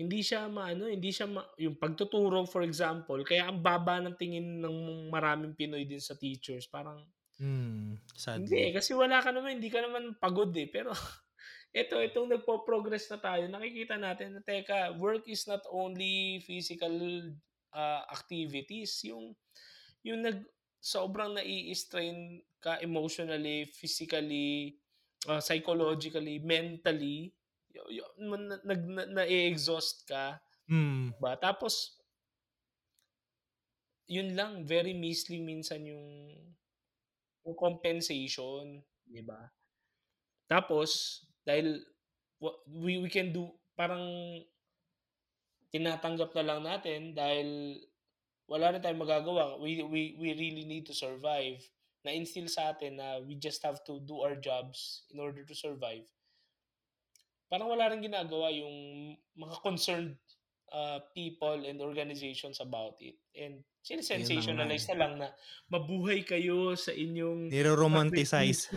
hindi 0.00 0.20
siya 0.24 0.48
maano, 0.48 0.88
hindi 0.88 1.12
siya 1.12 1.28
ma, 1.28 1.44
yung 1.60 1.76
pagtuturo 1.76 2.48
for 2.48 2.64
example, 2.64 3.20
kaya 3.28 3.48
ang 3.48 3.60
baba 3.60 4.00
ng 4.00 4.16
tingin 4.16 4.64
ng 4.64 5.08
maraming 5.12 5.52
Pinoy 5.52 5.84
din 5.84 6.00
sa 6.00 6.16
teachers, 6.16 6.68
parang 6.72 7.04
Hmm, 7.36 8.00
sadly. 8.16 8.48
hindi 8.48 8.72
kasi 8.72 8.96
wala 8.96 9.20
ka 9.20 9.28
naman, 9.28 9.60
hindi 9.60 9.68
ka 9.68 9.84
naman 9.84 10.16
pagod 10.16 10.48
eh, 10.56 10.64
pero 10.72 10.96
ito, 11.76 12.00
itong 12.00 12.32
nagpo-progress 12.32 13.12
na 13.12 13.20
tayo, 13.20 13.44
nakikita 13.52 14.00
natin 14.00 14.32
na 14.32 14.40
teka, 14.40 14.96
work 14.96 15.28
is 15.28 15.44
not 15.44 15.60
only 15.68 16.40
physical 16.48 16.96
uh, 17.76 18.02
activities, 18.08 19.04
yung 19.04 19.36
yung 20.00 20.24
nag 20.24 20.40
sobrang 20.80 21.36
nai-strain 21.36 22.40
ka 22.64 22.80
emotionally, 22.80 23.68
physically, 23.76 24.80
uh, 25.28 25.42
psychologically, 25.42 26.40
mentally, 26.40 27.36
y- 27.68 28.00
y- 28.00 28.14
nag 28.64 28.82
na-exhaust 29.12 30.08
ka. 30.08 30.40
Mm. 30.72 31.12
Ba? 31.20 31.36
Tapos 31.36 32.00
yun 34.08 34.32
lang, 34.32 34.64
very 34.64 34.96
measly 34.96 35.44
minsan 35.44 35.84
yung 35.84 36.08
yung 37.44 37.56
compensation, 37.58 38.80
'di 39.04 39.22
ba? 39.26 39.50
Tapos 40.46 41.22
dahil 41.46 41.80
we 42.68 42.98
we 43.00 43.08
can 43.08 43.30
do 43.30 43.48
parang 43.78 44.02
tinatanggap 45.70 46.34
na 46.34 46.44
lang 46.44 46.60
natin 46.66 47.14
dahil 47.14 47.80
wala 48.50 48.74
na 48.74 48.82
tayong 48.82 49.02
magagawa. 49.02 49.58
We 49.58 49.82
we 49.86 50.14
we 50.18 50.34
really 50.34 50.66
need 50.66 50.86
to 50.90 50.94
survive. 50.94 51.62
Na-instill 52.06 52.46
sa 52.46 52.70
atin 52.70 53.02
na 53.02 53.18
we 53.18 53.34
just 53.34 53.58
have 53.66 53.82
to 53.82 53.98
do 53.98 54.22
our 54.22 54.38
jobs 54.38 55.06
in 55.10 55.18
order 55.18 55.42
to 55.42 55.54
survive. 55.54 56.06
Parang 57.50 57.70
wala 57.70 57.90
ring 57.90 58.02
ginagawa 58.02 58.50
yung 58.54 59.14
mga 59.34 59.56
concerned 59.62 60.18
uh, 60.72 60.98
people 61.14 61.62
and 61.66 61.78
organizations 61.82 62.58
about 62.62 62.98
it. 63.02 63.16
And 63.36 63.62
Sinisensationalize 63.86 64.90
na 64.90 64.96
lang 64.98 65.12
na 65.14 65.28
mabuhay 65.70 66.26
kayo 66.26 66.74
sa 66.74 66.90
inyong 66.90 67.54
niro-romanticize. 67.54 68.74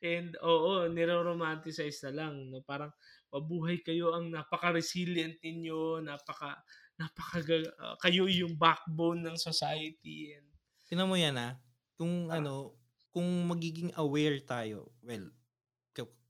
And 0.00 0.32
oo, 0.40 0.88
niro-romanticize 0.88 2.08
na 2.08 2.24
lang. 2.24 2.48
No? 2.48 2.64
Parang 2.64 2.88
mabuhay 3.28 3.84
kayo 3.84 4.16
ang 4.16 4.32
napaka-resilient 4.32 5.44
ninyo, 5.44 6.00
napaka 6.00 6.56
napaka 6.96 7.42
uh, 7.44 8.00
kayo 8.00 8.24
yung 8.24 8.56
backbone 8.56 9.20
ng 9.28 9.36
society. 9.36 10.32
And, 10.32 10.48
Tinan 10.88 11.10
mo 11.12 11.20
yan 11.20 11.36
ah, 11.36 11.60
kung 12.00 12.32
ah. 12.32 12.40
ano, 12.40 12.80
kung 13.12 13.28
magiging 13.44 13.92
aware 14.00 14.40
tayo, 14.40 14.88
well, 15.04 15.28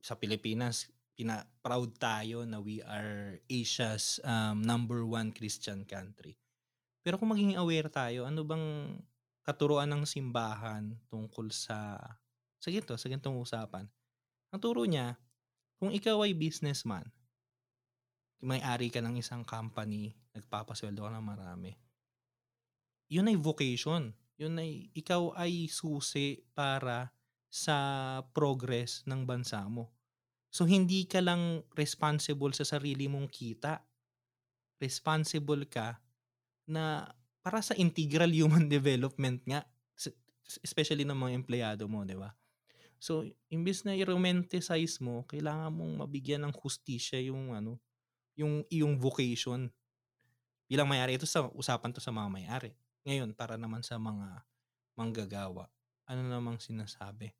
sa 0.04 0.20
Pilipinas, 0.20 0.92
pina 1.14 1.46
proud 1.62 1.94
tayo 1.96 2.42
na 2.42 2.58
we 2.58 2.82
are 2.82 3.38
Asia's 3.46 4.18
um, 4.26 4.60
number 4.60 5.06
one 5.06 5.30
Christian 5.30 5.86
country. 5.86 6.34
Pero 7.06 7.16
kung 7.16 7.30
maging 7.30 7.54
aware 7.54 7.86
tayo, 7.86 8.26
ano 8.26 8.42
bang 8.42 8.98
katuruan 9.46 9.88
ng 9.94 10.02
simbahan 10.04 10.90
tungkol 11.06 11.54
sa 11.54 11.96
sa 12.58 12.68
ganito, 12.72 12.98
sa 12.98 13.06
ganitong 13.06 13.38
usapan? 13.38 13.86
Ang 14.50 14.60
turo 14.60 14.82
niya, 14.88 15.14
kung 15.78 15.94
ikaw 15.94 16.26
ay 16.26 16.34
businessman, 16.34 17.06
may-ari 18.42 18.90
ka 18.90 18.98
ng 18.98 19.20
isang 19.20 19.46
company, 19.46 20.16
nagpapasweldo 20.34 21.00
ka 21.04 21.10
ng 21.12 21.24
marami, 21.24 21.72
yun 23.08 23.30
ay 23.30 23.38
vocation. 23.38 24.10
Yun 24.34 24.58
ay, 24.58 24.90
ikaw 24.90 25.30
ay 25.38 25.70
susi 25.70 26.42
para 26.58 27.14
sa 27.46 27.78
progress 28.34 29.06
ng 29.06 29.22
bansa 29.22 29.62
mo. 29.70 29.93
So, 30.54 30.70
hindi 30.70 31.02
ka 31.10 31.18
lang 31.18 31.66
responsible 31.74 32.54
sa 32.54 32.62
sarili 32.62 33.10
mong 33.10 33.26
kita. 33.26 33.82
Responsible 34.78 35.66
ka 35.66 35.98
na 36.70 37.10
para 37.42 37.58
sa 37.58 37.74
integral 37.74 38.30
human 38.30 38.70
development 38.76 39.42
nga 39.42 39.66
especially 40.62 41.08
ng 41.08 41.16
mga 41.16 41.34
empleyado 41.40 41.84
mo, 41.88 42.04
'di 42.04 42.20
ba? 42.20 42.36
So, 43.00 43.26
imbes 43.52 43.84
na 43.84 43.92
i-romanticize 43.98 45.02
mo, 45.02 45.26
kailangan 45.28 45.74
mong 45.74 46.06
mabigyan 46.06 46.46
ng 46.46 46.54
hustisya 46.56 47.20
yung 47.20 47.52
ano, 47.52 47.76
yung 48.38 48.64
iyong 48.72 48.96
vocation. 48.96 49.68
Bilang 50.64 50.88
may-ari 50.88 51.20
ito 51.20 51.28
sa 51.28 51.50
usapan 51.52 51.92
to 51.92 52.00
sa 52.00 52.14
mga 52.14 52.28
may-ari. 52.32 52.72
Ngayon, 53.04 53.36
para 53.36 53.60
naman 53.60 53.84
sa 53.84 54.00
mga 54.00 54.40
manggagawa, 54.96 55.68
ano 56.08 56.22
namang 56.24 56.56
sinasabi? 56.56 57.36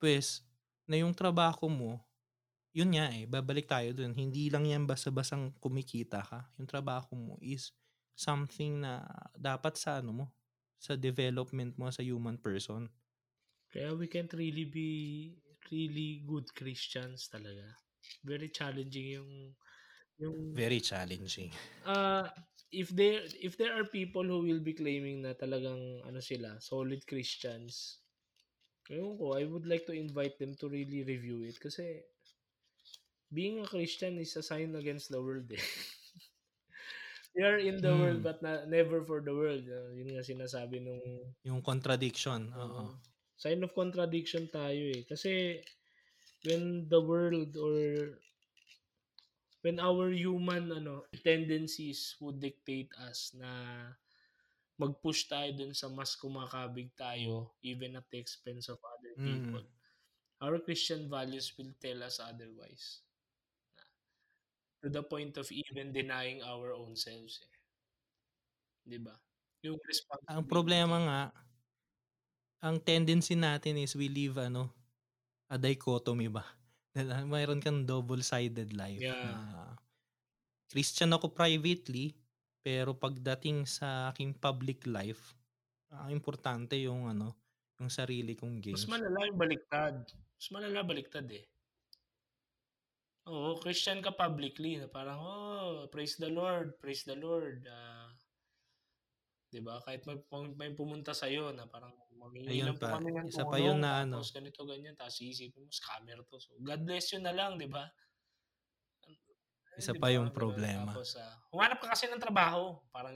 Pues, 0.00 0.40
na 0.88 0.96
yung 0.96 1.12
trabaho 1.12 1.68
mo, 1.68 2.00
yun 2.72 2.96
nga 2.96 3.12
eh, 3.12 3.28
babalik 3.28 3.68
tayo 3.68 3.92
dun. 3.92 4.16
Hindi 4.16 4.48
lang 4.48 4.64
yan 4.64 4.88
basta-basang 4.88 5.60
kumikita 5.60 6.24
ka. 6.24 6.48
Yung 6.56 6.68
trabaho 6.68 7.12
mo 7.12 7.34
is 7.44 7.72
something 8.16 8.80
na 8.80 9.04
dapat 9.36 9.76
sa 9.76 10.00
ano 10.00 10.10
mo, 10.12 10.26
sa 10.80 10.96
development 10.96 11.76
mo 11.76 11.92
sa 11.92 12.00
human 12.00 12.40
person. 12.40 12.88
Kaya 13.72 13.92
we 13.92 14.08
can't 14.08 14.32
really 14.32 14.64
be 14.68 14.90
really 15.68 16.24
good 16.24 16.48
Christians 16.56 17.28
talaga. 17.28 17.76
Very 18.24 18.48
challenging 18.48 19.20
yung 19.20 19.30
yung 20.20 20.56
very 20.56 20.80
challenging. 20.80 21.52
Uh 21.84 22.28
if 22.72 22.88
there 22.92 23.20
if 23.40 23.56
there 23.60 23.76
are 23.76 23.84
people 23.84 24.24
who 24.24 24.40
will 24.44 24.64
be 24.64 24.72
claiming 24.72 25.24
na 25.24 25.36
talagang 25.36 26.00
ano 26.08 26.20
sila, 26.24 26.56
solid 26.60 27.04
Christians. 27.04 28.00
Ayun 28.88 29.16
ko, 29.16 29.38
I 29.38 29.44
would 29.46 29.64
like 29.68 29.86
to 29.88 29.94
invite 29.94 30.36
them 30.40 30.56
to 30.58 30.68
really 30.68 31.06
review 31.06 31.46
it 31.46 31.56
kasi 31.56 32.02
being 33.32 33.64
a 33.64 33.66
Christian 33.66 34.20
is 34.20 34.36
a 34.36 34.44
sign 34.44 34.76
against 34.76 35.08
the 35.08 35.20
world 35.20 35.48
eh. 35.48 35.60
You're 37.34 37.64
in 37.64 37.80
the 37.80 37.96
hmm. 37.96 38.00
world 38.00 38.20
but 38.20 38.44
na, 38.44 38.68
never 38.68 39.00
for 39.00 39.24
the 39.24 39.32
world. 39.32 39.64
Uh, 39.64 39.96
yun 39.96 40.12
nga 40.12 40.20
sinasabi 40.20 40.84
nung... 40.84 41.00
Yung 41.48 41.64
contradiction. 41.64 42.52
Oo. 42.52 42.92
Uh, 42.92 42.94
sign 43.40 43.64
of 43.64 43.72
contradiction 43.72 44.52
tayo 44.52 44.92
eh. 44.92 45.02
Kasi 45.08 45.64
when 46.44 46.84
the 46.92 47.00
world 47.00 47.56
or 47.56 48.20
when 49.64 49.80
our 49.80 50.12
human 50.12 50.68
ano 50.74 51.08
tendencies 51.24 52.18
would 52.20 52.36
dictate 52.36 52.92
us 53.08 53.32
na 53.32 53.48
mag-push 54.76 55.30
tayo 55.30 55.54
dun 55.56 55.72
sa 55.72 55.88
mas 55.88 56.18
kumakabig 56.18 56.90
tayo 56.98 57.54
even 57.64 57.96
at 57.96 58.04
the 58.12 58.18
expense 58.20 58.68
of 58.68 58.76
other 58.82 59.14
hmm. 59.16 59.24
people. 59.24 59.64
Mm. 59.64 59.80
Our 60.42 60.58
Christian 60.58 61.06
values 61.06 61.54
will 61.54 61.70
tell 61.78 62.02
us 62.02 62.18
otherwise 62.18 63.06
to 64.82 64.90
the 64.90 65.02
point 65.02 65.38
of 65.38 65.46
even 65.48 65.94
denying 65.94 66.42
our 66.42 66.74
own 66.74 66.98
selves 66.98 67.38
eh. 67.40 67.54
'Di 68.82 68.98
ba? 68.98 69.14
Yung 69.62 69.78
responsibility. 69.86 70.34
Ang 70.34 70.44
problema 70.50 70.96
nga 71.06 71.20
ang 72.62 72.76
tendency 72.82 73.38
natin 73.38 73.78
is 73.78 73.94
we 73.94 74.10
live 74.10 74.38
ano 74.42 74.70
a 75.46 75.56
dichotomy 75.58 76.26
ba? 76.26 76.42
Mayroon 77.32 77.62
kang 77.62 77.86
double-sided 77.86 78.74
life 78.74 79.00
yeah. 79.00 79.22
na 79.22 79.36
Christian 80.68 81.14
ako 81.14 81.30
privately 81.30 82.18
pero 82.62 82.94
pagdating 82.94 83.66
sa 83.66 84.10
aking 84.10 84.34
public 84.34 84.86
life 84.86 85.34
ang 85.92 86.10
importante 86.10 86.78
yung 86.78 87.06
ano 87.10 87.36
yung 87.82 87.90
sarili 87.90 88.38
kong 88.38 88.62
gains. 88.62 88.86
Mas 88.86 88.94
malala 88.98 89.18
yung 89.26 89.38
baliktad. 89.38 89.96
Mas 90.38 90.48
malala 90.54 90.86
baliktad 90.86 91.26
eh. 91.34 91.42
Oo, 93.30 93.54
Christian 93.62 94.02
ka 94.02 94.10
publicly 94.10 94.82
na 94.82 94.90
parang, 94.90 95.18
oh, 95.22 95.86
praise 95.94 96.18
the 96.18 96.26
Lord, 96.26 96.74
praise 96.82 97.06
the 97.06 97.14
Lord. 97.14 97.62
Uh, 97.68 98.10
'di 99.52 99.60
ba? 99.60 99.78
Kahit 99.84 100.08
may, 100.08 100.16
may 100.56 100.70
pumunta 100.72 101.12
sa 101.12 101.28
iyo 101.28 101.52
na 101.52 101.68
parang 101.68 101.92
mamingi 102.16 102.64
lang 102.64 102.80
po 102.80 102.88
kami 102.88 103.12
ng 103.12 103.28
Isa 103.28 103.44
pa 103.44 103.60
yun 103.60 103.84
na 103.84 104.08
ano. 104.08 104.24
Tapos 104.24 104.32
ganito 104.32 104.64
ganyan, 104.64 104.96
tapos 104.96 105.20
isipin 105.20 105.68
mo 105.68 105.70
scammer 105.70 106.18
to. 106.24 106.40
So 106.40 106.56
God 106.64 106.80
bless 106.88 107.12
you 107.12 107.20
na 107.20 107.36
lang, 107.36 107.60
'di 107.60 107.68
ba? 107.68 107.84
Isa 109.76 109.92
diba? 109.92 110.08
pa 110.08 110.08
yung 110.08 110.32
problema. 110.32 110.96
Tapos 110.96 111.20
uh, 111.20 111.36
humanap 111.52 111.78
ka 111.84 111.92
kasi 111.92 112.08
ng 112.08 112.20
trabaho, 112.20 112.80
parang 112.88 113.12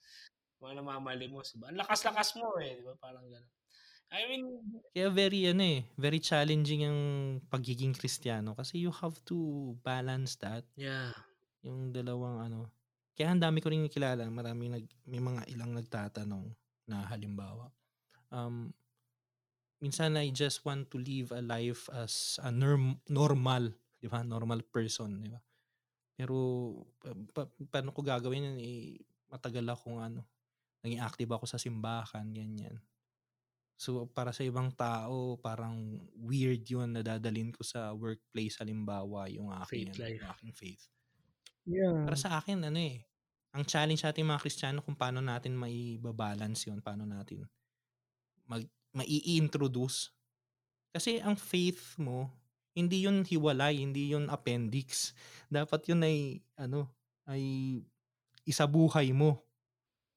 mga 0.64 0.80
namamali 0.80 1.28
mo, 1.28 1.44
'di 1.44 1.60
ba? 1.60 1.68
Ang 1.68 1.80
lakas-lakas 1.84 2.40
mo 2.40 2.56
eh, 2.56 2.80
'di 2.80 2.84
ba? 2.88 2.96
Parang 2.96 3.28
gano'n. 3.28 3.52
I 4.10 4.22
mean, 4.30 4.44
kaya 4.94 5.10
very 5.10 5.50
ano 5.50 5.62
eh, 5.66 5.82
very 5.98 6.22
challenging 6.22 6.86
ang 6.86 7.00
pagiging 7.50 7.90
Kristiyano 7.90 8.54
kasi 8.54 8.78
you 8.78 8.94
have 8.94 9.18
to 9.26 9.74
balance 9.82 10.38
that. 10.38 10.62
Yeah. 10.78 11.10
Yung 11.66 11.90
dalawang 11.90 12.46
ano. 12.46 12.70
Kaya 13.18 13.34
ang 13.34 13.42
dami 13.42 13.58
ko 13.58 13.72
rin 13.72 13.88
kilala, 13.90 14.28
maraming 14.30 14.78
nag 14.78 14.86
may 15.08 15.18
mga 15.18 15.48
ilang 15.50 15.74
nagtatanong 15.74 16.52
na 16.86 17.02
halimbawa. 17.10 17.72
Um 18.30 18.70
minsan 19.82 20.16
I 20.16 20.30
just 20.32 20.64
want 20.64 20.88
to 20.94 20.96
live 21.02 21.34
a 21.34 21.42
life 21.42 21.90
as 21.92 22.38
a 22.40 22.54
norm, 22.54 23.02
normal, 23.10 23.74
'di 23.98 24.08
ba? 24.08 24.22
Normal 24.22 24.62
person, 24.70 25.18
'di 25.20 25.28
ba? 25.34 25.40
Pero 26.16 26.36
pa, 26.96 27.12
pa, 27.34 27.42
paano 27.68 27.92
ko 27.92 28.00
gagawin 28.00 28.54
yun? 28.54 28.58
Eh, 28.62 29.02
matagal 29.28 29.66
akong 29.68 30.00
ano, 30.00 30.24
naging 30.80 31.02
active 31.04 31.28
ako 31.28 31.44
sa 31.44 31.60
simbahan, 31.60 32.24
ganyan. 32.32 32.80
So, 33.76 34.08
para 34.08 34.32
sa 34.32 34.40
ibang 34.40 34.72
tao, 34.72 35.36
parang 35.36 36.00
weird 36.16 36.64
yun 36.64 36.96
na 36.96 37.04
dadalhin 37.04 37.52
ko 37.52 37.60
sa 37.60 37.92
workplace 37.92 38.56
halimbawa 38.56 39.28
yung 39.28 39.52
aking, 39.52 39.92
Faith 39.92 39.92
ano, 39.92 40.00
life. 40.00 40.20
yung 40.20 40.30
aking 40.32 40.52
faith. 40.56 40.82
Yeah. 41.68 41.96
Para 42.08 42.16
sa 42.16 42.40
akin, 42.40 42.64
ano 42.64 42.78
eh, 42.80 43.04
ang 43.52 43.64
challenge 43.68 44.00
sa 44.00 44.12
ating 44.12 44.24
mga 44.24 44.40
Kristiyano 44.40 44.80
kung 44.80 44.96
paano 44.96 45.20
natin 45.20 45.56
maibabalance 45.56 46.68
yun, 46.72 46.80
paano 46.80 47.04
natin 47.04 47.44
mag, 48.48 48.64
mai-introduce. 48.96 50.12
Kasi 50.94 51.20
ang 51.20 51.36
faith 51.36 52.00
mo, 52.00 52.32
hindi 52.72 53.04
yun 53.04 53.24
hiwalay, 53.24 53.80
hindi 53.80 54.12
yun 54.12 54.28
appendix. 54.32 55.12
Dapat 55.52 55.88
yun 55.92 56.00
ay, 56.04 56.40
ano, 56.56 56.88
ay 57.28 57.42
isa 58.46 58.64
buhay 58.64 59.12
mo. 59.12 59.42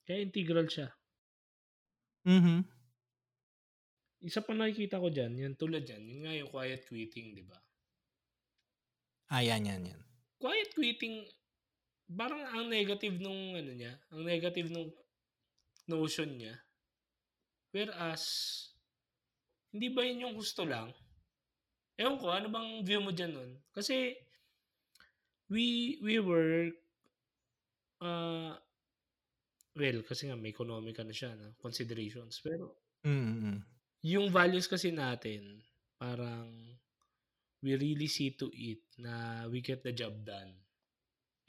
Kaya 0.05 0.24
integral 0.26 0.68
siya. 0.70 0.88
Mhm. 2.26 2.66
Isa 4.20 4.43
pa 4.43 4.51
nakikita 4.51 4.99
ko 4.99 5.07
dyan, 5.07 5.32
yung 5.39 5.55
tulad 5.55 5.88
dyan, 5.88 6.03
yun 6.03 6.20
nga 6.28 6.34
yung 6.36 6.51
quiet 6.51 6.84
quitting, 6.84 7.39
di 7.39 7.43
ba? 7.47 7.55
Ah, 9.32 9.39
yan, 9.39 9.63
yan, 9.63 9.95
yan. 9.95 10.01
Quiet 10.36 10.76
quitting, 10.76 11.24
parang 12.11 12.43
ang 12.43 12.67
negative 12.67 13.15
nung 13.24 13.55
ano 13.55 13.72
niya, 13.72 13.95
ang 14.11 14.28
negative 14.28 14.67
nung 14.67 14.91
notion 15.88 16.36
niya. 16.36 16.51
Whereas, 17.72 18.24
hindi 19.72 19.88
ba 19.93 20.03
yun 20.03 20.28
yung 20.28 20.36
gusto 20.36 20.67
lang? 20.67 20.91
Ewan 21.95 22.20
ko, 22.20 22.28
ano 22.28 22.51
bang 22.51 22.84
view 22.84 22.99
mo 22.99 23.15
dyan 23.15 23.32
nun? 23.32 23.51
Kasi, 23.72 24.20
we, 25.47 25.95
we 26.03 26.20
work, 26.20 26.76
uh, 28.03 28.57
well, 29.80 29.99
kasi 30.03 30.28
nga 30.28 30.36
may 30.36 30.51
economic 30.51 30.99
ano 30.99 31.15
siya, 31.15 31.39
no? 31.39 31.55
considerations. 31.61 32.43
Pero, 32.43 32.84
Mm-mm. 33.07 33.78
Yung 34.04 34.32
values 34.32 34.68
kasi 34.68 34.91
natin, 34.93 35.64
parang, 36.00 36.47
we 37.60 37.76
really 37.76 38.08
see 38.08 38.32
to 38.39 38.47
it 38.56 38.80
na 38.95 39.43
we 39.52 39.60
get 39.60 39.84
the 39.84 39.91
job 39.91 40.16
done. 40.24 40.56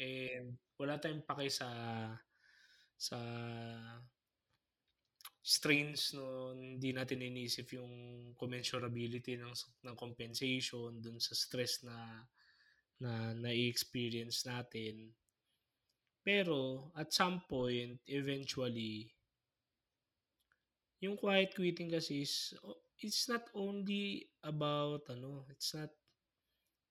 And, 0.01 0.59
wala 0.75 0.99
tayong 0.99 1.23
pake 1.23 1.53
sa, 1.53 1.69
sa, 2.99 3.19
strains 5.41 6.13
no 6.13 6.53
hindi 6.53 6.93
natin 6.93 7.25
inisip 7.25 7.73
yung 7.73 7.91
commensurability 8.37 9.41
ng 9.41 9.57
ng 9.89 9.97
compensation 9.97 11.01
dun 11.01 11.17
sa 11.17 11.33
stress 11.33 11.81
na 11.81 11.97
na 13.01 13.33
na-experience 13.33 14.45
natin. 14.45 15.09
Pero 16.21 16.93
at 16.93 17.17
some 17.17 17.41
point 17.49 18.05
eventually 18.05 19.09
yung 21.01 21.17
quiet 21.17 21.57
quitting 21.57 21.89
kasi 21.89 22.23
is 22.23 22.53
it's 23.01 23.29
not 23.29 23.49
only 23.57 24.29
about 24.45 25.09
ano, 25.09 25.49
it's 25.49 25.73
not 25.73 25.89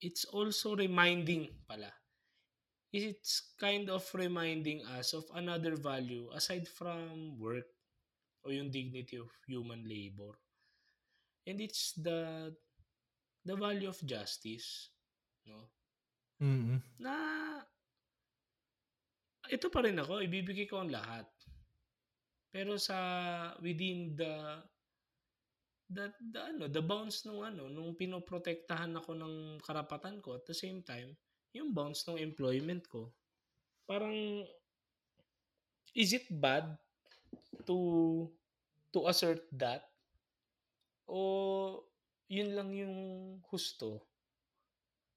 it's 0.02 0.26
also 0.26 0.74
reminding 0.74 1.50
pala. 1.70 1.94
It's 2.90 3.54
kind 3.62 3.86
of 3.94 4.02
reminding 4.18 4.82
us 4.98 5.14
of 5.14 5.30
another 5.38 5.78
value 5.78 6.26
aside 6.34 6.66
from 6.66 7.38
work 7.38 7.70
o 8.42 8.50
yung 8.50 8.74
dignity 8.74 9.22
of 9.22 9.30
human 9.46 9.86
labor. 9.86 10.34
And 11.46 11.62
it's 11.62 11.94
the 11.94 12.50
the 13.46 13.54
value 13.54 13.94
of 13.94 14.02
justice, 14.02 14.90
no? 15.46 15.70
Mm-mm. 16.42 16.82
Na 16.98 17.14
ito 19.50 19.70
pa 19.70 19.86
rin 19.86 19.98
ako, 19.98 20.26
ibibigay 20.26 20.66
ko 20.66 20.82
ang 20.82 20.90
lahat. 20.94 21.30
Pero 22.50 22.82
sa 22.82 22.98
within 23.62 24.18
the 24.18 24.34
the, 25.90 26.14
the 26.34 26.40
ano, 26.42 26.66
the 26.70 26.82
bounds 26.82 27.26
nung 27.26 27.42
ano, 27.42 27.70
nung 27.70 27.98
pinoprotektahan 27.98 28.94
ako 28.98 29.18
ng 29.18 29.36
karapatan 29.62 30.22
ko 30.22 30.38
at 30.38 30.46
the 30.46 30.54
same 30.54 30.82
time, 30.86 31.18
yung 31.54 31.74
bounds 31.74 32.06
ng 32.06 32.22
employment 32.22 32.86
ko. 32.90 33.10
Parang 33.90 34.46
is 35.98 36.14
it 36.14 36.26
bad 36.30 36.78
to 37.66 38.30
to 38.94 39.06
assert 39.10 39.42
that 39.54 39.90
o 41.10 41.82
yun 42.30 42.54
lang 42.54 42.70
yung 42.74 42.96
husto 43.50 44.06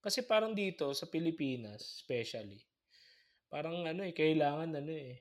kasi 0.00 0.24
parang 0.24 0.56
dito 0.56 0.88
sa 0.96 1.08
Pilipinas 1.08 2.00
especially 2.00 2.60
parang 3.52 3.84
ano 3.84 4.00
eh 4.00 4.16
kailangan 4.16 4.80
ano 4.80 4.92
eh 4.92 5.20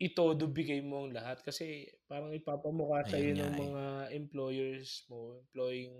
itodo 0.00 0.48
bigay 0.48 0.80
mo 0.80 1.04
ang 1.04 1.12
lahat 1.12 1.44
kasi 1.44 1.84
parang 2.08 2.32
ipapamukha 2.32 3.04
sa 3.04 3.20
iyo 3.20 3.36
ng 3.36 3.52
eh. 3.52 3.60
mga 3.60 3.84
employers 4.16 5.04
mo 5.12 5.36
employing 5.44 5.92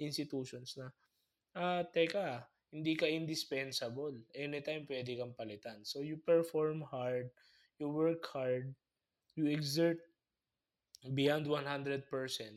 institutions 0.00 0.80
na 0.80 0.88
ah 1.52 1.84
teka 1.84 2.48
hindi 2.72 2.96
ka 2.96 3.04
indispensable 3.04 4.16
anytime 4.32 4.88
pwede 4.88 5.20
kang 5.20 5.36
palitan 5.36 5.84
so 5.84 6.00
you 6.00 6.16
perform 6.24 6.80
hard 6.88 7.28
you 7.76 7.92
work 7.92 8.24
hard 8.32 8.72
you 9.36 9.46
exert 9.52 10.00
beyond 11.14 11.46
100%. 11.46 12.08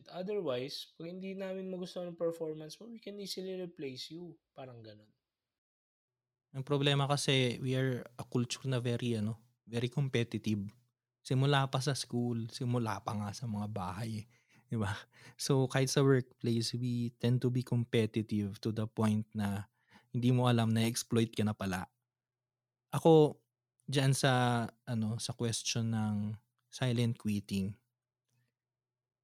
Otherwise, 0.10 0.90
pag 0.98 1.12
hindi 1.12 1.38
namin 1.38 1.70
magustuhan 1.70 2.10
ng 2.10 2.18
performance 2.18 2.80
mo, 2.82 2.90
we 2.90 2.98
can 2.98 3.20
easily 3.22 3.60
replace 3.60 4.10
you. 4.10 4.34
Parang 4.58 4.82
ganun. 4.82 5.10
Ang 6.56 6.66
problema 6.66 7.06
kasi, 7.06 7.62
we 7.62 7.78
are 7.78 8.02
a 8.18 8.26
culture 8.26 8.66
na 8.66 8.82
very, 8.82 9.14
ano, 9.14 9.38
very 9.70 9.88
competitive. 9.88 10.66
Simula 11.22 11.70
pa 11.70 11.78
sa 11.80 11.94
school, 11.94 12.50
simula 12.50 12.98
pa 13.06 13.14
nga 13.14 13.30
sa 13.32 13.46
mga 13.46 13.68
bahay. 13.70 14.26
Di 14.66 14.76
ba? 14.76 14.90
So, 15.40 15.72
kahit 15.72 15.88
sa 15.88 16.04
workplace, 16.04 16.76
we 16.76 17.16
tend 17.16 17.40
to 17.40 17.48
be 17.48 17.64
competitive 17.64 18.60
to 18.60 18.76
the 18.76 18.84
point 18.92 19.24
na 19.32 19.72
hindi 20.12 20.36
mo 20.36 20.52
alam 20.52 20.76
na 20.76 20.84
exploit 20.84 21.32
ka 21.32 21.48
na 21.48 21.56
pala. 21.56 21.88
Ako, 22.92 23.40
dyan 23.88 24.12
sa, 24.12 24.66
ano, 24.84 25.16
sa 25.16 25.32
question 25.32 25.96
ng 25.96 26.36
silent 26.68 27.16
quitting. 27.16 27.72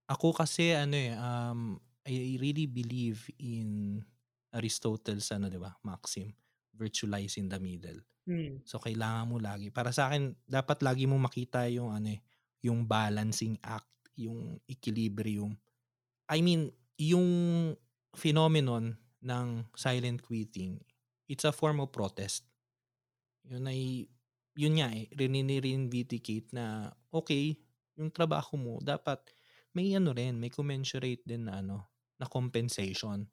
Ako 0.08 0.32
kasi 0.32 0.72
ano 0.72 0.96
eh, 0.96 1.14
um, 1.18 1.82
I 2.06 2.38
really 2.38 2.70
believe 2.70 3.26
in 3.42 3.98
Aristotle's 4.54 5.34
ano 5.34 5.50
'di 5.50 5.58
ba, 5.58 5.74
maxim, 5.82 6.30
virtue 6.78 7.10
lies 7.10 7.42
in 7.42 7.50
the 7.50 7.58
middle. 7.58 7.98
Mm. 8.26 8.66
So 8.66 8.82
kailangan 8.82 9.30
mo 9.30 9.38
lagi 9.38 9.70
para 9.70 9.94
sa 9.94 10.10
akin 10.10 10.34
dapat 10.50 10.82
lagi 10.82 11.06
mo 11.06 11.18
makita 11.22 11.70
yung 11.70 11.94
ano 11.94 12.10
eh, 12.10 12.22
yung 12.66 12.90
balancing 12.90 13.62
act, 13.62 13.90
yung 14.18 14.58
equilibrium. 14.66 15.54
I 16.30 16.42
mean, 16.42 16.74
yung 16.98 17.30
phenomenon 18.18 18.98
ng 19.22 19.48
silent 19.78 20.26
quitting, 20.26 20.82
it's 21.30 21.46
a 21.46 21.54
form 21.54 21.82
of 21.82 21.94
protest. 21.94 22.50
Yun 23.46 23.70
ay 23.70 24.10
yun 24.58 24.80
nga 24.80 24.90
eh, 24.90 25.06
rinini-vindicate 25.14 26.50
na 26.56 26.90
okay, 27.12 27.60
yung 28.00 28.10
trabaho 28.10 28.56
mo 28.58 28.74
dapat 28.82 29.22
may 29.76 29.92
ano 29.94 30.16
rin, 30.16 30.40
may 30.40 30.50
commensurate 30.50 31.22
din 31.28 31.46
na 31.52 31.60
ano, 31.60 31.92
na 32.18 32.26
compensation. 32.32 33.28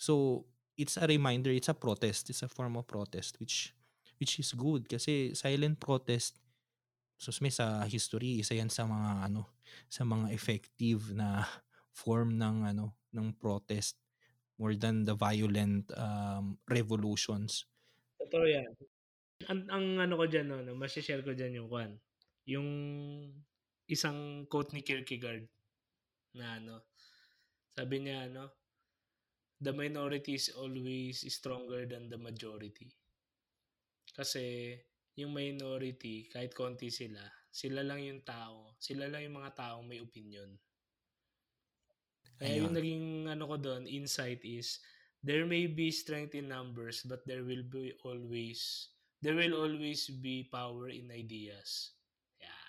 So, 0.00 0.46
it's 0.76 0.96
a 0.96 1.06
reminder, 1.06 1.50
it's 1.50 1.68
a 1.68 1.76
protest, 1.76 2.30
it's 2.30 2.42
a 2.42 2.48
form 2.48 2.76
of 2.76 2.86
protest 2.86 3.38
which 3.40 3.74
which 4.18 4.38
is 4.38 4.54
good 4.54 4.86
kasi 4.86 5.34
silent 5.34 5.82
protest 5.82 6.38
so 7.18 7.30
sa 7.30 7.86
history 7.86 8.42
isa 8.42 8.54
yan 8.54 8.70
sa 8.70 8.86
mga 8.86 9.30
ano 9.30 9.50
sa 9.86 10.02
mga 10.06 10.30
effective 10.34 11.14
na 11.14 11.46
form 12.02 12.38
ng 12.38 12.66
ano 12.66 12.98
ng 13.12 13.34
protest 13.36 13.98
more 14.56 14.74
than 14.78 15.02
the 15.02 15.16
violent 15.16 15.90
um, 15.98 16.54
revolutions. 16.70 17.66
Totoo 18.20 18.46
yan 18.46 18.70
ang, 19.48 19.60
ang 19.70 19.86
ano 19.98 20.14
ko 20.18 20.24
dyan, 20.28 20.46
no, 20.50 20.60
no, 20.62 20.76
share 20.86 21.24
ko 21.24 21.34
dyan 21.34 21.62
yung 21.62 21.68
kwan. 21.70 21.98
Yung 22.46 22.68
isang 23.90 24.46
quote 24.46 24.74
ni 24.74 24.82
Kierkegaard 24.82 25.46
na 26.38 26.58
ano, 26.58 26.86
sabi 27.72 28.02
niya 28.02 28.30
ano, 28.30 28.52
the 29.62 29.70
minority 29.70 30.34
is 30.34 30.50
always 30.58 31.22
stronger 31.30 31.86
than 31.86 32.10
the 32.10 32.18
majority. 32.18 32.90
Kasi 34.10 34.74
yung 35.14 35.30
minority, 35.30 36.26
kahit 36.26 36.50
konti 36.52 36.90
sila, 36.90 37.22
sila 37.54 37.86
lang 37.86 38.02
yung 38.02 38.26
tao, 38.26 38.74
sila 38.82 39.06
lang 39.06 39.30
yung 39.30 39.38
mga 39.38 39.54
taong 39.54 39.86
may 39.86 40.02
opinion. 40.02 40.50
Kaya 42.42 42.66
yung 42.66 42.74
naging 42.74 43.30
ano 43.30 43.46
ko 43.46 43.54
doon, 43.54 43.86
insight 43.86 44.42
is, 44.42 44.82
there 45.22 45.46
may 45.46 45.70
be 45.70 45.94
strength 45.94 46.34
in 46.34 46.50
numbers, 46.50 47.06
but 47.06 47.22
there 47.22 47.46
will 47.46 47.62
be 47.62 47.94
always 48.02 48.90
there 49.22 49.38
will 49.38 49.54
always 49.54 50.10
be 50.10 50.50
power 50.50 50.90
in 50.90 51.14
ideas. 51.14 51.94
Yeah. 52.42 52.66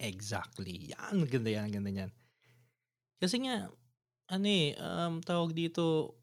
Exactly. 0.00 0.88
Yan, 0.96 1.28
ganda 1.28 1.52
yan, 1.52 1.68
ganda 1.68 1.92
yan. 1.92 2.10
Kasi 3.20 3.44
nga, 3.44 3.68
ano 4.28 4.46
eh, 4.46 4.76
um, 4.78 5.20
tawag 5.24 5.56
dito, 5.56 6.14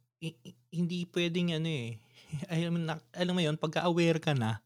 hindi 0.71 1.05
pwedeng 1.11 1.57
ano 1.57 1.69
eh, 1.69 1.99
alam, 2.53 2.81
na, 2.85 2.97
alam 3.13 3.33
mo 3.33 3.41
yun, 3.41 3.57
pagka-aware 3.57 4.21
ka 4.21 4.33
na 4.33 4.61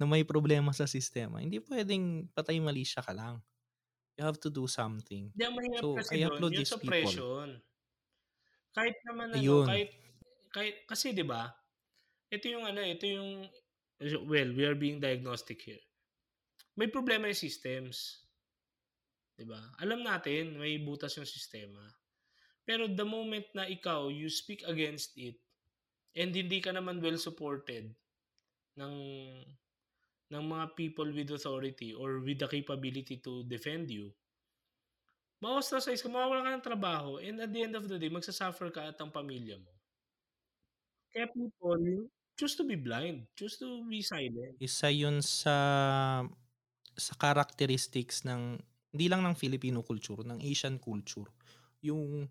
na 0.00 0.04
may 0.08 0.24
problema 0.26 0.74
sa 0.74 0.88
sistema, 0.88 1.38
hindi 1.38 1.60
pwedeng 1.70 2.26
patay 2.34 2.58
malisya 2.58 3.04
ka 3.04 3.14
lang. 3.14 3.38
You 4.14 4.26
have 4.26 4.38
to 4.46 4.50
do 4.50 4.70
something. 4.70 5.34
Mahirap 5.34 5.82
So, 5.82 5.98
kasi 5.98 6.22
I 6.22 6.30
applaud 6.30 6.54
yung 6.54 6.62
these 6.62 6.70
people. 6.70 6.86
suppression. 6.86 7.48
Kahit 8.74 8.96
naman 9.06 9.34
ano, 9.34 9.42
Ayun. 9.42 9.66
kahit, 9.66 9.90
kahit, 10.54 10.74
kasi 10.86 11.10
'di 11.10 11.26
ba 11.26 11.50
ito 12.34 12.50
yung 12.50 12.66
ano, 12.66 12.82
ito 12.82 13.06
yung, 13.06 13.46
well, 14.26 14.50
we 14.58 14.66
are 14.66 14.74
being 14.74 14.98
diagnostic 14.98 15.62
here. 15.62 15.82
May 16.74 16.90
problema 16.90 17.30
yung 17.30 17.38
systems. 17.38 18.26
'Di 19.38 19.46
ba? 19.46 19.62
Alam 19.78 20.02
natin, 20.02 20.58
may 20.58 20.82
butas 20.82 21.14
yung 21.14 21.28
sistema. 21.28 21.82
Pero 22.64 22.88
the 22.88 23.04
moment 23.04 23.44
na 23.52 23.68
ikaw, 23.68 24.08
you 24.08 24.28
speak 24.32 24.64
against 24.64 25.12
it, 25.20 25.36
and 26.16 26.32
hindi 26.32 26.58
ka 26.64 26.72
naman 26.72 27.00
well 27.04 27.20
supported 27.20 27.92
ng 28.80 28.94
ng 30.32 30.44
mga 30.44 30.66
people 30.74 31.08
with 31.12 31.30
authority 31.30 31.92
or 31.94 32.18
with 32.24 32.40
the 32.40 32.48
capability 32.48 33.20
to 33.20 33.44
defend 33.46 33.92
you, 33.92 34.10
ma-ostracize 35.44 36.00
ka, 36.00 36.08
mawawala 36.08 36.42
ka 36.42 36.50
ng 36.56 36.64
trabaho, 36.64 37.20
and 37.20 37.36
at 37.44 37.52
the 37.52 37.60
end 37.62 37.76
of 37.76 37.84
the 37.86 38.00
day, 38.00 38.08
magsasuffer 38.08 38.72
ka 38.72 38.88
at 38.90 38.96
ang 38.98 39.12
pamilya 39.12 39.60
mo. 39.60 39.72
Kaya 41.12 41.30
people, 41.30 42.10
choose 42.34 42.56
to 42.58 42.64
be 42.66 42.74
blind, 42.74 43.28
choose 43.38 43.54
to 43.60 43.84
be 43.86 44.02
silent. 44.02 44.58
Isa 44.58 44.90
yun 44.90 45.22
sa 45.22 45.56
sa 46.94 47.12
characteristics 47.18 48.22
ng 48.26 48.58
hindi 48.94 49.06
lang 49.10 49.26
ng 49.26 49.34
Filipino 49.34 49.82
culture, 49.82 50.22
ng 50.22 50.38
Asian 50.42 50.78
culture. 50.78 51.26
Yung 51.82 52.30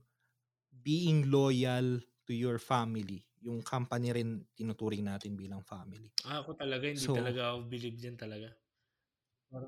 being 0.83 1.31
loyal 1.31 1.99
to 2.27 2.33
your 2.35 2.57
family. 2.59 3.23
Yung 3.43 3.59
company 3.63 4.09
rin 4.15 4.29
tinuturing 4.55 5.03
natin 5.07 5.35
bilang 5.35 5.63
family. 5.63 6.11
Ah, 6.29 6.37
ako 6.43 6.51
talaga, 6.61 6.85
hindi 6.93 7.07
So, 7.07 7.13
talaga 7.17 7.41
ako 7.55 7.59
believe 7.73 7.97
dyan 8.01 8.17
talaga. 8.23 8.49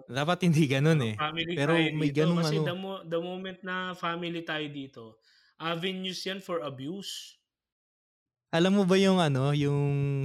Dapat 0.10 0.40
hindi 0.50 0.64
ganun 0.74 1.02
eh. 1.12 1.16
family 1.20 1.58
Pero 1.58 1.72
tayo 1.72 1.88
may 1.98 2.10
dito. 2.10 2.26
ganung 2.28 2.42
Kasi 2.42 2.56
ano. 2.56 2.64
the, 2.68 2.74
mo- 2.84 3.04
the 3.14 3.20
moment 3.30 3.60
na 3.70 3.76
family 4.04 4.42
tayo 4.52 4.66
dito, 4.80 5.04
avenues 5.72 6.20
yan 6.28 6.40
for 6.48 6.58
abuse. 6.72 7.14
Alam 8.56 8.74
mo 8.80 8.84
ba 8.88 8.96
yung 8.96 9.20
ano, 9.20 9.52
yung 9.52 9.82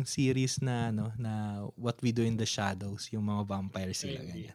series 0.07 0.63
na 0.63 0.89
ano, 0.95 1.11
na 1.19 1.33
What 1.75 1.99
We 2.05 2.15
Do 2.17 2.23
in 2.23 2.39
the 2.39 2.47
Shadows, 2.47 3.11
yung 3.11 3.27
mga 3.27 3.43
vampire 3.49 3.91
sila 3.97 4.23
ganyan. 4.23 4.55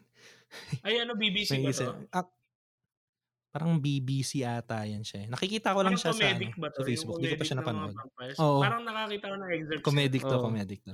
Ay, 0.86 0.94
ano, 1.02 1.12
BBC 1.20 1.58
ba 1.64 1.72
to? 1.76 1.88
ah, 2.14 2.26
parang 3.56 3.80
BBC 3.80 4.44
ata 4.44 4.84
yan 4.84 5.00
siya. 5.00 5.24
eh. 5.24 5.26
Nakikita 5.32 5.72
ko 5.72 5.80
lang 5.80 5.96
Parang 5.96 6.12
siya 6.12 6.12
sa, 6.12 6.28
ano, 6.28 6.60
ba 6.60 6.68
sa 6.68 6.76
to? 6.76 6.84
Facebook. 6.84 7.16
Hindi 7.16 7.32
ko 7.32 7.36
pa 7.40 7.46
siya 7.48 7.56
napanood. 7.56 7.96
Oo. 8.36 8.60
Parang 8.60 8.84
nakakita 8.84 9.24
ko 9.32 9.36
ng 9.40 9.48
excerpts. 9.56 9.84
Comedic 9.88 10.22
to, 10.28 10.36
Oo. 10.36 10.44
comedic 10.44 10.80
to. 10.84 10.92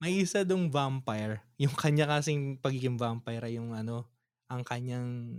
May 0.00 0.16
isa 0.16 0.48
dong 0.48 0.72
vampire. 0.72 1.44
Yung 1.62 1.76
kanya 1.76 2.08
kasing 2.08 2.56
pagiging 2.56 2.96
vampire 2.96 3.44
ay 3.44 3.60
yung 3.60 3.76
ano, 3.76 4.08
ang 4.48 4.64
kanyang 4.64 5.36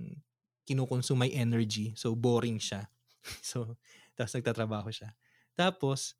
kinukonsume 0.69 1.25
may 1.25 1.33
energy. 1.33 1.97
So, 1.97 2.13
boring 2.13 2.61
siya. 2.61 2.93
so, 3.41 3.73
tapos 4.13 4.37
nagtatrabaho 4.37 4.93
siya. 4.93 5.17
Tapos, 5.57 6.13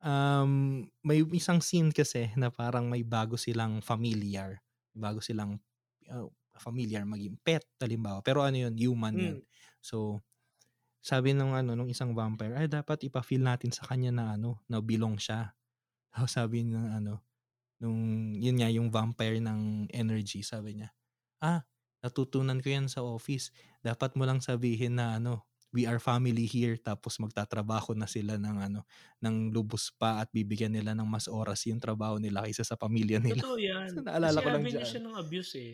um, 0.00 0.88
may 1.04 1.20
isang 1.36 1.60
scene 1.60 1.92
kasi 1.92 2.32
na 2.32 2.48
parang 2.48 2.88
may 2.88 3.04
bago 3.04 3.36
silang 3.36 3.84
familiar. 3.84 4.56
Bago 4.96 5.20
silang 5.20 5.60
uh, 6.08 6.32
familiar 6.62 7.02
maging 7.06 7.36
pet, 7.42 7.64
halimbawa. 7.82 8.20
Pero 8.24 8.42
ano 8.44 8.56
yun, 8.58 8.74
human 8.76 9.16
yun. 9.16 9.38
Hmm. 9.38 9.46
So, 9.82 10.20
sabi 11.04 11.32
nung 11.36 11.54
ano 11.54 11.74
nung 11.78 11.90
isang 11.90 12.12
vampire, 12.16 12.56
ay 12.58 12.66
dapat 12.70 13.06
ipa-feel 13.06 13.42
natin 13.44 13.70
sa 13.74 13.86
kanya 13.88 14.10
na 14.14 14.24
ano, 14.38 14.62
na 14.70 14.80
belong 14.82 15.16
siya. 15.20 15.52
So, 16.16 16.24
sabi 16.24 16.64
ng 16.64 16.96
ano, 16.96 17.20
nung 17.82 18.32
yun 18.36 18.56
nga 18.60 18.70
yung 18.72 18.88
vampire 18.88 19.38
ng 19.42 19.92
energy, 19.92 20.40
sabi 20.40 20.80
niya, 20.80 20.90
ah, 21.44 21.64
natutunan 22.04 22.60
ko 22.64 22.68
yan 22.72 22.88
sa 22.88 23.04
office. 23.04 23.52
Dapat 23.84 24.16
mo 24.16 24.24
lang 24.24 24.40
sabihin 24.40 24.96
na 25.00 25.20
ano, 25.20 25.44
we 25.76 25.84
are 25.84 26.00
family 26.00 26.48
here 26.48 26.80
tapos 26.80 27.20
magtatrabaho 27.20 27.92
na 27.92 28.08
sila 28.08 28.40
ng 28.40 28.56
ano 28.64 28.80
ng 29.20 29.52
lubos 29.52 29.92
pa 29.92 30.24
at 30.24 30.32
bibigyan 30.32 30.72
nila 30.72 30.96
ng 30.96 31.04
mas 31.04 31.28
oras 31.28 31.68
yung 31.68 31.82
trabaho 31.82 32.16
nila 32.16 32.48
kaysa 32.48 32.64
sa 32.64 32.80
pamilya 32.80 33.20
nila. 33.20 33.44
Totoo 33.44 33.58
yan. 33.60 33.90
So, 33.92 34.00
naalala 34.00 34.40
kasi 34.40 34.44
ko 34.44 34.48
lang 34.48 34.64
dyan. 34.64 34.88
siya 34.88 35.00
ng 35.04 35.16
abuse 35.20 35.52
eh. 35.60 35.72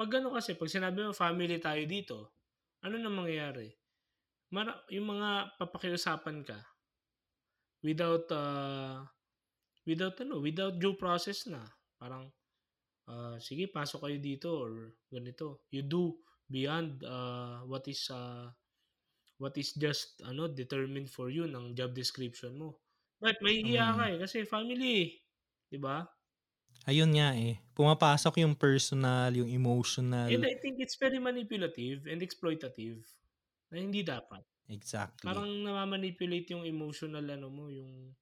Pag 0.00 0.16
ano 0.16 0.32
kasi, 0.32 0.56
pag 0.56 0.72
sinabi 0.72 1.04
mo 1.04 1.12
family 1.12 1.60
tayo 1.60 1.84
dito, 1.84 2.32
ano 2.80 2.96
na 2.96 3.12
mangyayari? 3.12 3.68
Mara, 4.48 4.72
yung 4.88 5.12
mga 5.12 5.60
papakiusapan 5.60 6.40
ka 6.40 6.56
without 7.84 8.24
uh, 8.32 9.04
without 9.84 10.16
ano, 10.24 10.40
without 10.40 10.80
due 10.80 10.96
process 10.96 11.44
na. 11.52 11.60
Parang 12.00 12.32
uh, 13.12 13.36
sige, 13.36 13.68
pasok 13.68 14.08
kayo 14.08 14.16
dito 14.16 14.48
or 14.56 14.96
ganito. 15.12 15.68
You 15.68 15.84
do 15.84 16.16
beyond 16.48 17.04
uh, 17.04 17.60
what 17.68 17.84
is 17.84 18.08
uh, 18.08 18.48
what 19.36 19.52
is 19.60 19.76
just 19.76 20.16
ano 20.24 20.48
determined 20.48 21.12
for 21.12 21.28
you 21.28 21.44
ng 21.44 21.76
job 21.76 21.92
description 21.92 22.56
mo. 22.56 22.80
But 23.20 23.36
may 23.44 23.60
hiya 23.60 23.92
ka 23.92 24.08
Mm. 24.08 24.12
eh 24.16 24.18
kasi 24.24 24.48
family, 24.48 24.92
eh. 24.96 25.08
'di 25.68 25.76
ba? 25.76 26.08
Ayun 26.88 27.12
nga 27.12 27.36
eh. 27.36 27.60
Pumapasok 27.76 28.40
yung 28.40 28.56
personal, 28.56 29.36
yung 29.36 29.50
And 30.28 30.44
emotional. 30.44 30.44
I 30.44 30.54
think 30.60 30.80
it's 30.80 30.96
very 31.00 31.18
manipulative 31.18 32.04
and 32.06 32.20
exploitative 32.20 33.00
na 33.72 33.80
hindi 33.80 34.04
dapat. 34.04 34.44
Exactly. 34.68 35.44
Parang 35.44 35.64
namamanipulate 35.64 36.52
yung 36.54 36.64
emotional 36.68 37.24
ano 37.30 37.48
mo, 37.50 37.66
yung 37.72 38.14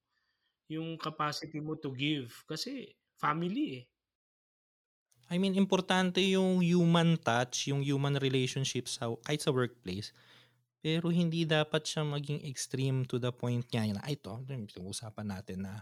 yung 0.71 0.97
capacity 0.99 1.61
mo 1.63 1.77
to 1.79 1.93
give 1.95 2.33
kasi 2.49 2.95
family 3.21 3.83
eh. 3.83 3.85
I 5.29 5.37
mean, 5.43 5.59
importante 5.59 6.23
yung 6.23 6.63
human 6.63 7.19
touch, 7.21 7.69
yung 7.69 7.83
human 7.85 8.17
relationships 8.23 8.97
sa, 8.97 9.11
kahit 9.27 9.43
sa 9.45 9.51
workplace. 9.53 10.15
Pero 10.81 11.11
hindi 11.11 11.45
dapat 11.49 11.85
siya 11.89 12.07
maging 12.07 12.41
extreme 12.47 13.05
to 13.11 13.19
the 13.21 13.33
point 13.35 13.67
nga 13.73 13.83
na, 13.89 14.01
"Ay, 14.07 14.17
ito, 14.21 14.33
ito 14.45 14.53
yung 14.55 14.91
usapan 14.95 15.29
natin 15.35 15.59
na 15.67 15.75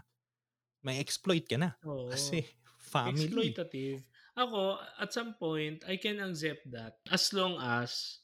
may 0.85 0.99
exploit 1.03 1.45
ka 1.47 1.57
na. 1.59 1.75
Oo. 1.83 2.03
Kasi 2.11 2.43
family. 2.87 3.27
Exploitative. 3.27 4.01
Ako, 4.37 4.79
at 5.01 5.11
some 5.11 5.35
point, 5.35 5.83
I 5.83 5.99
can 5.99 6.23
accept 6.23 6.69
that 6.71 7.01
as 7.11 7.33
long 7.33 7.59
as 7.59 8.21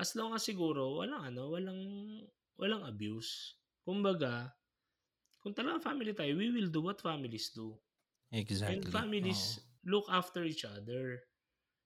as 0.00 0.16
long 0.16 0.32
as 0.32 0.42
siguro 0.42 1.04
walang 1.04 1.28
ano, 1.28 1.52
walang 1.52 1.82
walang 2.56 2.82
abuse. 2.88 3.56
Kumbaga, 3.84 4.52
kung 5.40 5.52
talagang 5.52 5.84
family 5.84 6.12
tayo, 6.12 6.36
we 6.36 6.52
will 6.52 6.72
do 6.72 6.84
what 6.84 7.00
families 7.00 7.52
do. 7.52 7.76
Exactly. 8.32 8.80
And 8.80 8.82
families 8.88 9.60
Oo. 9.60 9.98
look 9.98 10.06
after 10.08 10.44
each 10.44 10.64
other. 10.64 11.20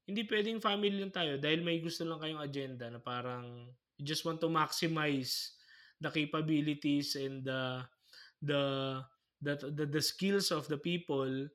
Hindi 0.05 0.29
pwedeng 0.29 0.61
family 0.61 1.01
lang 1.01 1.15
tayo 1.15 1.41
dahil 1.41 1.65
may 1.65 1.81
gusto 1.81 2.05
lang 2.05 2.21
kayong 2.21 2.43
agenda 2.45 2.87
na 2.93 3.01
parang 3.01 3.73
you 3.97 4.05
just 4.05 4.27
want 4.27 4.43
to 4.43 4.51
maximize 4.53 5.57
the 6.03 6.11
capabilities 6.13 7.17
and 7.17 7.47
the 7.47 7.81
the 8.45 8.63
the 9.41 9.55
the, 9.73 9.85
the 9.89 10.03
skills 10.05 10.53
of 10.53 10.69
the 10.69 10.77
people 10.77 11.49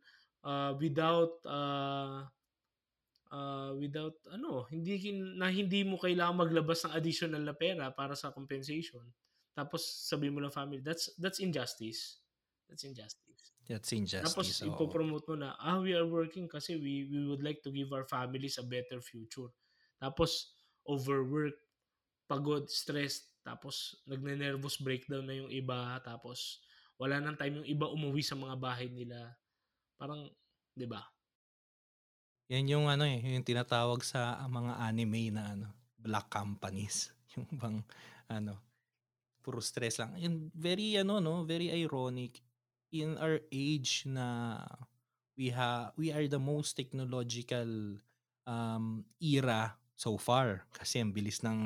uh, 0.43 0.71
without 0.77 1.39
uh, 1.45 2.25
uh, 3.31 3.71
without 3.77 4.15
ano 4.31 4.65
hindi 4.69 4.99
kin- 4.99 5.37
na 5.39 5.49
hindi 5.51 5.83
mo 5.83 5.99
kailangan 5.99 6.45
maglabas 6.45 6.85
ng 6.87 6.95
additional 6.95 7.43
na 7.43 7.55
pera 7.55 7.91
para 7.91 8.13
sa 8.13 8.31
compensation 8.31 9.03
tapos 9.53 9.83
sabi 9.83 10.31
mo 10.31 10.39
lang 10.39 10.53
family 10.53 10.79
that's 10.79 11.11
that's 11.19 11.39
injustice 11.43 12.23
that's 12.69 12.85
injustice 12.85 13.29
That's 13.69 13.93
injustice. 13.93 14.25
tapos 14.33 14.47
oo. 14.65 14.73
ipopromote 14.73 15.29
mo 15.29 15.35
na, 15.37 15.53
ah, 15.61 15.77
we 15.77 15.93
are 15.93 16.09
working 16.09 16.49
kasi 16.49 16.73
we, 16.81 17.05
we 17.05 17.29
would 17.29 17.45
like 17.45 17.61
to 17.61 17.69
give 17.69 17.93
our 17.93 18.01
families 18.09 18.57
a 18.57 18.65
better 18.65 18.97
future. 18.97 19.53
Tapos, 20.01 20.57
overwork, 20.89 21.53
pagod, 22.25 22.65
stressed, 22.65 23.29
tapos 23.45 23.93
nagne-nervous 24.09 24.81
breakdown 24.81 25.29
na 25.29 25.37
yung 25.37 25.53
iba, 25.53 26.01
tapos 26.01 26.65
wala 26.97 27.21
nang 27.21 27.37
time 27.37 27.61
yung 27.61 27.69
iba 27.69 27.85
umuwi 27.93 28.25
sa 28.25 28.33
mga 28.33 28.57
bahay 28.57 28.89
nila. 28.89 29.37
Parang, 29.99 30.23
di 30.71 30.87
ba? 30.87 31.03
Yan 32.47 32.65
yung 32.71 32.85
ano 32.87 33.03
eh, 33.03 33.19
yung 33.19 33.43
tinatawag 33.43 33.99
sa 34.01 34.39
mga 34.47 34.79
anime 34.79 35.29
na 35.35 35.53
ano, 35.53 35.67
black 35.99 36.31
companies. 36.31 37.11
Yung 37.37 37.45
bang 37.61 37.77
ano, 38.25 38.57
puro 39.45 39.61
stress 39.61 40.01
lang. 40.01 40.17
Yun, 40.17 40.49
very 40.57 40.97
ano 40.97 41.21
no, 41.21 41.45
very 41.45 41.69
ironic 41.69 42.41
in 42.89 43.13
our 43.21 43.37
age 43.53 44.09
na 44.09 44.57
we 45.37 45.53
ha 45.53 45.93
we 45.93 46.09
are 46.09 46.25
the 46.25 46.41
most 46.41 46.73
technological 46.73 48.01
um 48.49 49.05
era 49.21 49.77
so 49.93 50.17
far 50.17 50.65
kasi 50.73 50.97
ang 50.97 51.13
bilis 51.13 51.45
ng 51.45 51.59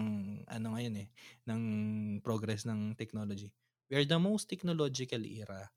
ano 0.51 0.75
ngayon 0.75 1.07
eh 1.07 1.09
ng 1.47 1.61
progress 2.19 2.67
ng 2.67 2.91
technology. 2.99 3.55
We 3.87 4.03
are 4.03 4.07
the 4.09 4.19
most 4.19 4.51
technological 4.51 5.23
era. 5.23 5.71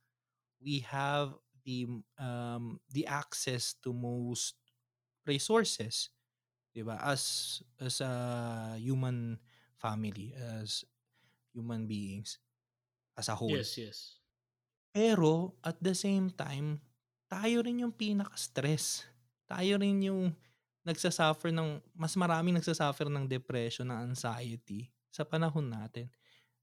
We 0.59 0.83
have 0.91 1.39
the 1.67 1.91
um 2.23 2.79
the 2.95 3.05
access 3.11 3.75
to 3.83 3.91
most 3.93 4.57
resources, 5.27 6.11
'di 6.75 6.87
ba? 6.87 6.99
As 7.03 7.59
as 7.83 8.01
a 8.05 8.12
human 8.81 9.41
family, 9.79 10.33
as 10.37 10.85
human 11.55 11.87
beings 11.91 12.39
as 13.19 13.29
a 13.29 13.37
whole. 13.37 13.64
Yes, 13.64 13.79
yes. 13.79 14.21
Pero 14.95 15.59
at 15.61 15.77
the 15.83 15.93
same 15.93 16.33
time, 16.33 16.81
tayo 17.29 17.61
rin 17.67 17.85
yung 17.85 17.93
pinaka-stress. 17.95 19.05
Tayo 19.47 19.77
rin 19.79 20.01
yung 20.03 20.33
nagsa-suffer 20.87 21.51
ng 21.53 21.83
mas 21.93 22.14
maraming 22.17 22.55
nagsa-suffer 22.57 23.11
ng 23.11 23.27
depression, 23.27 23.91
ng 23.91 24.14
anxiety 24.14 24.89
sa 25.11 25.27
panahon 25.27 25.67
natin. 25.69 26.09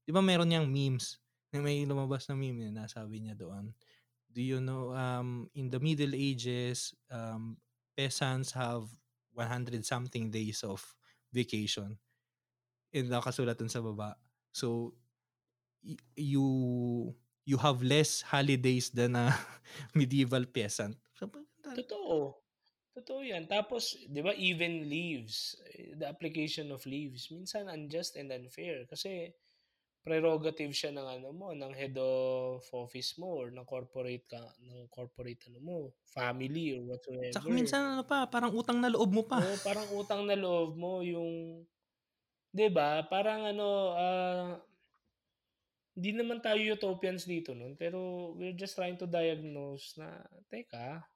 'Di 0.04 0.10
ba 0.14 0.20
meron 0.24 0.48
niyang 0.50 0.68
memes, 0.68 1.20
na 1.52 1.60
may 1.62 1.84
lumabas 1.86 2.26
na 2.28 2.36
meme, 2.38 2.72
na 2.72 2.88
sabi 2.90 3.24
niya 3.24 3.36
doon, 3.38 3.72
"Do 4.34 4.42
you 4.42 4.58
know, 4.58 4.90
um, 4.92 5.48
in 5.54 5.70
the 5.70 5.78
Middle 5.78 6.12
Ages, 6.12 6.90
um, 7.08 7.56
peasants 7.94 8.50
have 8.58 8.90
100 9.32 9.86
something 9.86 10.30
days 10.34 10.66
of 10.66 10.82
vacation." 11.30 11.96
And 12.94 13.10
nakasulat 13.10 13.58
dun 13.58 13.70
sa 13.70 13.82
baba, 13.82 14.18
"So, 14.50 14.94
y 15.82 15.94
you 16.18 16.46
you 17.46 17.56
have 17.60 17.82
less 17.84 18.22
holidays 18.26 18.90
than 18.90 19.14
a 19.14 19.30
medieval 19.98 20.46
peasant." 20.50 20.98
Totoo. 21.74 22.34
Totoo 22.94 23.22
'yan. 23.26 23.50
Tapos 23.50 23.98
'di 24.06 24.20
ba 24.22 24.34
even 24.38 24.86
leaves, 24.86 25.58
eh, 25.74 25.94
the 25.98 26.06
application 26.06 26.70
of 26.70 26.86
leaves 26.86 27.26
minsan 27.34 27.66
unjust 27.66 28.14
and 28.14 28.30
unfair 28.30 28.86
kasi 28.86 29.34
prerogative 30.04 30.72
siya 30.76 30.92
ng 30.94 31.08
ano 31.20 31.28
mo, 31.32 31.48
ng 31.56 31.72
head 31.74 31.96
of 31.98 32.62
office 32.72 33.16
mo 33.20 33.28
or 33.44 33.48
ng 33.50 33.66
corporate 33.66 34.26
ka 34.28 34.42
ng 34.60 34.86
corporate 34.92 35.42
ano 35.50 35.58
mo, 35.64 35.76
family 36.04 36.76
or 36.76 36.82
whatsoever. 36.94 37.56
minsan 37.56 37.82
ano 37.96 38.02
pa, 38.04 38.26
parang 38.28 38.52
utang 38.52 38.78
na 38.82 38.90
loob 38.92 39.10
mo 39.14 39.22
pa. 39.24 39.40
Oo, 39.42 39.58
parang 39.64 39.88
utang 39.96 40.22
na 40.28 40.36
loob 40.36 40.76
mo 40.76 41.00
yung 41.00 41.64
'di 42.54 42.68
ba, 42.72 43.04
parang 43.08 43.46
ano, 43.48 43.94
ah 43.96 44.62
hindi 45.96 46.10
naman 46.10 46.42
tayo 46.42 46.58
utopians 46.74 47.22
dito 47.22 47.54
nun, 47.54 47.78
pero 47.78 48.34
we're 48.34 48.58
just 48.58 48.74
trying 48.74 48.98
to 48.98 49.06
diagnose 49.06 49.94
na, 49.94 50.26
teka 50.50 51.06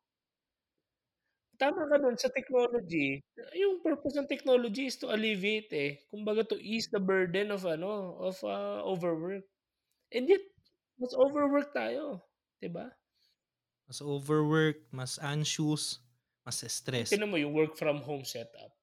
Tama 1.59 1.91
ka 1.91 1.99
dun 1.99 2.15
sa 2.15 2.31
technology. 2.31 3.19
Yung 3.59 3.83
purpose 3.83 4.15
ng 4.15 4.31
technology 4.31 4.87
is 4.87 4.95
to 5.03 5.11
alleviate, 5.11 5.67
eh. 5.75 5.99
Kumbaga 6.07 6.47
to 6.47 6.55
ease 6.63 6.87
the 6.95 7.03
burden 7.03 7.51
of 7.51 7.67
ano, 7.67 8.15
of, 8.23 8.39
ah, 8.47 8.79
overwork. 8.87 9.43
And 10.15 10.31
yet, 10.31 10.47
mas 11.03 11.11
overwork 11.19 11.75
tayo, 11.75 12.23
'di 12.63 12.71
ba? 12.71 12.95
Mas 13.91 14.05
overwork, 14.05 14.85
mas 14.93 15.17
anxious, 15.19 15.99
mas 16.45 16.61
stress. 16.69 17.09
Tingnan 17.09 17.33
mo 17.33 17.41
yung 17.41 17.57
work 17.57 17.75
from 17.75 18.05
home 18.05 18.23
setup. 18.23 18.77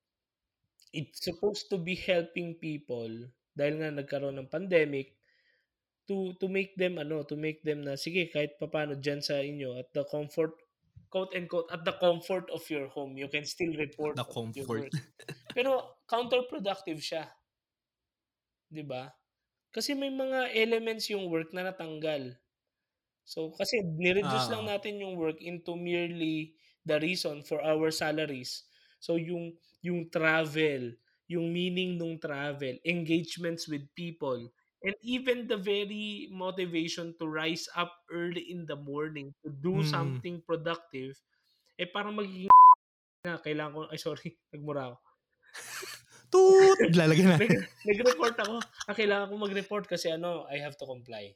It's 0.90 1.22
supposed 1.22 1.70
to 1.70 1.78
be 1.78 1.94
helping 1.94 2.58
people 2.58 3.30
dahil 3.54 3.80
nga 3.80 3.94
nagkaroon 3.94 4.36
ng 4.42 4.50
pandemic 4.50 5.16
to 6.10 6.34
to 6.42 6.50
make 6.50 6.74
them 6.76 6.98
ano, 6.98 7.22
to 7.22 7.38
make 7.38 7.62
them 7.62 7.86
na, 7.86 7.94
sige 8.00 8.28
kahit 8.34 8.58
papaano 8.58 8.98
diyan 8.98 9.22
sa 9.22 9.40
inyo 9.46 9.78
at 9.78 9.94
the 9.94 10.02
comfort 10.10 10.58
quote 11.16 11.32
and 11.38 11.48
quote, 11.54 11.72
"At 11.72 11.86
the 11.88 11.96
comfort 12.06 12.52
of 12.58 12.68
your 12.74 12.88
home, 12.98 13.16
you 13.22 13.30
can 13.32 13.46
still 13.56 13.74
report 13.86 14.16
The 14.16 14.24
comfort. 14.24 14.90
work." 14.90 14.96
Pero 15.56 15.72
counterproductive 16.14 17.00
siya. 17.10 17.24
'Di 18.70 18.84
ba? 18.86 19.04
Kasi 19.76 19.92
may 20.02 20.12
mga 20.24 20.54
elements 20.64 21.06
yung 21.14 21.26
work 21.34 21.50
na 21.54 21.64
natanggal. 21.72 22.24
So, 23.26 23.54
kasi 23.60 23.82
ni-reduce 23.84 24.48
lang 24.54 24.66
Oo. 24.66 24.72
natin 24.72 25.02
yung 25.04 25.16
work 25.18 25.40
into 25.42 25.74
merely 25.78 26.56
the 26.86 26.98
reason 27.02 27.42
for 27.48 27.60
our 27.64 27.90
salaries. 27.94 28.66
So, 29.02 29.18
yung 29.18 29.58
yung 29.86 30.10
travel, 30.14 30.98
yung 31.30 31.48
meaning 31.54 31.98
nung 32.00 32.18
travel, 32.22 32.78
engagements 32.86 33.66
with 33.72 33.86
people, 33.98 34.50
and 34.84 34.96
even 35.06 35.48
the 35.48 35.58
very 35.58 36.28
motivation 36.34 37.16
to 37.22 37.30
rise 37.30 37.70
up 37.78 37.94
early 38.12 38.52
in 38.52 38.66
the 38.68 38.76
morning 38.76 39.32
to 39.46 39.50
do 39.64 39.80
Mm. 39.80 39.88
something 39.88 40.36
productive, 40.44 41.16
eh, 41.80 41.88
parang 41.90 42.18
magiging 42.18 42.52
na 43.28 43.40
kailangan 43.42 43.74
ko 43.74 43.82
ay 43.90 44.00
sorry 44.02 44.30
nagmura 44.54 44.92
ako. 44.94 44.98
Toot! 46.34 46.78
Lalagyan 47.00 47.28
na. 47.32 47.38
Nag 47.40 47.54
nag-report 47.86 48.36
ako. 48.44 48.56
Ah, 48.90 48.96
kailangan 48.98 49.30
kong 49.32 49.44
mag-report 49.46 49.86
kasi 49.88 50.12
ano, 50.12 50.44
I 50.52 50.60
have 50.60 50.76
to 50.76 50.86
comply. 50.86 51.32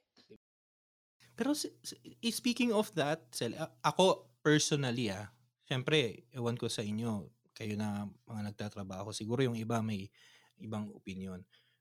Pero 1.39 1.55
eh, 1.55 2.33
speaking 2.35 2.75
of 2.75 2.91
that, 2.99 3.23
Sel, 3.31 3.55
ako 3.79 4.35
personally, 4.43 5.07
ah, 5.07 5.31
siyempre 5.63 6.27
ewan 6.35 6.59
ko 6.59 6.67
sa 6.67 6.83
inyo, 6.83 7.31
kayo 7.55 7.79
na 7.79 8.07
mga 8.27 8.51
nagtatrabaho, 8.51 9.15
siguro 9.15 9.39
yung 9.43 9.55
iba 9.55 9.79
may 9.79 10.07
ibang 10.59 10.91
opinyon. 10.91 11.39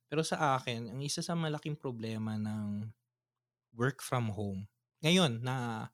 Pero 0.08 0.24
sa 0.24 0.56
akin, 0.56 0.88
ang 0.92 1.00
isa 1.04 1.20
sa 1.20 1.36
malaking 1.36 1.76
problema 1.76 2.40
ng 2.40 2.88
work 3.76 4.00
from 4.00 4.32
home, 4.32 4.66
ngayon 5.04 5.40
na 5.44 5.88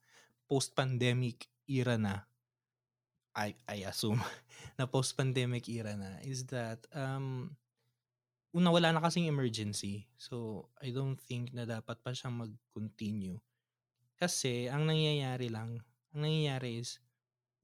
post-pandemic 0.47 1.51
era 1.67 1.99
na 1.99 2.27
I 3.35 3.55
I 3.67 3.83
assume 3.91 4.23
na 4.79 4.87
post-pandemic 4.87 5.67
era 5.67 5.99
na 5.99 6.23
is 6.23 6.47
that, 6.55 6.87
um, 6.95 7.59
una 8.55 8.71
wala 8.71 8.95
na 8.95 9.03
kasing 9.03 9.27
emergency. 9.27 10.07
So, 10.15 10.69
I 10.79 10.95
don't 10.95 11.19
think 11.19 11.51
na 11.55 11.67
dapat 11.67 11.99
pa 12.05 12.15
siyang 12.15 12.39
mag-continue. 12.39 13.39
Kasi 14.19 14.71
ang 14.71 14.87
nangyayari 14.87 15.51
lang, 15.51 15.83
ang 16.15 16.21
nangyayari 16.27 16.83
is, 16.83 17.03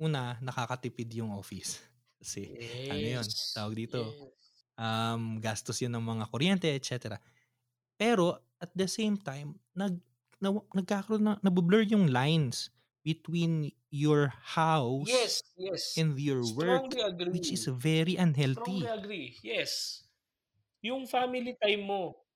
una 0.01 0.38
nakakatipid 0.42 1.11
yung 1.18 1.32
office. 1.34 1.80
Kasi 2.20 2.53
ano 2.90 3.07
yun, 3.07 3.28
Yes, 3.28 3.53
tawag 3.55 3.74
dito, 3.78 4.01
yes. 4.01 4.39
Um, 4.79 5.39
gastos 5.43 5.81
yun 5.83 5.95
ng 5.97 6.05
mga 6.05 6.25
kuryente 6.31 6.68
et 6.71 6.85
cetera. 6.87 7.18
Pero 7.99 8.41
at 8.61 8.73
the 8.77 8.89
same 8.89 9.16
time, 9.21 9.59
nag 9.77 10.01
nawa 10.43 10.64
nagkakaroon 10.77 11.25
na 11.25 11.35
nabu-blur 11.45 11.85
yung 11.89 12.09
lines 12.12 12.71
between 13.05 13.73
your 13.93 14.29
house 14.57 15.12
Yes, 15.12 15.43
yes. 15.57 15.85
and 15.97 16.16
your 16.21 16.45
work, 16.47 16.87
Strongly 16.91 17.01
agree. 17.01 17.33
which 17.33 17.53
is 17.53 17.66
very 17.68 18.16
Strongly 18.53 18.87
unhealthy. 18.87 18.89
agree, 18.89 19.39
yes. 19.43 20.05
Yung 20.83 21.07
family 21.09 21.57
time 21.61 21.85
mo, 21.89 22.27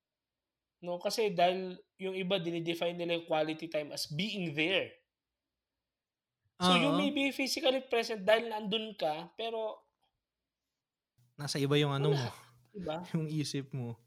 'no, 0.82 0.98
kasi 1.00 1.32
dahil 1.34 1.76
yung 2.00 2.16
iba 2.16 2.38
dine-define 2.40 2.96
nila 2.98 3.20
yung 3.20 3.28
quality 3.30 3.66
time 3.68 3.92
as 3.92 4.06
being 4.10 4.54
there. 4.54 4.90
So, 6.64 6.72
you 6.74 6.92
may 6.96 7.10
be 7.12 7.28
physically 7.34 7.82
present 7.92 8.24
dahil 8.24 8.48
nandun 8.48 8.96
ka, 8.96 9.34
pero 9.36 9.83
Nasa 11.38 11.58
iba 11.58 11.74
yung 11.74 11.90
ano 11.90 12.14
mo, 12.14 12.26
wala, 12.26 12.30
'di 12.72 12.80
ba? 12.86 12.98
yung 13.14 13.26
isip 13.30 13.70
mo. 13.74 13.98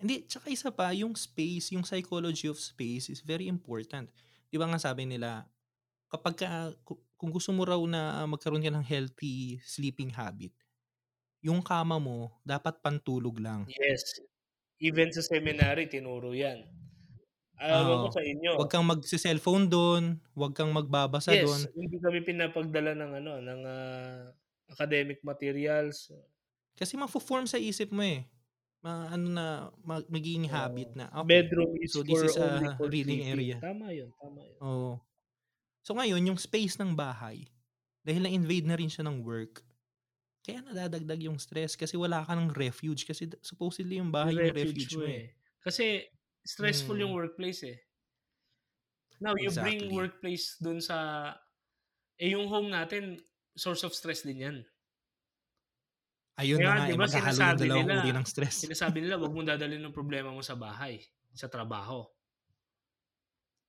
Hindi, 0.00 0.26
tsaka 0.28 0.50
isa 0.52 0.70
pa, 0.74 0.92
yung 0.96 1.14
space, 1.16 1.72
yung 1.76 1.84
psychology 1.86 2.50
of 2.50 2.58
space 2.60 3.08
is 3.12 3.22
very 3.24 3.46
important. 3.50 4.10
'Di 4.50 4.56
ba 4.60 4.66
nga 4.70 4.80
sabi 4.82 5.06
nila, 5.08 5.46
kapagka 6.12 6.74
ku 6.86 7.00
kung 7.18 7.30
gusto 7.34 7.50
mo 7.54 7.64
raw 7.66 7.80
na 7.88 8.24
magkaroon 8.28 8.64
ka 8.64 8.72
ng 8.72 8.84
healthy 8.86 9.58
sleeping 9.64 10.12
habit, 10.14 10.52
yung 11.44 11.62
kama 11.64 11.98
mo 12.02 12.40
dapat 12.46 12.80
pantulog 12.84 13.38
lang. 13.42 13.66
Yes. 13.66 14.22
Even 14.80 15.10
sa 15.14 15.22
seminary 15.26 15.86
tinuro 15.90 16.30
'yan. 16.36 16.66
Ah, 17.58 17.80
ewan 17.82 18.00
ko 18.04 18.08
sa 18.12 18.22
inyo. 18.24 18.56
Wag 18.56 18.68
kang 18.72 18.86
magse-cellphone 18.88 19.66
dun, 19.68 20.04
wag 20.36 20.52
kang 20.56 20.72
magbabasa 20.72 21.34
dun. 21.36 21.66
Yes, 21.66 21.66
hindi 21.74 21.98
kami 21.98 22.22
pinapagdala 22.22 22.94
ng 22.94 23.12
ano, 23.18 23.32
ng, 23.42 23.60
ah, 23.66 24.30
academic 24.70 25.18
materials. 25.26 26.14
Kasi 26.78 26.94
mafo-form 27.00 27.48
sa 27.48 27.56
isip 27.56 27.88
mo, 27.90 28.04
eh. 28.04 28.28
Ma-ano 28.84 29.26
na, 29.32 29.46
ma 29.82 29.98
magiging 30.12 30.46
habit 30.52 30.92
Oo. 30.92 30.96
na, 30.96 31.08
okey, 31.24 31.48
Bedroom 31.48 31.74
is 31.82 31.94
so 31.94 32.04
this 32.04 32.22
for 32.22 32.24
is 32.24 32.36
a 32.36 32.76
for 32.76 32.92
reading 32.92 33.24
sleeping. 33.32 33.56
area. 33.60 33.60
Tama 33.60 33.90
yun, 33.92 34.12
tama 34.20 34.42
yun. 34.46 34.62
Oo. 34.62 35.00
So 35.86 35.94
ngayon, 35.98 36.24
yung 36.34 36.40
space 36.40 36.76
ng 36.80 36.94
bahay, 36.98 37.48
dahil 38.06 38.26
na-invade 38.28 38.66
na 38.68 38.76
rin 38.78 38.88
siya 38.92 39.04
ng 39.08 39.22
work, 39.24 39.64
kaya 40.46 40.62
nadadagdag 40.64 41.20
yung 41.28 41.38
stress 41.42 41.74
kasi 41.78 41.96
wala 42.00 42.22
ka 42.24 42.34
ng 42.36 42.52
refuge 42.56 43.04
kasi 43.08 43.28
supposedly 43.44 43.98
yung 44.00 44.10
bahay 44.14 44.40
yung 44.42 44.50
Refuge 44.50 44.88
refuge 44.88 44.96
mo, 44.98 45.06
eh. 45.08 45.20
eh. 45.20 45.36
Kasi 45.60 46.08
stressful 46.44 46.96
yung 46.96 47.12
Mm. 47.12 47.16
workplace, 47.16 47.62
eh. 47.68 47.86
Now 49.20 49.32
you 49.40 49.52
bring 49.56 49.88
Exactly. 49.88 49.96
workplace 49.96 50.60
dun 50.60 50.80
sa 50.84 51.32
eh, 52.20 52.30
yung 52.36 52.48
home 52.52 52.70
natin 52.72 53.20
source 53.56 53.84
of 53.84 53.94
stress 53.96 54.22
din 54.26 54.42
'yan. 54.44 54.58
Ayun 56.36 56.60
Kaya 56.60 56.68
na 56.68 56.72
nga 56.76 56.76
nga, 56.76 56.84
'di 56.84 56.92
eh, 56.92 57.00
yung 57.00 57.08
sinasabi 57.08 57.64
dalawang 57.64 57.88
nila 57.88 57.96
uri 57.96 58.12
ng 58.12 58.26
stress. 58.28 58.58
sinasabi 58.60 58.98
nila 59.00 59.16
wag 59.20 59.32
mong 59.32 59.48
dadalhin 59.56 59.84
yung 59.88 59.96
problema 59.96 60.28
mo 60.32 60.44
sa 60.44 60.56
bahay, 60.56 61.00
sa 61.32 61.48
trabaho. 61.48 62.04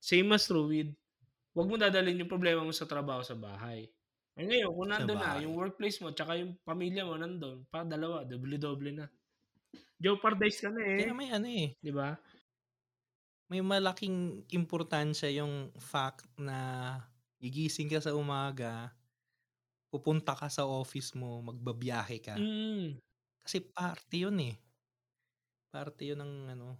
Same 0.01 0.29
as 0.37 0.45
true 0.45 0.67
with 0.69 0.89
wag 1.57 1.67
mong 1.69 1.81
dadalhin 1.83 2.21
yung 2.21 2.31
problema 2.31 2.61
mo 2.65 2.73
sa 2.75 2.85
trabaho 2.89 3.21
sa 3.25 3.33
bahay. 3.37 3.89
Eh, 4.37 4.45
ngayon 4.45 4.71
kung 4.77 4.89
nandun 4.93 5.17
na 5.17 5.41
yung 5.41 5.57
workplace 5.57 5.97
mo 6.05 6.13
tsaka 6.13 6.37
yung 6.37 6.53
pamilya 6.61 7.01
mo 7.07 7.17
nandun, 7.17 7.65
parang 7.73 7.89
dalawa, 7.89 8.21
doble-doble 8.27 8.91
na. 8.93 9.05
Jeopardize 10.01 10.59
ka 10.61 10.69
na, 10.73 10.83
Kaya 10.97 11.11
eh. 11.11 11.13
may 11.13 11.29
ano, 11.29 11.47
eh 11.49 11.77
'Di 11.81 11.91
ba? 11.93 12.17
may 13.47 13.63
malaking 13.63 14.43
importansya 14.51 15.31
yung 15.31 15.71
fact 15.79 16.27
na 16.35 16.57
gigising 17.39 17.87
ka 17.87 18.03
sa 18.03 18.11
umaga, 18.11 18.91
pupunta 19.97 20.37
ka 20.37 20.45
sa 20.45 20.69
office 20.69 21.17
mo, 21.17 21.41
magbabiyahe 21.41 22.21
ka. 22.21 22.37
Mm. 22.37 23.01
Kasi 23.41 23.65
parte 23.65 24.21
yun, 24.21 24.37
eh. 24.45 24.55
Parte 25.73 26.05
yun 26.05 26.21
ng 26.21 26.35
ano 26.53 26.77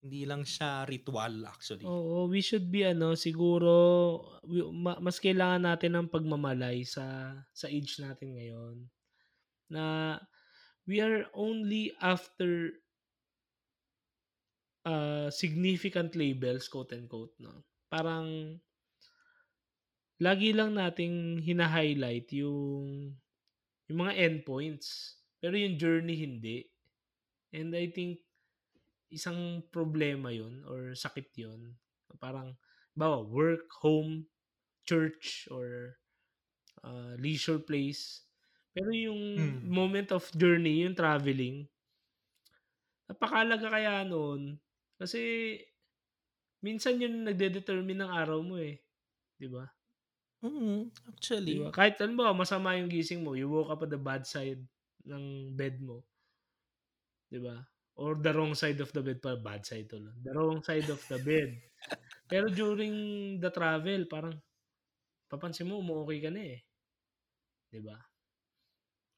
Hindi 0.00 0.24
lang 0.24 0.48
siya 0.48 0.88
ritual 0.88 1.44
actually. 1.44 1.84
Oo, 1.84 2.24
we 2.24 2.40
should 2.40 2.72
be 2.72 2.88
ano, 2.88 3.12
siguro 3.12 3.72
wi 4.48 4.64
ma 4.72 4.96
mas 4.96 5.20
kailangan 5.20 5.60
natin 5.60 5.92
ng 5.92 6.08
pagmamalay 6.08 6.88
sa 6.88 7.36
sa 7.52 7.68
age 7.68 8.00
natin 8.00 8.32
ngayon. 8.32 8.76
Na 9.68 10.16
we 10.88 11.04
are 11.04 11.28
only 11.36 11.92
after 12.00 12.72
uh, 14.88 15.28
significant 15.28 16.16
labels, 16.16 16.64
quote 16.72 16.96
unquote, 16.96 17.36
no? 17.36 17.60
Parang 17.92 18.56
lagi 20.20 20.52
lang 20.54 20.76
nating 20.76 21.40
hina-highlight 21.42 22.28
yung 22.36 23.16
yung 23.90 23.98
mga 24.00 24.14
endpoints. 24.16 25.18
Pero 25.40 25.56
yung 25.56 25.76
journey 25.80 26.16
hindi. 26.18 26.64
And 27.54 27.74
I 27.76 27.90
think 27.92 28.22
isang 29.12 29.64
problema 29.70 30.30
yun 30.34 30.62
or 30.68 30.94
sakit 30.96 31.30
yun. 31.36 31.76
Parang, 32.20 32.56
bawa, 32.94 33.22
work, 33.26 33.70
home, 33.82 34.26
church, 34.86 35.48
or 35.50 35.96
uh, 36.84 37.14
leisure 37.18 37.60
place. 37.62 38.26
Pero 38.74 38.90
yung 38.94 39.20
Hmm. 39.36 39.60
moment 39.64 40.12
of 40.14 40.28
journey, 40.36 40.84
yung 40.86 40.96
traveling, 40.98 41.66
napakalaga 43.10 43.68
kaya 43.70 44.04
noon. 44.06 44.56
Kasi, 45.00 45.20
minsan 46.64 47.00
yun 47.02 47.24
nagde-determine 47.26 48.00
ng 48.04 48.12
araw 48.12 48.40
mo 48.44 48.56
eh. 48.60 48.80
Di 49.38 49.48
ba? 49.50 49.66
Mm, 50.42 50.88
actually. 51.08 51.52
Di 51.52 51.60
ba? 51.60 51.70
Kahit 51.74 51.96
ano 52.04 52.12
ba, 52.20 52.32
masama 52.36 52.76
yung 52.80 52.88
gising 52.92 53.20
mo, 53.24 53.32
you 53.36 53.48
woke 53.48 53.70
up 53.72 53.84
at 53.84 53.90
the 53.92 54.00
bad 54.00 54.24
side 54.24 54.60
ng 55.04 55.52
bed 55.56 55.80
mo. 55.80 56.04
Di 57.30 57.38
ba? 57.42 57.56
Or 58.00 58.14
the 58.16 58.32
wrong 58.36 58.54
side 58.54 58.80
of 58.84 58.92
the 58.94 59.02
bed 59.02 59.18
pa, 59.24 59.34
bad 59.36 59.62
side 59.66 59.88
to 59.90 59.98
lang. 60.00 60.16
The 60.22 60.32
wrong 60.36 60.62
side 60.62 60.88
of 60.94 61.00
the 61.10 61.18
bed. 61.18 61.50
Pero 62.30 62.48
during 62.50 62.94
the 63.42 63.50
travel, 63.50 64.06
parang 64.10 64.36
papansin 65.30 65.68
mo, 65.68 65.80
umu-okay 65.82 66.18
ka 66.24 66.30
na 66.32 66.42
eh. 66.56 66.60
Di 67.70 67.80
ba? 67.80 67.96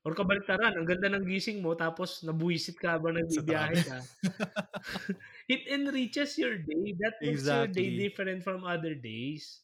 Or 0.07 0.13
kabaliktaran, 0.19 0.75
ang 0.75 0.87
ganda 0.87 1.09
ng 1.11 1.27
gising 1.27 1.59
mo, 1.65 1.73
tapos 1.79 2.23
nabuwisit 2.27 2.77
ka 2.83 2.99
habang 2.99 3.15
nagbibiyahe 3.19 3.79
ka. 3.87 3.99
It 5.49 5.67
enriches 5.71 6.39
your 6.39 6.59
day. 6.59 6.95
That 6.99 7.23
makes 7.23 7.51
your 7.51 7.67
day 7.67 7.91
Exactly. 7.91 7.95
different 7.95 8.43
from 8.43 8.65
other 8.65 8.95
days. 8.95 9.63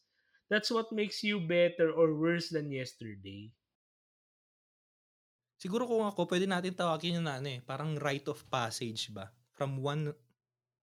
That's 0.49 0.73
what 0.73 0.89
makes 0.89 1.21
you 1.21 1.39
better 1.39 1.93
or 1.93 2.17
worse 2.17 2.49
than 2.49 2.73
yesterday. 2.73 3.53
Siguro 5.59 5.85
kung 5.85 6.07
ako, 6.07 6.25
pwede 6.25 6.47
natin 6.47 6.73
tawagin 6.73 7.19
yun 7.19 7.27
na 7.27 7.37
ano 7.37 7.51
eh, 7.51 7.59
parang 7.61 7.99
rite 7.99 8.31
of 8.31 8.41
passage 8.49 9.11
ba? 9.13 9.29
From 9.53 9.77
one 9.83 10.09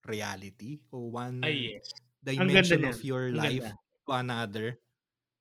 reality 0.07 0.79
o 0.95 1.11
one 1.11 1.43
Ay, 1.43 1.77
yes. 1.77 1.91
Dimension 2.27 2.83
of 2.87 2.99
your 3.07 3.31
Ang 3.31 3.39
life 3.39 3.67
ganda. 3.71 4.03
to 4.07 4.11
another. 4.15 4.67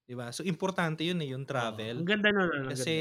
'Di 0.05 0.13
ba? 0.13 0.29
So 0.29 0.45
importante 0.45 1.01
yun 1.01 1.17
eh, 1.21 1.33
yung 1.33 1.45
travel. 1.49 2.01
Ang 2.01 2.09
ganda 2.09 2.29
nun, 2.29 2.45
ang 2.45 2.51
ganda. 2.69 2.69
Kasi 2.77 2.95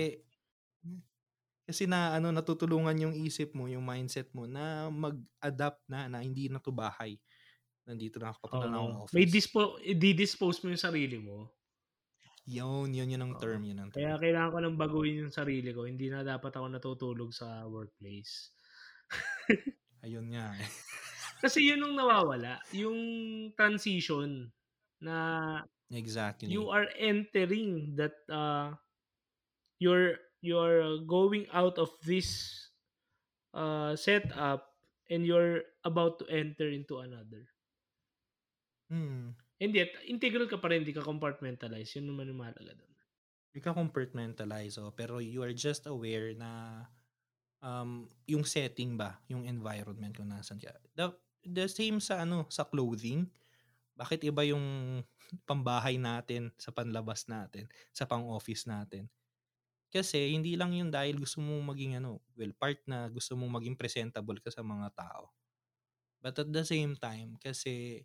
kasi 1.65 1.89
na 1.89 2.17
ano 2.17 2.29
natutulungan 2.33 2.97
yung 3.01 3.15
isip 3.17 3.53
mo, 3.57 3.69
yung 3.69 3.85
mindset 3.85 4.29
mo 4.37 4.45
na 4.45 4.89
mag-adapt 4.93 5.81
na 5.89 6.09
na 6.09 6.21
hindi 6.21 6.49
na 6.49 6.61
to 6.61 6.73
bahay. 6.73 7.17
Nandito 7.85 8.17
na 8.17 8.33
ako 8.33 8.39
papunta 8.43 8.69
na 8.69 8.81
Oo. 8.81 9.05
akong 9.05 9.13
May 9.13 9.25
office. 9.29 9.35
dispo, 9.35 9.61
i-dispose 9.85 10.59
mo 10.65 10.73
yung 10.73 10.81
sarili 10.81 11.19
mo. 11.21 11.53
Yun, 12.45 12.93
yun 12.93 13.09
yun 13.09 13.25
ang 13.25 13.35
term, 13.41 13.65
yun 13.65 13.81
ang 13.81 13.89
Kaya 13.89 14.17
term. 14.17 14.21
kailangan 14.21 14.53
ko 14.53 14.59
nang 14.61 14.77
baguhin 14.77 15.25
yung 15.25 15.33
sarili 15.33 15.73
ko. 15.73 15.89
Hindi 15.89 16.13
na 16.13 16.21
dapat 16.21 16.53
ako 16.53 16.67
natutulog 16.69 17.31
sa 17.33 17.65
workplace. 17.65 18.53
Ayun 20.05 20.29
nga 20.33 20.53
eh. 20.53 20.65
Kasi 21.45 21.65
yun 21.65 21.81
ang 21.81 21.97
nawawala. 21.97 22.61
Yung 22.73 22.97
transition 23.57 24.49
na 25.01 25.17
Exactly. 25.93 26.49
you 26.49 26.69
are 26.69 26.89
entering 26.97 27.97
that 27.97 28.17
uh, 28.29 28.73
you're 29.77 30.17
you're 30.41 31.01
going 31.05 31.45
out 31.53 31.77
of 31.77 31.93
this 32.05 32.29
uh, 33.53 33.97
setup 33.97 34.69
and 35.09 35.25
you're 35.25 35.65
about 35.85 36.21
to 36.21 36.29
enter 36.29 36.69
into 36.69 37.01
another. 37.01 37.45
Hmm. 38.95 39.35
And 39.59 39.75
yet, 39.75 39.91
integral 40.07 40.47
ka 40.47 40.63
pa 40.63 40.71
rin, 40.71 40.87
hindi 40.87 40.95
ka 40.95 41.03
compartmentalize. 41.03 41.99
Yun 41.99 42.15
naman 42.15 42.31
yung 42.31 42.39
mahalaga 42.39 42.79
doon. 42.79 42.95
Hindi 43.51 43.59
ka 43.59 43.75
compartmentalize, 43.75 44.79
oh, 44.79 44.95
pero 44.95 45.19
you 45.19 45.43
are 45.43 45.55
just 45.55 45.91
aware 45.91 46.31
na 46.39 46.83
um, 47.59 48.07
yung 48.31 48.47
setting 48.47 48.95
ba, 48.95 49.19
yung 49.27 49.43
environment 49.51 50.15
kung 50.15 50.31
nasan 50.31 50.63
ka. 50.63 50.71
The, 50.95 51.11
the 51.43 51.67
same 51.67 51.99
sa 51.99 52.23
ano, 52.23 52.47
sa 52.47 52.63
clothing. 52.63 53.27
Bakit 53.99 54.31
iba 54.31 54.47
yung 54.47 55.03
pambahay 55.51 55.99
natin 55.99 56.55
sa 56.55 56.71
panlabas 56.71 57.27
natin, 57.27 57.67
sa 57.91 58.07
pang-office 58.07 58.71
natin? 58.71 59.11
Kasi 59.91 60.35
hindi 60.35 60.59
lang 60.59 60.75
yun 60.75 60.91
dahil 60.91 61.19
gusto 61.19 61.39
mong 61.39 61.75
maging 61.75 62.03
ano, 62.03 62.19
well, 62.35 62.51
part 62.59 62.83
na 62.87 63.07
gusto 63.07 63.39
mong 63.39 63.63
maging 63.63 63.79
presentable 63.79 64.39
ka 64.43 64.51
sa 64.51 64.67
mga 64.67 64.91
tao. 64.95 65.31
But 66.19 66.35
at 66.43 66.51
the 66.51 66.67
same 66.67 66.99
time, 66.99 67.39
kasi 67.39 68.03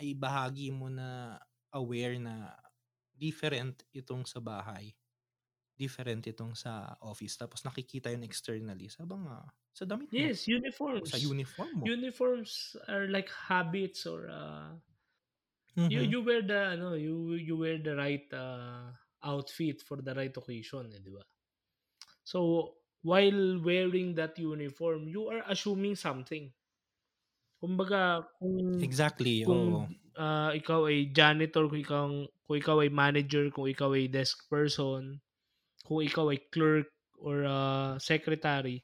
ay 0.00 0.14
bahagi 0.16 0.70
mo 0.74 0.88
na 0.90 1.38
aware 1.74 2.18
na 2.20 2.54
different 3.14 3.84
itong 3.94 4.24
sa 4.28 4.40
bahay. 4.42 4.92
Different 5.78 6.24
itong 6.28 6.54
sa 6.58 6.96
office. 7.04 7.36
Tapos 7.40 7.64
nakikita 7.66 8.12
yun 8.12 8.24
externally 8.26 8.88
sa 8.92 9.04
mga, 9.08 9.50
sa 9.74 9.84
damit 9.88 10.12
mo. 10.16 10.28
Yes, 10.28 10.46
uniforms. 10.46 11.10
sa 11.10 11.16
uniform 11.20 11.72
mo. 11.86 11.88
Uniforms 11.88 12.76
are 12.88 13.06
like 13.08 13.30
habits 13.30 14.06
or 14.06 14.28
uh, 14.28 14.76
Mhm. 15.76 15.88
you 15.88 16.02
you 16.02 16.20
wear 16.22 16.42
the 16.42 16.60
ano, 16.76 16.94
you 16.94 17.34
you 17.34 17.56
wear 17.56 17.78
the 17.78 17.94
right 17.96 18.26
uh, 18.32 18.92
outfit 19.22 19.82
for 19.82 19.98
the 20.00 20.14
right 20.14 20.32
occasion, 20.36 20.92
eh, 20.94 21.00
di 21.02 21.10
ba? 21.12 21.22
So, 22.24 22.76
while 23.02 23.60
wearing 23.60 24.14
that 24.14 24.38
uniform, 24.38 25.08
you 25.08 25.28
are 25.28 25.42
assuming 25.46 25.96
something. 25.96 26.52
Kumbaga, 27.60 28.24
kung 28.40 28.58
Exactly, 28.86 29.44
kung 29.44 29.62
oo. 29.62 29.86
ah, 30.16 30.50
ikaw 30.60 30.80
ay 30.90 30.98
janitor, 31.18 31.64
kung 31.70 31.80
ikaw, 31.84 32.04
kung 32.46 32.56
ikaw 32.62 32.76
ay 32.82 32.90
manager, 33.02 33.44
kung 33.54 33.68
ikaw 33.68 33.90
ay 33.96 34.08
desk 34.10 34.48
person, 34.52 35.20
kung 35.86 36.00
ikaw 36.04 36.26
ay 36.32 36.40
clerk 36.54 36.88
or 37.20 37.38
ah, 37.48 37.94
secretary, 38.10 38.76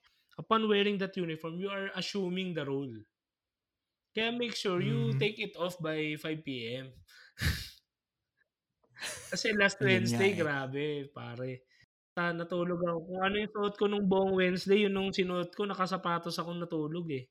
upon 0.43 0.69
wearing 0.71 0.99
that 1.03 1.17
uniform, 1.17 1.57
you 1.63 1.71
are 1.73 1.89
assuming 2.01 2.55
the 2.57 2.65
role. 2.67 2.95
Kaya 4.15 4.33
make 4.33 4.57
sure 4.57 4.81
you 4.83 5.15
Mhm. 5.15 5.23
take 5.23 5.39
it 5.39 5.55
off 5.57 5.79
by 5.79 6.17
5 6.19 6.75
p.m. 6.75 6.87
Kasi 9.31 9.47
last 9.61 9.79
nga 9.79 9.89
Wednesday, 9.89 10.31
eh. 10.41 10.41
grabe, 10.41 10.87
pare. 11.17 11.53
Ta 12.17 12.25
natulog 12.39 12.81
ako. 12.89 12.99
Kung 13.09 13.21
ano 13.27 13.37
yung 13.43 13.53
suot 13.55 13.75
ko 13.81 13.85
nung 13.89 14.07
buong 14.13 14.35
Wednesday, 14.41 14.79
yun 14.87 14.95
nung 14.97 15.13
sinuot 15.19 15.51
ko, 15.59 15.63
nakasapatos 15.67 16.37
akong 16.39 16.61
natulog 16.63 17.07
eh. 17.19 17.25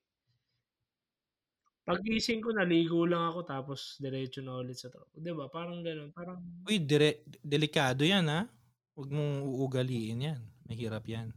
Paggising 1.85 2.41
ko, 2.41 2.49
naligo 2.49 3.05
lang 3.05 3.29
ako, 3.29 3.39
tapos 3.45 3.79
diretso 4.01 4.41
na 4.41 4.57
ulit 4.57 4.77
sa 4.77 4.89
trabaho. 4.89 5.13
'Di 5.13 5.31
ba? 5.37 5.45
Parang 5.53 5.79
gano'n. 5.85 6.09
Parang, 6.17 6.41
Uy, 6.65 6.81
dire, 6.81 7.21
delikado 7.45 8.01
yan 8.01 8.25
ha. 8.25 8.49
Huwag 8.97 9.09
mong 9.13 9.33
uugaliin 9.45 10.25
yan. 10.33 10.41
Mahirap 10.65 11.05
yan. 11.05 11.29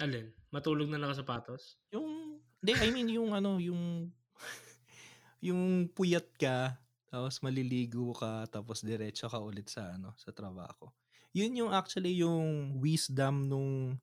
alin? 0.00 0.32
Matulog 0.52 0.88
na 0.88 1.00
nakasapatos? 1.00 1.76
Yung, 1.92 2.38
hindi, 2.62 2.72
I 2.78 2.88
mean 2.94 3.08
yung 3.10 3.32
ano, 3.34 3.58
yung, 3.58 4.12
yung 5.46 5.88
puyat 5.92 6.28
ka, 6.36 6.78
tapos 7.08 7.40
maliligo 7.44 8.12
ka, 8.16 8.46
tapos 8.50 8.82
diretso 8.84 9.26
ka 9.30 9.38
ulit 9.40 9.68
sa 9.70 9.96
ano, 9.96 10.12
sa 10.18 10.30
trabaho. 10.34 10.90
Yun 11.36 11.66
yung 11.66 11.70
actually 11.72 12.20
yung 12.20 12.76
wisdom 12.80 13.46
nung, 13.48 13.96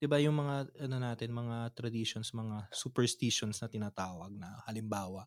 'di 0.00 0.06
ba 0.08 0.18
yung 0.22 0.36
mga 0.38 0.70
ano 0.88 0.96
natin, 1.02 1.30
mga 1.34 1.72
traditions, 1.76 2.32
mga 2.32 2.70
superstitions 2.72 3.60
na 3.60 3.68
tinatawag 3.68 4.32
na 4.36 4.62
halimbawa, 4.68 5.26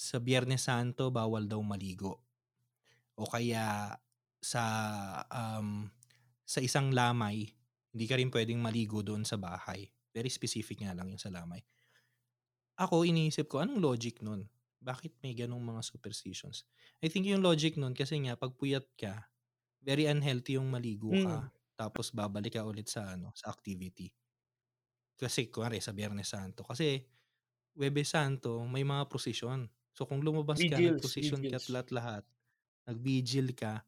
sa 0.00 0.16
Biyernes 0.16 0.64
Santo 0.64 1.12
bawal 1.12 1.44
daw 1.44 1.60
maligo. 1.60 2.24
O 3.20 3.28
kaya 3.28 3.92
sa 4.40 4.64
um, 5.28 5.92
sa 6.48 6.60
isang 6.64 6.88
lamay, 6.94 7.44
hindi 7.92 8.06
ka 8.08 8.16
rin 8.16 8.32
pwedeng 8.32 8.60
maligo 8.64 9.04
doon 9.04 9.28
sa 9.28 9.36
bahay. 9.36 9.92
Very 10.16 10.32
specific 10.32 10.80
nga 10.82 10.96
lang 10.96 11.12
yung 11.12 11.20
sa 11.20 11.28
lamay. 11.30 11.60
Ako, 12.78 13.02
iniisip 13.02 13.50
ko, 13.50 13.62
anong 13.64 13.82
logic 13.82 14.22
nun? 14.22 14.46
Bakit 14.80 15.18
may 15.20 15.34
ganong 15.36 15.62
mga 15.62 15.82
superstitions? 15.84 16.64
I 17.02 17.10
think 17.10 17.26
yung 17.26 17.42
logic 17.44 17.76
nun, 17.76 17.92
kasi 17.92 18.16
nga, 18.24 18.38
pag 18.38 18.54
puyat 18.56 18.86
ka, 18.96 19.26
very 19.82 20.06
unhealthy 20.08 20.56
yung 20.60 20.70
maligo 20.70 21.18
ka, 21.18 21.36
Mm. 21.42 21.50
tapos 21.76 22.12
babalik 22.12 22.56
ka 22.56 22.64
ulit 22.64 22.88
sa 22.88 23.16
ano 23.16 23.32
sa 23.36 23.50
activity. 23.52 24.12
Kasi, 25.18 25.52
kuwari, 25.52 25.84
sa 25.84 25.92
Biyernes 25.92 26.32
Santo. 26.32 26.62
Kasi, 26.64 27.02
Webe 27.76 28.04
Santo, 28.06 28.62
may 28.68 28.84
mga 28.86 29.08
prosesyon. 29.10 29.68
So, 29.92 30.06
kung 30.06 30.22
lumabas 30.22 30.58
ka, 30.58 30.76
Vigils, 30.76 31.00
nagprosesyon 31.00 31.40
ka 31.46 31.56
at 31.58 31.68
lahat-lahat, 31.68 32.24
nag-vigil 32.86 33.52
ka, 33.52 33.84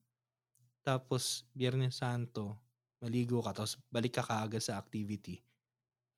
tapos 0.83 1.47
Biyernes 1.55 1.95
Santo, 1.95 2.59
maligo 3.03 3.43
ka, 3.43 3.55
tapos 3.55 3.79
balik 3.91 4.19
ka 4.19 4.23
kaagad 4.27 4.63
sa 4.63 4.79
activity. 4.79 5.39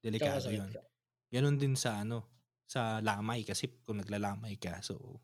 Delikado 0.00 0.52
yun. 0.52 0.68
ka. 0.68 0.80
Ganon 1.32 1.56
din 1.56 1.76
sa 1.76 2.00
ano, 2.00 2.28
sa 2.64 3.00
lamay 3.04 3.44
kasi 3.44 3.68
kung 3.84 4.00
naglalamay 4.00 4.56
ka, 4.56 4.80
so 4.80 5.20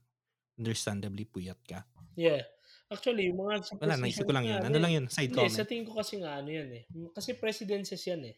understandably 0.60 1.24
puyat 1.24 1.60
ka. 1.64 1.88
Yeah. 2.16 2.44
Actually, 2.90 3.30
yung 3.30 3.40
mga 3.40 3.80
Wala, 3.80 3.96
naisip 3.96 4.26
ko 4.26 4.34
lang 4.34 4.44
yun. 4.50 4.60
Ano 4.60 4.76
lang 4.82 4.92
yun, 4.92 5.06
side 5.06 5.30
Hindi, 5.30 5.46
comment. 5.46 5.56
sa 5.56 5.64
tingin 5.64 5.86
ko 5.86 5.94
kasi 5.94 6.18
nga 6.18 6.42
ano 6.42 6.50
yan 6.50 6.70
eh. 6.74 6.84
Kasi 7.14 7.38
presidencies 7.38 8.02
yan 8.02 8.34
eh. 8.34 8.36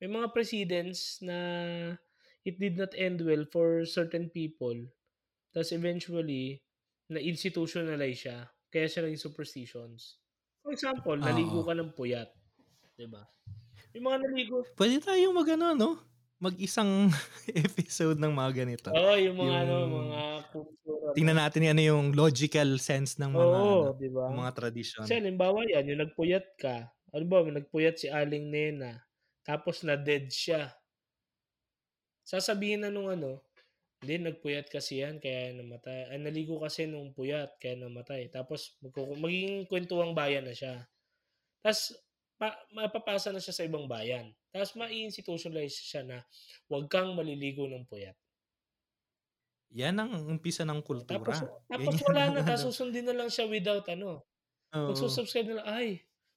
May 0.00 0.08
mga 0.08 0.32
presidents 0.32 1.18
na 1.20 1.36
it 2.46 2.56
did 2.56 2.78
not 2.78 2.94
end 2.96 3.20
well 3.20 3.44
for 3.50 3.84
certain 3.84 4.30
people. 4.30 4.88
Tapos 5.50 5.70
eventually, 5.74 6.62
na-institutionalize 7.10 8.18
siya. 8.26 8.38
Kaya 8.70 8.86
siya 8.86 9.02
naging 9.06 9.18
superstitions. 9.20 10.22
For 10.62 10.70
example, 10.70 11.18
naligo 11.18 11.62
Oo. 11.62 11.66
ka 11.66 11.74
ng 11.74 11.90
puyat. 11.96 12.30
'Di 12.94 13.06
ba? 13.10 13.26
Yung 13.96 14.06
mga 14.06 14.18
naligo. 14.22 14.62
Pwede 14.78 15.02
tayong 15.02 15.34
mag 15.34 15.48
ano, 15.58 15.66
no? 15.74 15.90
Mag-isang 16.40 17.10
episode 17.66 18.16
ng 18.16 18.32
mga 18.32 18.50
ganito. 18.64 18.88
Oo, 18.94 19.14
yung 19.18 19.36
mga 19.36 19.56
ano, 19.66 19.74
Yung- 19.84 19.92
mga 20.08 20.22
kultura. 20.54 21.06
Tingnan 21.18 21.38
natin 21.42 21.66
ano 21.68 21.82
yung 21.82 22.06
logical 22.14 22.78
sense 22.78 23.18
ng 23.18 23.34
mga 23.34 23.42
Oo, 23.50 23.58
ano, 23.90 23.98
'di 23.98 24.08
ba? 24.14 24.24
ng 24.30 24.38
mga 24.38 24.52
tradisyon. 24.54 25.04
Kasi 25.04 25.18
halimbawa 25.18 25.66
yan, 25.66 25.84
yung 25.90 26.00
nagpuyat 26.06 26.46
ka. 26.56 26.94
Ano 27.10 27.24
ba, 27.26 27.42
nagpuyat 27.42 27.98
si 27.98 28.06
Aling 28.06 28.46
Nena. 28.48 29.02
Tapos 29.42 29.82
na-dead 29.82 30.30
siya. 30.30 30.70
Sasabihin 32.22 32.86
na 32.86 32.90
nung 32.94 33.10
ano, 33.10 33.42
hindi, 34.00 34.32
nagpuyat 34.32 34.72
kasi 34.72 35.04
yan, 35.04 35.20
kaya 35.20 35.52
namatay. 35.52 36.08
Ay, 36.08 36.18
naligo 36.24 36.56
kasi 36.56 36.88
nung 36.88 37.12
puyat, 37.12 37.52
kaya 37.60 37.76
namatay. 37.76 38.32
Tapos, 38.32 38.80
magkuku- 38.80 39.20
magiging 39.20 39.68
kwentuang 39.68 40.16
bayan 40.16 40.48
na 40.48 40.56
siya. 40.56 40.88
Tapos, 41.60 42.00
pa, 42.40 42.56
mapapasa 42.72 43.28
na 43.28 43.44
siya 43.44 43.52
sa 43.52 43.68
ibang 43.68 43.84
bayan. 43.84 44.32
Tapos, 44.48 44.72
ma-institutionalize 44.72 45.76
siya 45.76 46.02
na 46.08 46.24
huwag 46.72 46.88
kang 46.88 47.12
maliligo 47.12 47.68
ng 47.68 47.84
puyat. 47.84 48.16
Yan 49.76 50.00
ang 50.00 50.16
umpisa 50.32 50.64
ng 50.64 50.80
kultura. 50.80 51.20
Tapos, 51.20 51.44
tapos 51.68 51.96
wala 52.08 52.22
na, 52.32 52.40
tapos 52.40 52.72
susundin 52.72 53.04
na 53.04 53.12
lang 53.12 53.28
siya 53.28 53.44
without 53.52 53.84
ano. 53.92 54.24
Oo. 54.72 54.96
Magsusubscribe 54.96 55.52
na 55.52 55.56
lang, 55.60 55.68
ay, 55.76 55.88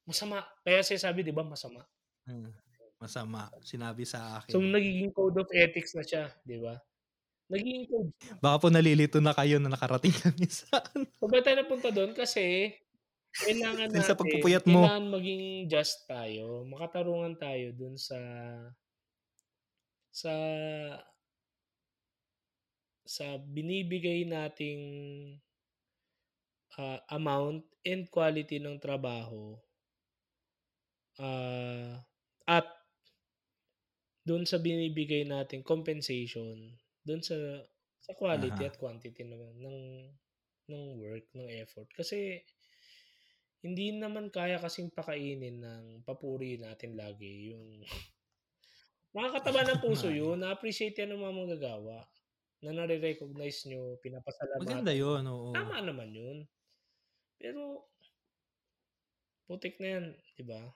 masama. 0.04 0.44
Kaya 0.60 0.84
siya 0.84 1.08
sabi, 1.08 1.24
di 1.24 1.32
ba, 1.32 1.40
masama. 1.40 1.80
Hmm. 2.28 2.52
Masama. 3.00 3.48
Sinabi 3.64 4.04
sa 4.04 4.44
akin. 4.44 4.52
So, 4.52 4.60
nagiging 4.60 5.16
code 5.16 5.40
of 5.40 5.48
ethics 5.48 5.96
na 5.96 6.04
siya, 6.04 6.28
di 6.44 6.60
ba? 6.60 6.76
Nagiging 7.54 7.86
code. 7.86 8.10
Baka 8.42 8.56
po 8.58 8.66
nalilito 8.66 9.22
na 9.22 9.30
kayo 9.30 9.62
na 9.62 9.70
nakarating 9.70 10.10
kami 10.10 10.50
sa 10.50 10.82
ano. 10.90 11.06
So, 11.22 11.30
ba't 11.30 11.46
tayo 11.46 11.56
napunta 11.62 11.94
doon? 11.94 12.10
Kasi, 12.10 12.74
kailangan 13.30 13.94
natin, 13.94 14.02
sa 14.02 14.18
pagpupuyat 14.18 14.66
mo. 14.66 14.82
kailangan 14.82 15.06
maging 15.14 15.44
just 15.70 16.02
tayo. 16.10 16.66
Makatarungan 16.66 17.38
tayo 17.38 17.70
dun 17.70 17.94
sa, 17.94 18.18
sa, 20.10 20.34
sa 23.06 23.38
binibigay 23.38 24.26
nating 24.26 24.82
ah, 26.78 26.98
amount 27.14 27.62
and 27.86 28.10
quality 28.10 28.58
ng 28.58 28.82
trabaho 28.82 29.54
ah, 31.22 32.02
at 32.50 32.66
doon 34.24 34.48
sa 34.48 34.56
binibigay 34.56 35.28
nating 35.28 35.60
compensation 35.60 36.72
doon 37.04 37.22
sa 37.24 37.36
sa 38.04 38.12
quality 38.16 38.64
Aha. 38.64 38.68
at 38.68 38.76
quantity 38.76 39.24
naman 39.24 39.56
ng 39.60 39.80
ng 40.68 40.84
work, 41.00 41.28
ng 41.36 41.48
effort. 41.60 41.88
Kasi 41.92 42.40
hindi 43.64 43.96
naman 43.96 44.28
kaya 44.28 44.60
kasing 44.60 44.92
pakainin 44.92 45.64
ng 45.64 45.84
papuri 46.04 46.60
natin 46.60 47.00
lagi 47.00 47.56
yung 47.56 47.80
nakakataba 49.16 49.64
ng 49.64 49.80
puso 49.84 50.10
yun. 50.12 50.42
Na-appreciate 50.42 50.98
yan 51.00 51.16
ng 51.16 51.22
mga 51.22 51.36
manggagawa 51.36 51.98
na 52.64 52.70
nare-recognize 52.72 53.68
nyo, 53.68 54.00
pinapasalamatan. 54.00 54.64
Maganda 54.64 54.92
yun, 54.92 55.22
oo. 55.28 55.52
Tama 55.52 55.84
naman 55.84 56.10
yun. 56.16 56.38
Pero, 57.36 57.92
putik 59.44 59.76
na 59.78 60.00
yan, 60.00 60.06
di 60.34 60.44
ba? 60.48 60.72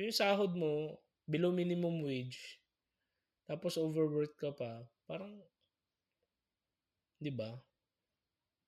Yung 0.00 0.12
sahod 0.12 0.56
mo, 0.56 0.96
below 1.28 1.52
minimum 1.52 2.00
wage, 2.00 2.56
tapos 3.44 3.76
overwork 3.76 4.32
ka 4.40 4.50
pa, 4.56 4.88
parang, 5.04 5.44
di 7.16 7.32
ba? 7.32 7.52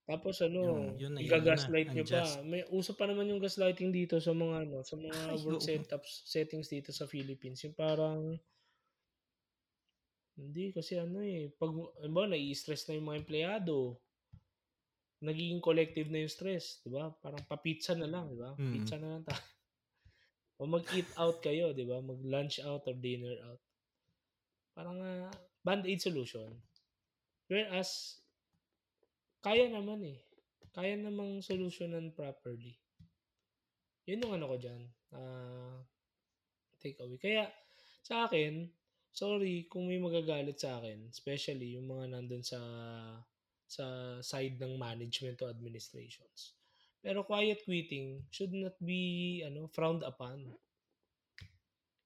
Tapos 0.09 0.40
ano, 0.40 0.61
Yung- 0.64 0.96
yun 0.96 1.12
yun 1.20 1.20
i-gaslight 1.20 1.92
na, 1.92 2.01
nyo 2.01 2.05
pa. 2.09 2.24
May 2.40 2.64
uso 2.72 2.96
pa 2.96 3.05
naman 3.05 3.28
yung 3.28 3.44
gaslighting 3.44 3.92
dito 3.92 4.16
sa 4.16 4.32
mga 4.32 4.64
ano, 4.64 4.80
sa 4.80 4.96
mga 4.96 5.36
Ay, 5.36 5.36
work 5.44 5.61
setups, 5.61 6.24
settings 6.24 6.72
dito 6.72 6.88
sa 6.96 7.05
Philippines. 7.05 7.61
Yung 7.68 7.76
parang 7.76 8.40
hindi 10.38 10.72
kasi 10.72 10.96
ano 10.96 11.20
eh, 11.20 11.53
pag 11.61 11.74
ba 12.09 12.24
nai-stress 12.24 12.88
na 12.88 12.96
yung 12.96 13.12
mga 13.12 13.20
empleyado. 13.20 14.01
Nagiging 15.18 15.59
collective 15.61 16.09
na 16.09 16.22
yung 16.24 16.30
stress, 16.32 16.78
'di 16.80 16.94
ba? 16.94 17.11
Parang 17.18 17.42
pa-pizza 17.44 17.92
na 17.92 18.07
lang, 18.09 18.32
'di 18.32 18.38
ba? 18.38 18.55
Mm. 18.55 18.70
Pizza 18.70 18.96
na 18.96 19.18
lang 19.18 19.22
tayo. 19.28 19.44
o 20.62 20.70
mag-eat 20.70 21.11
out 21.20 21.42
kayo, 21.42 21.74
'di 21.74 21.84
ba? 21.84 21.99
Mag-lunch 22.01 22.62
out 22.62 22.86
or 22.86 22.96
dinner 22.96 23.34
out. 23.44 23.61
Parang 24.72 24.96
ah, 25.03 25.28
band-aid 25.66 26.01
solution. 26.01 26.55
Whereas 27.51 28.22
kaya 29.41 29.70
naman 29.70 30.03
eh. 30.05 30.18
Kaya 30.74 30.95
namang 30.99 31.43
solusyonan 31.43 32.14
properly. 32.14 32.78
Yun 34.09 34.24
yung 34.24 34.34
ano 34.39 34.47
ko 34.53 34.57
dyan. 34.57 34.82
ah 35.16 35.80
take 36.78 36.99
away. 37.03 37.18
Kaya, 37.18 37.51
sa 38.07 38.30
akin, 38.30 38.70
sorry 39.11 39.66
kung 39.66 39.91
may 39.91 39.99
magagalit 39.99 40.57
sa 40.59 40.78
akin. 40.78 41.11
Especially 41.11 41.74
yung 41.76 41.91
mga 41.91 42.14
nandun 42.14 42.43
sa 42.43 42.61
sa 43.68 44.16
side 44.24 44.57
ng 44.57 44.80
management 44.80 45.43
o 45.45 45.51
administrations. 45.51 46.57
Pero 47.05 47.22
quiet 47.22 47.62
quitting 47.62 48.24
should 48.32 48.55
not 48.55 48.74
be 48.80 49.43
ano 49.45 49.68
frowned 49.70 50.03
upon. 50.03 50.51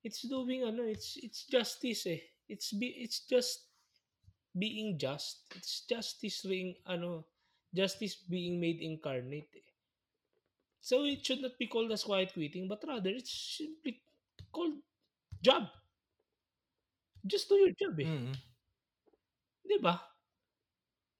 It's 0.03 0.27
doing 0.27 0.67
ano, 0.67 0.83
it's 0.83 1.15
it's 1.23 1.47
justice 1.47 2.11
eh. 2.11 2.23
It's 2.51 2.75
be 2.75 2.91
it's 2.99 3.23
just 3.25 3.72
being 4.57 4.99
just. 4.99 5.49
It's 5.57 5.85
justice 5.89 6.45
being 6.45 6.77
ano, 6.87 7.27
justice 7.75 8.17
being 8.17 8.61
made 8.61 8.81
incarnate. 8.81 9.51
Eh. 9.57 9.71
So 10.83 11.05
it 11.05 11.25
should 11.25 11.41
not 11.41 11.59
be 11.59 11.67
called 11.67 11.93
as 11.93 12.05
quiet 12.05 12.33
quitting, 12.33 12.69
but 12.69 12.83
rather 12.87 13.11
it's 13.11 13.59
simply 13.59 14.03
called 14.51 14.83
job. 15.41 15.69
Just 17.25 17.49
do 17.49 17.55
your 17.55 17.75
job 17.79 17.95
eh. 18.01 18.09
Mm. 18.09 18.35
'Di 19.63 19.79
ba? 19.79 19.95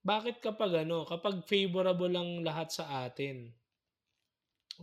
Bakit 0.03 0.43
kapag 0.43 0.83
ano, 0.83 1.07
kapag 1.07 1.47
favorable 1.47 2.11
lang 2.11 2.43
lahat 2.43 2.75
sa 2.75 3.07
atin, 3.07 3.55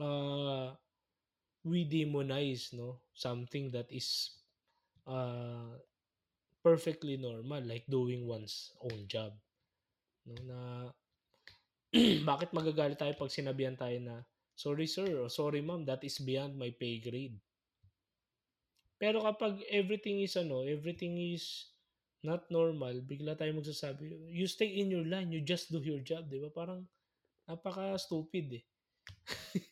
uh, 0.01 0.73
we 1.61 1.85
demonize 1.85 2.73
no 2.73 3.05
something 3.13 3.69
that 3.69 3.93
is 3.93 4.41
uh, 5.05 5.77
perfectly 6.61 7.17
normal 7.17 7.65
like 7.65 7.85
doing 7.89 8.29
one's 8.29 8.73
own 8.85 9.09
job 9.09 9.33
no? 10.27 10.37
Na 10.45 10.61
bakit 12.31 12.55
magagalit 12.55 12.99
tayo 13.01 13.15
pag 13.19 13.35
sinabihan 13.35 13.75
tayo 13.75 13.99
na 13.99 14.17
sorry 14.55 14.87
sir 14.87 15.09
or 15.19 15.27
sorry 15.33 15.65
ma'am 15.65 15.83
that 15.83 16.05
is 16.07 16.21
beyond 16.23 16.55
my 16.55 16.71
pay 16.71 17.01
grade. 17.03 17.35
Pero 19.01 19.25
kapag 19.25 19.65
everything 19.73 20.21
is 20.21 20.37
ano 20.37 20.63
everything 20.63 21.17
is 21.17 21.73
not 22.21 22.45
normal 22.53 23.01
bigla 23.01 23.33
tayo 23.35 23.57
magsasabi 23.57 24.13
you 24.29 24.45
stay 24.45 24.69
in 24.69 24.93
your 24.93 25.09
line 25.09 25.33
you 25.33 25.41
just 25.41 25.73
do 25.73 25.81
your 25.81 26.05
job 26.05 26.29
di 26.29 26.39
ba? 26.39 26.53
Parang 26.53 26.85
napaka 27.49 27.97
stupid 27.97 28.61
eh. 28.61 28.65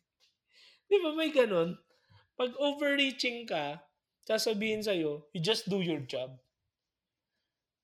Di 0.89 0.97
ba 1.05 1.12
may 1.12 1.28
ganon 1.28 1.77
pag 2.32 2.56
overreaching 2.56 3.44
ka 3.44 3.77
sasabihin 4.24 4.81
sa'yo 4.81 5.28
you 5.36 5.40
just 5.44 5.69
do 5.69 5.85
your 5.85 6.01
job 6.09 6.32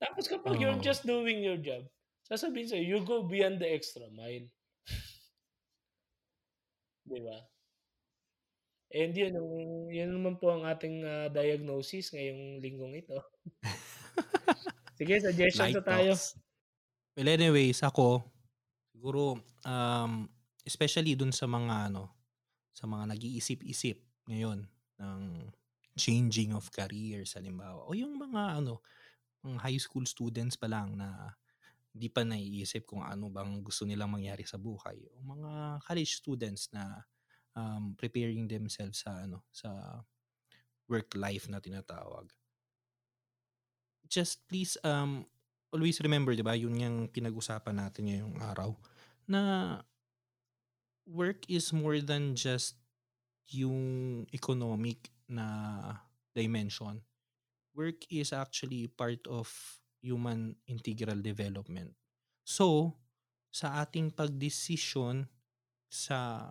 tapos 0.05 0.29
kapag 0.29 0.61
you're 0.61 0.77
Oo. 0.77 0.85
just 0.85 1.09
doing 1.09 1.41
your 1.41 1.57
job 1.57 1.81
sasabihin 2.29 2.69
sa'yo 2.69 2.85
you 2.85 2.99
go 3.05 3.25
beyond 3.25 3.57
the 3.57 3.69
extra 3.69 4.05
mile 4.13 4.45
di 7.09 7.21
ba 7.25 7.39
and 8.95 9.17
yun, 9.17 9.35
yun 9.91 10.11
naman 10.13 10.37
po 10.37 10.55
ang 10.55 10.69
ating 10.69 11.03
ah, 11.03 11.27
diagnosis 11.33 12.13
ngayong 12.13 12.61
linggong 12.61 13.01
ito 13.01 13.17
sige 15.01 15.19
suggestions 15.19 15.75
Light 15.75 15.81
na 15.81 15.83
tayo. 15.83 16.13
Well, 17.15 17.31
anyways, 17.31 17.79
ako, 17.87 18.27
siguro, 18.91 19.39
um, 19.63 20.27
especially 20.67 21.15
dun 21.15 21.31
sa 21.31 21.47
mga, 21.47 21.87
ano, 21.87 22.11
sa 22.75 22.91
mga 22.91 23.15
nag-iisip-isip 23.15 24.03
ngayon 24.27 24.67
ng 24.99 25.21
changing 25.95 26.59
of 26.59 26.67
careers, 26.75 27.39
halimbawa. 27.39 27.87
O 27.87 27.95
yung 27.95 28.19
mga, 28.19 28.59
ano, 28.59 28.83
high 29.61 29.77
school 29.77 30.09
students 30.09 30.57
pa 30.57 30.67
lang 30.67 30.97
na 30.97 31.37
di 31.95 32.11
pa 32.11 32.27
naiisip 32.27 32.89
kung 32.91 33.07
ano 33.07 33.31
bang 33.31 33.63
gusto 33.63 33.87
nilang 33.87 34.11
mangyari 34.11 34.43
sa 34.43 34.59
buhay. 34.59 34.99
O 35.15 35.23
mga 35.23 35.79
college 35.87 36.19
students 36.19 36.73
na 36.75 37.07
um, 37.55 37.95
preparing 37.95 38.51
themselves 38.51 39.07
sa, 39.07 39.23
ano, 39.23 39.47
sa 39.55 40.03
work 40.91 41.15
life 41.15 41.47
na 41.47 41.63
tinatawag. 41.63 42.27
Just 44.11 44.43
please, 44.51 44.75
um, 44.83 45.25
always 45.71 45.99
remember, 46.03 46.35
'di 46.35 46.45
ba, 46.45 46.55
yun 46.55 46.77
yung 46.79 46.99
pinag-usapan 47.11 47.79
natin 47.79 48.11
ngayong 48.11 48.37
araw, 48.43 48.71
na 49.27 49.81
work 51.09 51.47
is 51.51 51.73
more 51.73 51.99
than 51.99 52.37
just 52.37 52.79
yung 53.51 54.25
economic 54.33 55.11
na 55.29 55.47
dimension. 56.37 57.01
Work 57.75 58.07
is 58.11 58.31
actually 58.31 58.87
part 58.87 59.27
of 59.27 59.51
human 59.99 60.55
integral 60.71 61.19
development. 61.19 61.91
So, 62.47 62.95
sa 63.51 63.83
ating 63.83 64.15
pagdesisyon 64.15 65.27
sa 65.91 66.51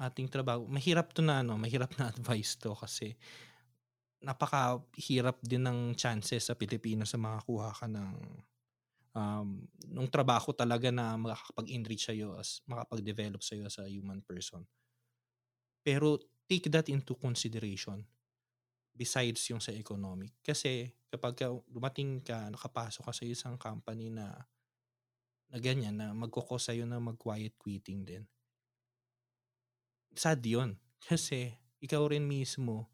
ating 0.00 0.28
trabaho, 0.28 0.68
mahirap 0.68 1.12
to 1.16 1.20
na 1.24 1.40
ano, 1.40 1.56
mahirap 1.56 1.96
na 1.96 2.08
advice 2.14 2.56
to 2.60 2.72
kasi 2.76 3.16
napakahirap 4.24 5.36
din 5.44 5.68
ng 5.68 5.92
chances 5.92 6.48
sa 6.48 6.56
Pilipinas 6.56 7.12
sa 7.12 7.20
makakuha 7.20 7.76
ka 7.76 7.84
ng 7.84 8.12
um, 9.12 9.48
nung 9.92 10.08
trabaho 10.08 10.56
talaga 10.56 10.88
na 10.88 11.14
makakapag-enrich 11.20 12.08
sa'yo 12.08 12.40
as 12.40 12.64
makapag-develop 12.64 13.40
sa'yo 13.44 13.68
as 13.68 13.76
a 13.80 13.88
human 13.88 14.24
person. 14.24 14.64
Pero 15.84 16.16
take 16.48 16.72
that 16.72 16.88
into 16.88 17.12
consideration 17.16 18.00
besides 18.94 19.42
yung 19.50 19.60
sa 19.60 19.74
economic. 19.74 20.32
Kasi 20.40 20.94
kapag 21.10 21.34
ka 21.34 21.50
dumating 21.66 22.22
ka, 22.22 22.48
nakapasok 22.50 23.02
ka 23.04 23.12
sa 23.12 23.24
isang 23.26 23.56
company 23.58 24.08
na 24.14 24.30
na 25.50 25.58
ganyan, 25.62 25.94
na 25.98 26.10
magkukos 26.16 26.66
sa'yo 26.66 26.82
na 26.88 26.98
mag-quiet 26.98 27.54
quitting 27.60 28.02
din. 28.02 28.24
Sad 30.14 30.40
yun. 30.46 30.78
Kasi 31.06 31.52
ikaw 31.82 32.08
rin 32.08 32.24
mismo, 32.24 32.88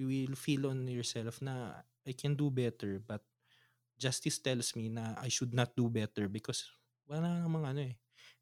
you 0.00 0.08
will 0.08 0.38
feel 0.38 0.70
on 0.70 0.86
yourself 0.88 1.42
na 1.44 1.84
I 2.08 2.16
can 2.16 2.32
do 2.32 2.48
better 2.48 2.96
but 3.04 3.20
justice 4.00 4.40
tells 4.40 4.72
me 4.72 4.88
na 4.88 5.12
I 5.20 5.28
should 5.28 5.52
not 5.52 5.76
do 5.76 5.92
better 5.92 6.24
because 6.32 6.64
wala 7.04 7.44
namang 7.44 7.68
ano 7.68 7.80
eh. 7.84 7.94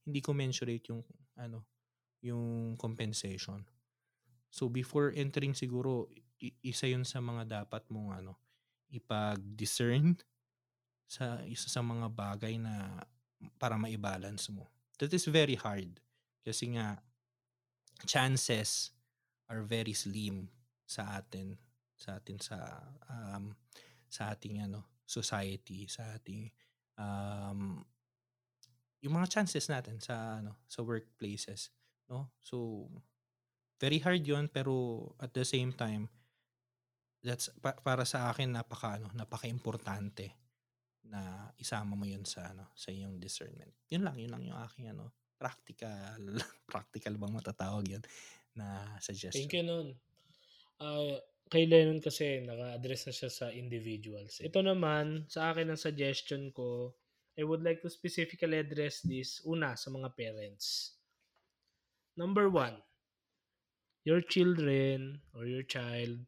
Hindi 0.06 0.22
ko 0.22 0.30
mensurate 0.30 0.86
yung 0.94 1.02
ano, 1.34 1.66
yung 2.22 2.76
compensation. 2.78 3.66
So 4.48 4.70
before 4.70 5.10
entering 5.18 5.58
siguro 5.58 6.06
isa 6.62 6.86
yun 6.86 7.02
sa 7.02 7.18
mga 7.18 7.62
dapat 7.64 7.86
mong 7.90 8.22
ano 8.22 8.32
ipag-discern 8.88 10.16
sa 11.08 11.40
isa 11.44 11.68
sa 11.68 11.84
mga 11.84 12.08
bagay 12.12 12.56
na 12.56 13.04
para 13.60 13.76
ma-balance 13.76 14.48
mo. 14.50 14.66
That 14.98 15.12
is 15.14 15.28
very 15.28 15.54
hard 15.54 16.00
kasi 16.42 16.74
nga 16.74 17.00
chances 18.06 18.94
are 19.48 19.62
very 19.64 19.92
slim 19.92 20.48
sa 20.88 21.20
atin 21.20 21.58
sa 21.98 22.18
atin 22.18 22.38
sa 22.38 22.56
um, 23.10 23.52
sa 24.06 24.32
ating 24.32 24.62
ano 24.62 25.02
society 25.04 25.84
sa 25.90 26.16
ating 26.16 26.48
um, 26.96 27.82
yung 29.02 29.14
mga 29.18 29.30
chances 29.30 29.66
natin 29.66 29.98
sa 29.98 30.40
ano 30.42 30.56
sa 30.70 30.82
workplaces 30.82 31.74
no 32.06 32.30
so 32.38 32.86
very 33.82 33.98
hard 33.98 34.22
yon 34.22 34.46
pero 34.46 35.06
at 35.18 35.34
the 35.34 35.44
same 35.44 35.74
time 35.74 36.06
that's 37.22 37.50
pa, 37.58 37.74
para 37.78 38.06
sa 38.06 38.30
akin 38.30 38.54
napaka 38.54 38.98
ano 39.00 39.10
napaka-importante 39.14 40.34
na 41.08 41.50
isama 41.58 41.96
mo 41.98 42.04
yun 42.04 42.22
sa 42.22 42.52
ano 42.52 42.70
sa 42.78 42.92
iyong 42.94 43.18
discernment 43.18 43.72
yun 43.90 44.04
lang 44.04 44.14
yun 44.20 44.30
lang 44.30 44.44
yung 44.44 44.58
aking 44.68 44.92
ano 44.92 45.10
practical 45.40 46.20
practical 46.70 47.14
bang 47.16 47.34
matatawag 47.34 47.84
yun 47.88 48.04
na 48.54 48.96
suggestion 49.02 49.46
thank 49.46 49.56
you 49.56 49.64
nun 49.66 49.96
uh, 50.78 51.18
kay 51.48 51.64
Lennon 51.64 51.98
kasi 51.98 52.44
naka-address 52.44 53.08
na 53.08 53.14
siya 53.16 53.30
sa 53.32 53.46
individuals. 53.48 54.38
Ito 54.44 54.60
naman, 54.60 55.24
sa 55.32 55.50
akin 55.50 55.72
ang 55.72 55.80
suggestion 55.80 56.52
ko, 56.52 56.92
I 57.40 57.42
would 57.42 57.64
like 57.64 57.80
to 57.82 57.90
specifically 57.90 58.60
address 58.60 59.00
this 59.00 59.40
una 59.48 59.72
sa 59.74 59.88
mga 59.88 60.12
parents. 60.12 60.92
Number 62.20 62.52
one, 62.52 62.76
your 64.04 64.20
children 64.20 65.24
or 65.32 65.48
your 65.48 65.64
child 65.64 66.20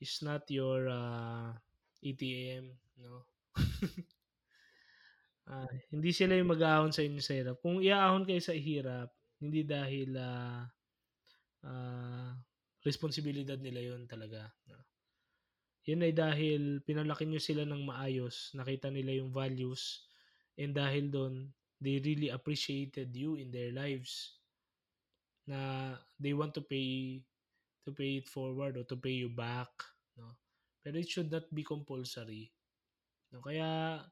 is 0.00 0.20
not 0.20 0.44
your 0.52 0.88
uh, 0.88 1.52
ATM, 2.04 2.72
no? 3.00 3.24
uh, 5.48 5.70
hindi 5.92 6.10
sila 6.12 6.36
yung 6.36 6.52
mag-aahon 6.52 6.92
sa 6.92 7.02
inyo 7.02 7.20
sa 7.20 7.34
hirap. 7.36 7.56
Kung 7.64 7.80
iaahon 7.80 8.28
kayo 8.28 8.42
sa 8.42 8.52
hirap, 8.52 9.10
hindi 9.40 9.64
dahil 9.64 10.16
uh, 10.16 10.62
uh, 11.64 12.30
responsibilidad 12.84 13.58
nila 13.58 13.92
yon 13.92 14.04
talaga. 14.06 14.52
Yun 15.86 16.02
ay 16.02 16.12
dahil 16.12 16.82
pinalaki 16.82 17.30
nyo 17.30 17.38
sila 17.38 17.62
ng 17.62 17.86
maayos, 17.86 18.50
nakita 18.58 18.90
nila 18.90 19.22
yung 19.22 19.30
values, 19.30 20.10
and 20.58 20.74
dahil 20.74 21.06
doon, 21.14 21.34
they 21.78 22.02
really 22.02 22.26
appreciated 22.34 23.14
you 23.14 23.38
in 23.38 23.54
their 23.54 23.70
lives 23.70 24.42
na 25.46 25.94
they 26.18 26.34
want 26.34 26.50
to 26.50 26.64
pay 26.64 27.22
to 27.86 27.94
pay 27.94 28.18
it 28.18 28.26
forward 28.26 28.74
or 28.74 28.82
to 28.82 28.98
pay 28.98 29.14
you 29.14 29.30
back 29.30 29.70
no 30.18 30.34
pero 30.82 30.98
it 30.98 31.06
should 31.06 31.30
not 31.30 31.46
be 31.54 31.62
compulsory 31.62 32.50
no 33.30 33.38
kaya 33.38 34.02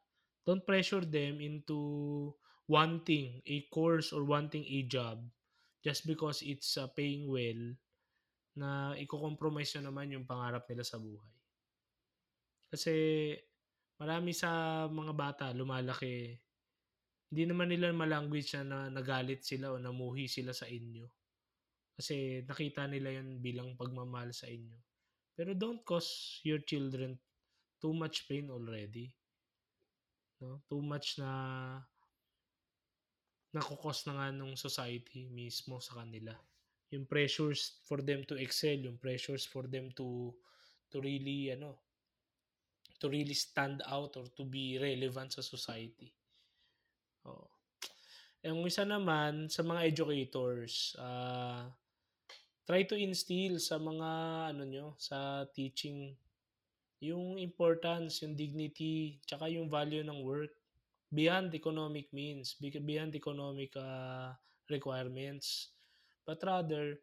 don't 0.47 0.63
pressure 0.63 1.03
them 1.03 1.43
into 1.43 2.31
wanting 2.71 3.43
a 3.45 3.67
course 3.69 4.13
or 4.13 4.25
wanting 4.25 4.65
a 4.65 4.87
job 4.89 5.21
just 5.85 6.07
because 6.09 6.41
it's 6.41 6.81
uh, 6.81 6.89
paying 6.97 7.29
well 7.29 7.61
na 8.55 8.95
i-compromise 8.97 9.75
nyo 9.77 9.91
naman 9.91 10.15
yung 10.15 10.25
pangarap 10.25 10.65
nila 10.71 10.87
sa 10.87 10.97
buhay. 10.97 11.35
Kasi 12.71 12.95
marami 13.99 14.33
sa 14.33 14.85
mga 14.89 15.13
bata 15.13 15.45
lumalaki, 15.53 16.33
hindi 17.29 17.45
naman 17.45 17.69
nila 17.69 17.91
malanguage 17.91 18.55
na, 18.57 18.63
na 18.65 18.79
nagalit 18.95 19.43
sila 19.43 19.75
o 19.75 19.83
namuhi 19.83 20.31
sila 20.31 20.55
sa 20.55 20.71
inyo. 20.71 21.05
Kasi 21.95 22.43
nakita 22.45 22.91
nila 22.91 23.15
yun 23.15 23.39
bilang 23.39 23.79
pagmamahal 23.79 24.35
sa 24.35 24.51
inyo. 24.51 24.79
Pero 25.35 25.55
don't 25.55 25.83
cause 25.87 26.43
your 26.47 26.63
children 26.63 27.19
too 27.79 27.95
much 27.95 28.27
pain 28.27 28.51
already. 28.51 29.11
No? 30.43 30.63
Too 30.67 30.83
much 30.83 31.19
na 31.23 31.31
nakukos 33.55 34.03
na 34.11 34.19
nga 34.19 34.27
nung 34.35 34.59
society 34.59 35.31
mismo 35.31 35.79
sa 35.79 36.03
kanila 36.03 36.35
yung 36.95 37.11
pressures 37.11 37.83
for 37.83 37.99
them 37.99 38.23
to 38.23 38.39
excel, 38.39 38.79
yung 38.79 39.03
pressures 39.03 39.43
for 39.43 39.67
them 39.67 39.91
to 39.99 40.31
to 40.95 41.03
really 41.03 41.51
ano 41.51 41.75
to 43.03 43.11
really 43.11 43.35
stand 43.35 43.83
out 43.91 44.15
or 44.15 44.31
to 44.39 44.47
be 44.47 44.79
relevant 44.79 45.35
sa 45.35 45.43
society. 45.43 46.15
Oh. 47.27 47.51
Yung 48.47 48.63
isa 48.63 48.87
naman 48.87 49.51
sa 49.51 49.67
mga 49.67 49.91
educators, 49.91 50.95
uh, 51.03 51.67
try 52.65 52.83
to 52.85 52.97
instill 52.97 53.61
sa 53.61 53.77
mga 53.77 54.11
ano 54.53 54.63
nyo, 54.65 54.87
sa 54.97 55.45
teaching 55.53 56.17
yung 57.05 57.37
importance, 57.37 58.25
yung 58.25 58.33
dignity, 58.35 59.21
tsaka 59.29 59.49
yung 59.53 59.69
value 59.69 60.03
ng 60.03 60.25
work 60.25 60.53
beyond 61.13 61.53
economic 61.55 62.09
means, 62.11 62.57
beyond 62.59 63.15
economic 63.15 63.71
uh, 63.77 64.33
requirements. 64.73 65.77
But 66.25 66.41
rather 66.41 66.97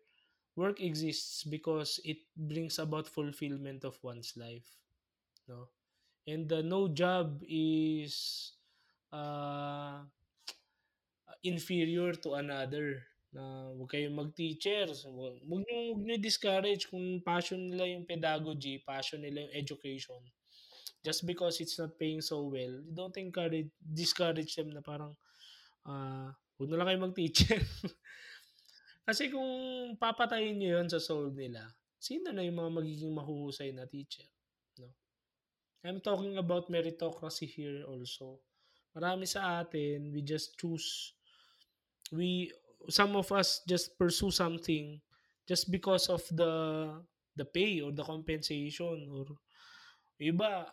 work 0.57 0.81
exists 0.81 1.45
because 1.45 2.01
it 2.03 2.25
brings 2.33 2.81
about 2.81 3.07
fulfillment 3.07 3.85
of 3.85 3.95
one's 4.01 4.33
life 4.35 4.81
no? 5.51 5.67
And 6.27 6.47
the 6.47 6.63
no 6.63 6.87
job 6.87 7.43
is 7.43 8.53
uh, 9.11 10.05
inferior 11.43 12.13
to 12.23 12.39
another 12.39 13.03
na 13.31 13.71
wag 13.75 13.89
kayong 13.91 14.17
mag-teacher 14.17 14.91
wag 15.47 15.61
niyo 15.63 15.95
wag 15.95 16.03
niyo 16.03 16.17
discourage 16.19 16.87
kung 16.91 17.23
passion 17.23 17.71
nila 17.71 17.87
yung 17.87 18.03
pedagogy 18.03 18.83
passion 18.83 19.23
nila 19.23 19.47
yung 19.47 19.55
education 19.55 20.19
just 21.01 21.23
because 21.25 21.63
it's 21.63 21.79
not 21.79 21.95
paying 21.95 22.19
so 22.19 22.43
well 22.51 22.73
don't 22.91 23.15
encourage 23.15 23.71
discourage 23.79 24.53
them 24.59 24.69
na 24.75 24.83
parang 24.83 25.15
uh, 25.87 26.29
wag 26.59 26.69
na 26.69 26.77
lang 26.77 26.87
kayo 26.91 26.99
mag-teacher 27.07 27.61
Kasi 29.01 29.33
kung 29.33 29.51
papatayin 29.97 30.55
niyo 30.55 30.79
yun 30.79 30.89
sa 30.89 31.01
soul 31.01 31.33
nila, 31.33 31.65
sino 31.97 32.29
na 32.29 32.45
yung 32.45 32.61
mga 32.61 32.71
magiging 32.71 33.13
mahuhusay 33.13 33.73
na 33.73 33.89
teacher? 33.89 34.23
No? 34.77 34.93
I'm 35.81 35.99
talking 36.05 36.37
about 36.37 36.69
meritocracy 36.69 37.49
here 37.49 37.81
also. 37.89 38.39
Marami 38.93 39.25
sa 39.25 39.59
atin, 39.59 40.13
we 40.13 40.21
just 40.21 40.53
choose, 40.55 41.17
we, 42.13 42.53
some 42.89 43.15
of 43.15 43.31
us 43.31 43.61
just 43.67 43.97
pursue 43.97 44.31
something 44.31 44.99
just 45.47 45.71
because 45.71 46.09
of 46.09 46.21
the 46.31 46.89
the 47.35 47.45
pay 47.45 47.81
or 47.81 47.91
the 47.91 48.03
compensation 48.03 49.07
or 49.11 49.25
iba 50.21 50.65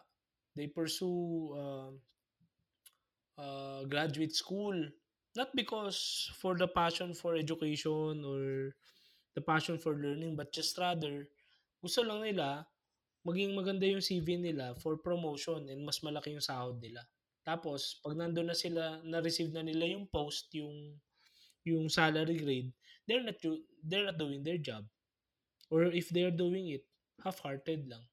they 0.56 0.66
pursue 0.66 1.54
uh, 1.54 1.90
uh, 3.40 3.84
graduate 3.84 4.34
school 4.34 4.74
not 5.36 5.48
because 5.54 6.30
for 6.40 6.56
the 6.56 6.66
passion 6.66 7.14
for 7.14 7.36
education 7.36 8.24
or 8.24 8.74
the 9.34 9.42
passion 9.44 9.78
for 9.78 9.94
learning 9.94 10.34
but 10.34 10.52
just 10.52 10.76
rather 10.78 11.28
gusto 11.78 12.02
lang 12.02 12.26
nila 12.26 12.66
maging 13.28 13.52
maganda 13.52 13.84
yung 13.84 14.00
CV 14.00 14.40
nila 14.40 14.72
for 14.78 14.96
promotion 14.96 15.68
and 15.68 15.84
mas 15.84 16.00
malaki 16.00 16.32
yung 16.32 16.44
sahod 16.44 16.80
nila. 16.80 17.04
Tapos, 17.44 18.00
pag 18.00 18.16
nandun 18.16 18.48
na 18.48 18.56
sila, 18.56 19.00
na-receive 19.04 19.52
na 19.52 19.64
nila 19.64 19.88
yung 19.88 20.08
post, 20.08 20.52
yung 20.56 20.96
yung 21.68 21.92
salary 21.92 22.40
grade, 22.40 22.70
they're 23.04 23.24
not 23.24 23.36
they're 23.84 24.08
not 24.08 24.16
doing 24.16 24.40
their 24.40 24.58
job. 24.58 24.84
Or 25.68 25.88
if 25.92 26.08
they're 26.08 26.32
doing 26.32 26.72
it, 26.72 26.84
half-hearted 27.20 27.88
lang. 27.88 28.04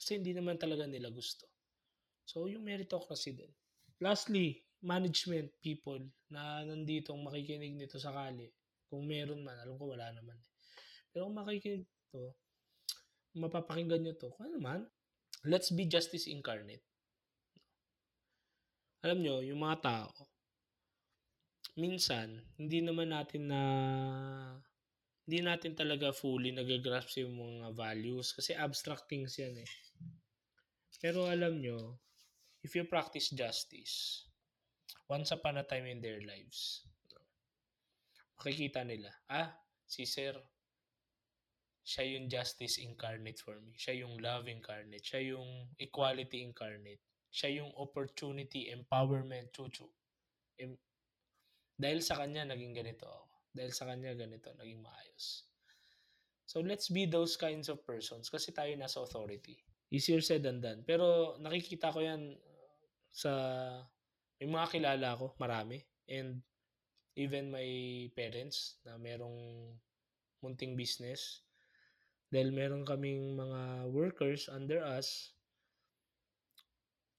Kasi 0.00 0.20
hindi 0.20 0.32
naman 0.32 0.56
talaga 0.56 0.88
nila 0.88 1.12
gusto. 1.12 1.44
So, 2.24 2.48
yung 2.48 2.64
meritocracy 2.64 3.36
din. 3.36 3.52
Lastly, 4.00 4.64
management 4.80 5.52
people 5.60 6.00
na 6.32 6.64
nandito 6.64 7.12
makikinig 7.16 7.76
nito 7.76 8.00
sakali. 8.00 8.48
Kung 8.88 9.04
meron 9.04 9.44
man, 9.44 9.56
alam 9.60 9.76
ko 9.76 9.92
wala 9.92 10.08
naman. 10.12 10.36
Pero 11.12 11.28
kung 11.28 11.36
makikinig 11.36 11.84
to, 12.12 12.32
mapapakinggan 13.36 14.00
nyo 14.00 14.14
to, 14.16 14.32
kung 14.32 14.48
ano 14.48 14.58
man, 14.60 14.80
let's 15.44 15.68
be 15.68 15.84
justice 15.84 16.24
incarnate. 16.28 16.84
Alam 19.04 19.20
nyo, 19.20 19.44
yung 19.44 19.60
mga 19.60 19.84
tao, 19.84 20.08
minsan, 21.74 22.42
hindi 22.58 22.82
naman 22.82 23.10
natin 23.10 23.50
na 23.50 23.62
hindi 25.24 25.40
natin 25.40 25.72
talaga 25.72 26.12
fully 26.12 26.52
nagagrasp 26.52 27.24
yung 27.24 27.34
mga 27.40 27.72
values 27.72 28.36
kasi 28.36 28.52
abstract 28.52 29.08
things 29.08 29.40
yan 29.40 29.56
eh. 29.56 29.70
Pero 31.00 31.28
alam 31.28 31.60
nyo, 31.60 31.96
if 32.60 32.76
you 32.76 32.84
practice 32.84 33.32
justice, 33.32 34.28
once 35.08 35.32
upon 35.32 35.60
a 35.60 35.64
time 35.64 35.88
in 35.88 36.00
their 36.04 36.20
lives, 36.24 36.84
makikita 38.36 38.84
nila, 38.84 39.08
ah, 39.32 39.52
si 39.88 40.04
Sir, 40.04 40.36
siya 41.84 42.16
yung 42.16 42.32
justice 42.32 42.80
incarnate 42.80 43.40
for 43.44 43.60
me. 43.60 43.76
Siya 43.76 44.00
yung 44.00 44.16
love 44.16 44.48
incarnate. 44.48 45.04
Siya 45.04 45.36
yung 45.36 45.68
equality 45.76 46.40
incarnate. 46.40 47.04
Siya 47.28 47.60
yung 47.60 47.76
opportunity, 47.76 48.72
empowerment, 48.72 49.52
chuchu. 49.52 49.84
Em- 50.56 50.80
dahil 51.74 52.00
sa 52.00 52.18
kanya, 52.18 52.46
naging 52.46 52.74
ganito 52.74 53.06
ako. 53.06 53.26
Dahil 53.54 53.72
sa 53.74 53.84
kanya, 53.90 54.14
ganito, 54.14 54.50
naging 54.58 54.82
maayos. 54.82 55.46
So, 56.46 56.62
let's 56.62 56.92
be 56.92 57.06
those 57.08 57.34
kinds 57.34 57.66
of 57.66 57.82
persons 57.82 58.30
kasi 58.30 58.54
tayo 58.54 58.70
nasa 58.78 59.02
authority. 59.02 59.58
Easier 59.90 60.22
said 60.22 60.42
than 60.42 60.62
done. 60.62 60.82
Pero 60.86 61.38
nakikita 61.38 61.94
ko 61.94 62.02
yan 62.02 62.34
sa 63.14 63.32
may 64.42 64.50
mga 64.50 64.70
kilala 64.74 65.18
ko, 65.18 65.34
marami. 65.38 65.80
And 66.10 66.42
even 67.14 67.54
my 67.54 67.64
parents 68.18 68.82
na 68.82 68.98
merong 68.98 69.38
munting 70.42 70.74
business. 70.74 71.46
Dahil 72.28 72.50
meron 72.50 72.82
kaming 72.82 73.38
mga 73.38 73.88
workers 73.94 74.50
under 74.50 74.82
us, 74.82 75.32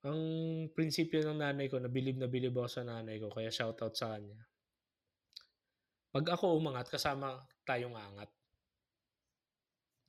ang 0.05 0.21
prinsipyo 0.69 1.25
ng 1.25 1.41
nanay 1.41 1.65
ko, 1.65 1.81
nabilib 1.81 2.21
na 2.21 2.29
bilib 2.29 2.53
ako 2.53 2.69
sa 2.69 2.85
nanay 2.85 3.17
ko, 3.17 3.33
kaya 3.33 3.49
shoutout 3.49 3.97
sa 3.97 4.13
kanya. 4.13 4.37
Pag 6.13 6.29
ako 6.29 6.61
umangat, 6.61 6.87
kasama 6.87 7.41
tayong 7.65 7.97
angat. 7.97 8.29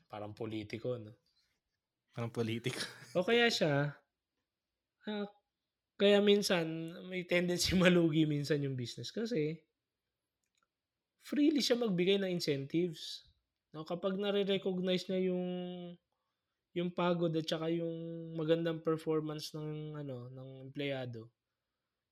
Parang 0.06 0.36
politiko, 0.36 1.00
no? 1.00 1.16
Parang 2.12 2.28
politiko. 2.28 2.78
o 3.16 3.24
kaya 3.24 3.48
siya, 3.48 3.96
uh, 5.08 5.26
kaya 5.96 6.20
minsan, 6.20 6.92
may 7.08 7.24
tendency 7.24 7.72
malugi 7.80 8.28
minsan 8.28 8.60
yung 8.60 8.76
business 8.76 9.08
kasi 9.08 9.56
freely 11.26 11.58
siya 11.64 11.80
magbigay 11.80 12.20
ng 12.20 12.30
incentives. 12.30 13.26
No, 13.74 13.82
kapag 13.82 14.14
nare-recognize 14.20 15.08
niya 15.10 15.32
yung 15.32 15.44
yung 16.76 16.92
pagod 16.92 17.32
at 17.32 17.48
saka 17.48 17.72
yung 17.72 17.96
magandang 18.36 18.84
performance 18.84 19.56
ng 19.56 19.96
ano 19.96 20.28
ng 20.28 20.48
empleyado, 20.68 21.32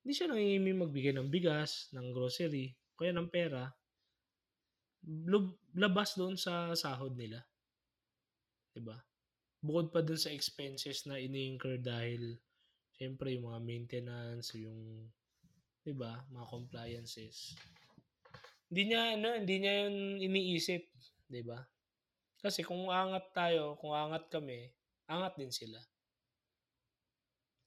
hindi 0.00 0.12
siya 0.16 0.32
nangingimi 0.32 0.72
magbigay 0.72 1.12
ng 1.12 1.28
bigas, 1.28 1.92
ng 1.92 2.16
grocery, 2.16 2.72
kaya 2.96 3.12
ng 3.12 3.28
pera. 3.28 3.68
Labas 5.76 6.16
doon 6.16 6.40
sa 6.40 6.72
sahod 6.72 7.12
nila. 7.12 7.44
'Di 8.72 8.80
ba? 8.80 8.96
Bukod 9.60 9.92
pa 9.92 10.00
doon 10.00 10.20
sa 10.20 10.32
expenses 10.32 11.04
na 11.04 11.20
ini-incur 11.20 11.76
dahil 11.80 12.40
Siyempre, 12.94 13.34
yung 13.34 13.50
mga 13.50 13.60
maintenance, 13.62 14.54
yung, 14.54 15.10
di 15.82 15.90
ba, 15.90 16.22
mga 16.30 16.46
compliances. 16.46 17.58
Hindi 18.70 18.94
niya, 18.94 19.18
ano, 19.18 19.28
hindi 19.34 19.54
niya 19.58 19.74
yun 19.86 19.96
iniisip, 20.22 20.82
di 21.26 21.42
ba? 21.42 21.58
Kasi 22.44 22.60
kung 22.60 22.92
angat 22.92 23.32
tayo, 23.32 23.80
kung 23.80 23.96
angat 23.96 24.28
kami, 24.28 24.68
angat 25.08 25.40
din 25.40 25.48
sila. 25.48 25.80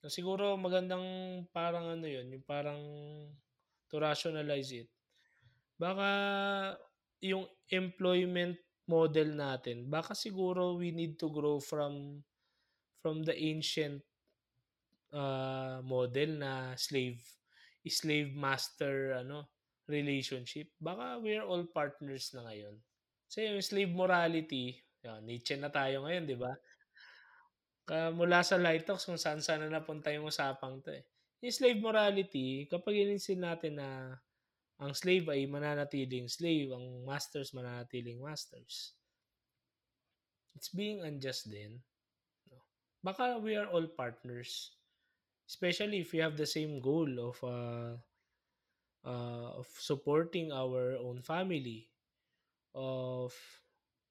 So, 0.06 0.14
siguro 0.14 0.54
magandang 0.54 1.02
parang 1.50 1.98
ano 1.98 2.06
yun, 2.06 2.30
yung 2.30 2.46
parang 2.46 2.82
to 3.90 3.98
rationalize 3.98 4.70
it. 4.70 4.90
Baka 5.82 6.10
yung 7.26 7.50
employment 7.74 8.62
model 8.86 9.34
natin, 9.34 9.90
baka 9.90 10.14
siguro 10.14 10.78
we 10.78 10.94
need 10.94 11.18
to 11.18 11.34
grow 11.34 11.58
from 11.58 12.22
from 13.02 13.26
the 13.26 13.34
ancient 13.34 14.06
uh, 15.14 15.82
model 15.82 16.30
na 16.38 16.76
slave 16.78 17.20
slave 17.88 18.36
master 18.36 19.16
ano 19.16 19.48
relationship 19.88 20.68
baka 20.76 21.16
we're 21.24 21.46
all 21.46 21.64
partners 21.72 22.36
na 22.36 22.44
ngayon 22.52 22.76
kasi 23.28 23.48
yung 23.48 23.64
slave 23.64 23.94
morality 23.94 24.80
yun, 25.06 25.22
Nietzsche 25.24 25.56
na 25.56 25.70
tayo 25.70 26.04
ngayon 26.04 26.26
di 26.26 26.36
ba? 26.36 26.52
Uh, 27.88 28.12
mula 28.12 28.44
sa 28.44 28.60
light 28.60 28.84
talks 28.84 29.08
kung 29.08 29.16
saan 29.16 29.40
saan 29.40 29.64
na 29.64 29.80
napunta 29.80 30.12
yung 30.12 30.28
usapang 30.28 30.84
to 30.84 30.92
eh. 30.92 31.08
Yung 31.40 31.56
slave 31.56 31.80
morality 31.80 32.68
kapag 32.68 33.08
inisin 33.08 33.46
natin 33.46 33.80
na 33.80 34.20
ang 34.78 34.94
slave 34.94 35.26
ay 35.34 35.50
mananatiling 35.50 36.30
slave 36.30 36.70
ang 36.70 37.02
masters 37.02 37.50
mananatiling 37.50 38.22
masters 38.22 38.94
it's 40.54 40.70
being 40.70 41.02
unjust 41.02 41.50
din 41.50 41.82
no? 42.50 42.62
baka 43.02 43.42
we 43.42 43.58
are 43.58 43.66
all 43.74 43.86
partners 43.98 44.78
especially 45.50 46.06
if 46.06 46.14
we 46.14 46.22
have 46.22 46.38
the 46.38 46.46
same 46.46 46.78
goal 46.78 47.10
of 47.18 47.38
uh, 47.42 47.98
uh, 49.02 49.50
of 49.58 49.66
supporting 49.82 50.54
our 50.54 50.98
own 51.02 51.26
family 51.26 51.90
of 52.78 53.34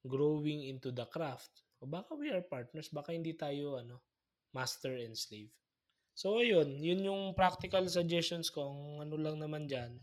growing 0.02 0.66
into 0.66 0.90
the 0.90 1.06
craft. 1.06 1.62
O 1.78 1.86
baka 1.86 2.18
we 2.18 2.34
are 2.34 2.42
partners 2.42 2.90
baka 2.90 3.14
hindi 3.14 3.38
tayo 3.38 3.78
ano 3.78 4.02
master 4.50 4.98
and 4.98 5.14
slave. 5.14 5.54
So 6.18 6.42
ayun 6.42 6.82
yun 6.82 7.06
yung 7.06 7.22
practical 7.38 7.86
suggestions 7.86 8.50
ko. 8.50 8.66
Ano 8.98 9.14
lang 9.14 9.38
naman 9.38 9.70
diyan 9.70 9.94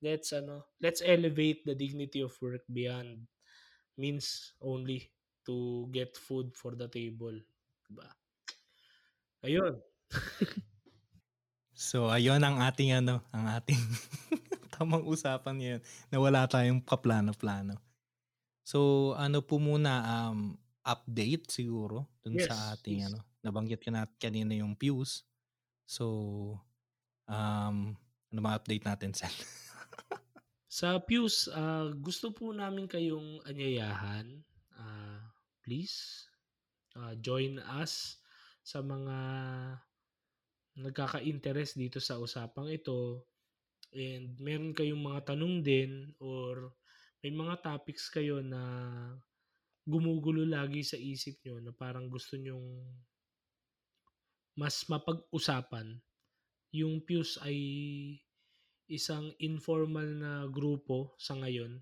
let's 0.00 0.32
ano 0.32 0.64
let's 0.80 1.04
elevate 1.04 1.60
the 1.68 1.76
dignity 1.76 2.24
of 2.24 2.32
work 2.40 2.64
beyond 2.72 3.20
means 4.00 4.56
only 4.64 5.12
to 5.44 5.84
get 5.92 6.16
food 6.16 6.56
for 6.56 6.72
the 6.72 6.88
table 6.88 7.36
diba? 7.88 8.08
Ayun. 9.44 9.80
So, 11.80 12.12
ayun 12.12 12.44
ang 12.44 12.60
ating 12.60 12.92
ano, 12.92 13.24
ang 13.32 13.48
ating 13.56 13.80
tamang 14.80 15.04
usapan 15.04 15.54
ngayon 15.60 15.82
na 16.08 16.16
wala 16.16 16.48
tayong 16.48 16.80
kaplano-plano. 16.80 17.76
So, 18.64 19.12
ano 19.20 19.44
po 19.44 19.60
muna 19.60 20.00
um 20.32 20.56
update 20.80 21.52
siguro 21.52 22.08
dun 22.24 22.40
yes, 22.40 22.48
sa 22.48 22.72
ating 22.72 23.04
yes. 23.04 23.12
ano, 23.12 23.20
nabanggit 23.44 23.84
ka 23.84 23.92
na 23.92 24.08
kanina 24.16 24.56
yung 24.56 24.72
views. 24.72 25.28
So, 25.84 26.56
um 27.28 27.92
ano 28.32 28.40
ba 28.40 28.56
update 28.56 28.88
natin 28.88 29.12
Sal? 29.12 29.28
sa 30.80 30.96
views, 31.04 31.44
uh, 31.52 31.92
gusto 32.00 32.32
po 32.32 32.56
namin 32.56 32.88
kayong 32.88 33.44
anyayahan. 33.44 34.40
Uh, 34.72 35.20
please 35.60 36.24
uh, 36.96 37.12
join 37.20 37.60
us 37.76 38.16
sa 38.64 38.80
mga 38.80 39.18
nagkaka-interest 40.80 41.76
dito 41.76 41.98
sa 42.00 42.16
usapang 42.16 42.70
ito 42.70 43.28
and 43.90 44.38
meron 44.38 44.70
kayong 44.70 45.02
mga 45.02 45.34
tanong 45.34 45.62
din 45.62 46.14
or 46.22 46.70
may 47.20 47.34
mga 47.34 47.60
topics 47.60 48.08
kayo 48.08 48.40
na 48.40 48.62
gumugulo 49.84 50.46
lagi 50.46 50.86
sa 50.86 50.96
isip 50.96 51.42
nyo 51.42 51.58
na 51.58 51.72
parang 51.74 52.06
gusto 52.06 52.38
nyong 52.38 52.86
mas 54.58 54.84
mapag-usapan, 54.86 55.96
yung 56.70 57.00
Fuse 57.02 57.40
ay 57.42 57.58
isang 58.90 59.32
informal 59.38 60.04
na 60.04 60.44
grupo 60.50 61.14
sa 61.16 61.38
ngayon 61.38 61.80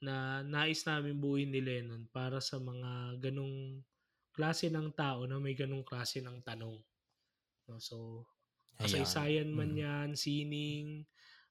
na 0.00 0.40
nais 0.40 0.82
namin 0.88 1.20
buuin 1.20 1.52
ni 1.52 1.60
Lennon 1.60 2.08
para 2.08 2.40
sa 2.40 2.56
mga 2.56 3.20
ganong 3.20 3.84
klase 4.32 4.72
ng 4.72 4.90
tao 4.96 5.28
na 5.28 5.36
may 5.36 5.52
ganong 5.52 5.84
klase 5.84 6.24
ng 6.24 6.40
tanong. 6.40 6.80
No? 7.68 7.76
So, 7.76 8.24
kasaysayan 8.80 9.52
man 9.52 9.76
mm. 9.76 9.80
yan, 9.84 10.08
sining, 10.16 11.04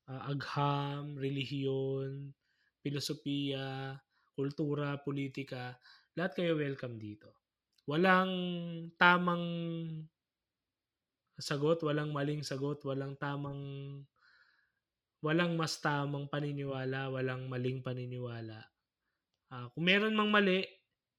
uh, 0.10 0.22
agham, 0.34 1.16
relihiyon, 1.16 2.34
filosofiya, 2.82 3.96
kultura, 4.34 4.98
politika, 5.06 5.78
lahat 6.18 6.32
kayo 6.34 6.58
welcome 6.58 6.98
dito. 6.98 7.30
Walang 7.86 8.32
tamang 8.98 9.46
sagot, 11.40 11.80
walang 11.86 12.12
maling 12.12 12.44
sagot, 12.44 12.82
walang 12.84 13.16
tamang 13.16 13.62
walang 15.20 15.60
mas 15.60 15.80
tamang 15.84 16.32
paniniwala, 16.32 17.12
walang 17.12 17.48
maling 17.52 17.84
paniniwala. 17.84 18.60
Ah, 19.50 19.68
kung 19.74 19.88
meron 19.88 20.16
mang 20.16 20.32
mali, 20.32 20.64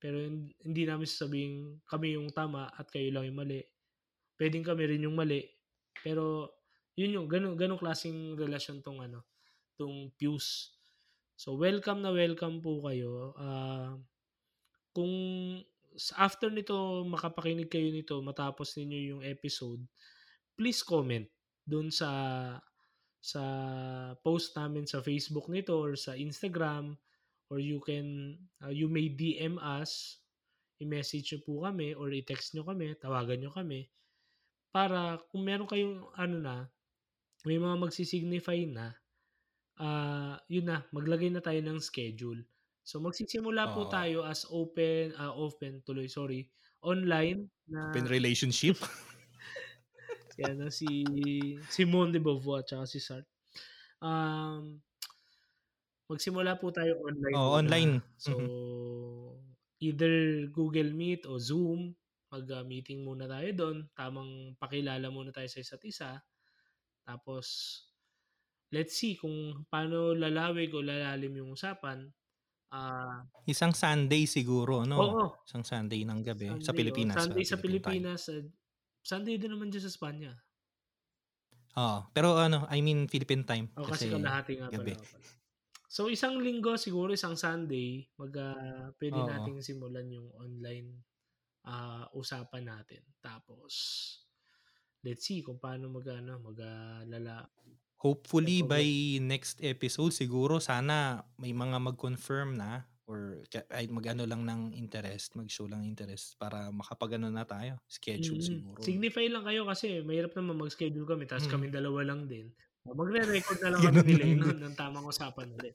pero 0.01 0.17
hindi 0.65 0.83
namin 0.89 1.05
sasabihing 1.05 1.85
kami 1.85 2.17
yung 2.17 2.33
tama 2.33 2.73
at 2.73 2.89
kayo 2.89 3.13
lang 3.13 3.29
yung 3.29 3.45
mali. 3.45 3.61
Puwedeng 4.39 4.65
kami 4.65 4.97
rin 4.97 5.05
yung 5.05 5.19
mali, 5.19 5.45
pero 6.01 6.49
yun 7.01 7.17
yung 7.17 7.29
gano'ng 7.31 7.57
gano'ng 7.57 7.81
klaseng 7.81 8.37
relasyon 8.37 8.85
'tong 8.85 9.01
ano, 9.01 9.25
'tong 9.81 10.13
Fuse. 10.21 10.77
So, 11.41 11.57
welcome 11.57 12.05
na 12.05 12.13
welcome 12.13 12.61
po 12.61 12.85
kayo. 12.85 13.33
Ah, 13.41 13.97
kung 14.93 15.15
after 16.21 16.53
nito 16.53 16.77
makapakinig 17.09 17.73
kayo 17.73 17.89
nito, 17.89 18.21
matapos 18.21 18.77
ninyo 18.77 18.99
yung 19.17 19.23
episode, 19.25 19.81
please 20.55 20.85
comment 20.85 21.25
dun 21.65 21.89
sa 21.89 22.11
sa 23.21 23.43
post 24.25 24.57
namin 24.57 24.85
sa 24.89 25.05
Facebook 25.05 25.49
nito 25.53 25.77
or 25.77 25.97
sa 25.97 26.17
Instagram 26.17 26.97
or 27.53 27.61
you 27.61 27.81
can 27.81 28.37
uh, 28.65 28.73
you 28.73 28.89
may 28.89 29.09
DM 29.09 29.57
us, 29.61 30.21
i-message 30.81 31.37
niyo 31.37 31.41
po 31.45 31.53
kami 31.65 31.93
or 31.97 32.13
i-text 32.13 32.53
niyo 32.53 32.65
kami, 32.65 32.97
tawagan 32.97 33.41
niyo 33.41 33.53
kami 33.53 33.89
para 34.71 35.19
kung 35.29 35.43
meron 35.43 35.67
kayong 35.67 36.07
ano 36.15 36.37
na, 36.39 36.57
may 37.47 37.59
mga 37.61 37.77
magsi-signify 37.81 38.61
na, 38.71 38.87
ah, 39.81 40.37
yun 40.51 40.67
na, 40.71 40.85
maglagay 40.95 41.31
na 41.33 41.43
tayo 41.45 41.61
ng 41.65 41.81
schedule. 41.83 42.45
So 42.85 42.99
magsisimula 43.03 43.71
po 43.75 43.85
Oo. 43.85 43.91
tayo 43.91 44.25
as 44.27 44.47
open, 44.51 45.15
ah, 45.19 45.33
open 45.35 45.83
tuloy, 45.87 46.09
sorry, 46.11 46.51
online 46.85 47.49
na 47.71 47.83
Open 47.85 48.07
relationship. 48.07 48.77
si 50.33 50.41
ano, 50.47 50.71
si 50.71 50.89
Simone 51.69 52.13
de 52.15 52.21
Beauvoir 52.21 52.63
tsaka 52.65 52.85
si 52.87 53.01
Sartre. 53.01 53.31
Um, 54.03 54.83
magsimula 56.11 56.53
po 56.61 56.67
tayo 56.75 56.93
online 57.09 57.43
muna. 57.47 57.75
online. 57.75 58.03
So, 58.19 58.33
Mhm. 58.33 58.51
either 59.81 60.47
Google 60.53 60.91
Meet 60.95 61.23
o 61.27 61.39
Zoom, 61.41 61.95
mag-meeting 62.31 63.03
muna 63.03 63.27
tayo 63.27 63.51
do'n, 63.61 63.79
tamang 63.99 64.55
pakilala 64.63 65.11
muna 65.11 65.35
tayo 65.35 65.49
sa 65.51 65.61
isa't 65.65 65.83
isa. 65.89 66.11
Tapos, 67.11 67.47
let's 68.71 68.95
see 68.95 69.19
kung 69.19 69.67
paano 69.67 70.15
lalawig 70.15 70.71
o 70.75 70.81
lalalim 70.83 71.33
yung 71.43 71.51
usapan. 71.59 72.07
Ah, 72.71 73.27
Isang 73.53 73.75
Sunday 73.83 74.25
siguro, 74.37 74.87
no? 74.93 75.01
oo, 75.03 75.27
Isang 75.47 75.65
Sunday 75.71 76.01
ng 76.07 76.21
gabi 76.29 76.49
sa 76.65 76.71
Sunday, 76.71 76.87
oh, 76.95 77.09
Pilipinas. 77.11 77.17
Sunday 77.17 77.43
sa 77.51 77.57
sa 77.57 77.57
time. 77.59 77.65
Pilipinas, 77.65 78.23
ah, 78.31 78.45
Sunday 79.11 79.37
din 79.41 79.51
naman 79.55 79.69
diyan 79.73 79.85
sa 79.87 79.93
Espanya. 79.95 80.33
Oo, 81.79 81.99
pero 82.15 82.35
ano, 82.47 82.67
I 82.67 82.83
mean 82.83 83.07
Philippine 83.07 83.47
time 83.47 83.67
Oh, 83.79 83.87
kasi 83.87 84.11
kasi 84.11 84.11
kalahati 84.11 84.59
nga 84.59 84.69
gabi. 84.75 84.95
pala. 84.95 85.31
So, 85.91 86.07
isang 86.07 86.39
linggo 86.39 86.75
siguro, 86.79 87.11
isang 87.15 87.35
Sunday, 87.35 88.07
mag 88.21 88.35
ah, 88.39 88.91
puwede 88.99 89.23
Oo. 89.23 89.27
nating 89.27 89.59
simulan 89.63 90.07
yung 90.11 90.29
online, 90.39 90.89
ah, 91.67 92.07
usapan 92.15 92.65
natin. 92.73 93.03
Tapos, 93.23 93.73
let's 95.07 95.25
see 95.27 95.41
kung 95.41 95.59
paano 95.59 95.89
mag 95.89 96.07
ah, 96.09 97.03
lala 97.07 97.49
Hopefully 98.01 98.65
by 98.65 98.85
next 99.21 99.61
episode 99.61 100.17
siguro 100.17 100.57
sana 100.57 101.21
may 101.37 101.53
mga 101.53 101.77
mag-confirm 101.77 102.57
na 102.57 102.89
or 103.05 103.43
ay 103.75 103.91
mag-ano 103.91 104.25
lang 104.25 104.47
ng 104.47 104.73
interest, 104.73 105.35
mag-show 105.37 105.67
lang 105.69 105.83
interest 105.85 106.39
para 106.41 106.71
makapag-ano 106.73 107.29
na 107.29 107.45
tayo, 107.45 107.77
schedule 107.91 108.39
Mm, 108.39 108.41
siguro. 108.41 108.81
signify 108.83 109.27
lang 109.31 109.47
kayo 109.47 109.63
kasi 109.67 110.03
mahirap 110.03 110.35
naman 110.35 110.59
mag-schedule 110.67 111.07
kami 111.07 111.25
tapos 111.31 111.47
Mm. 111.47 111.51
kaming 111.51 111.75
dalawa 111.75 112.01
lang 112.07 112.27
din. 112.27 112.51
Oh, 112.87 112.95
magre-record 112.97 113.59
na 113.63 113.71
lang 113.77 113.83
kami 113.87 114.03
nila 114.03 114.25
din. 114.27 114.41
ng 114.59 114.75
tamang 114.79 115.07
usapan 115.07 115.51
ulit, 115.55 115.75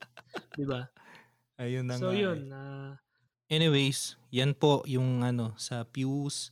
'di 0.56 0.64
ba? 0.68 0.84
Ayun 1.58 1.88
na 1.88 1.96
So, 1.96 2.12
nga. 2.12 2.12
eh. 2.12 2.20
yun, 2.20 2.52
ah 2.52 2.96
Anyways, 3.46 4.18
yan 4.34 4.58
po 4.58 4.82
yung 4.90 5.22
ano 5.22 5.54
sa 5.54 5.86
Pews 5.86 6.50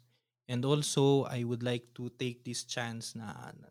and 0.48 0.64
also 0.64 1.24
I 1.24 1.44
would 1.44 1.62
like 1.64 1.92
to 1.96 2.12
take 2.14 2.44
this 2.44 2.68
chance 2.68 3.16
na, 3.16 3.32
na, 3.56 3.68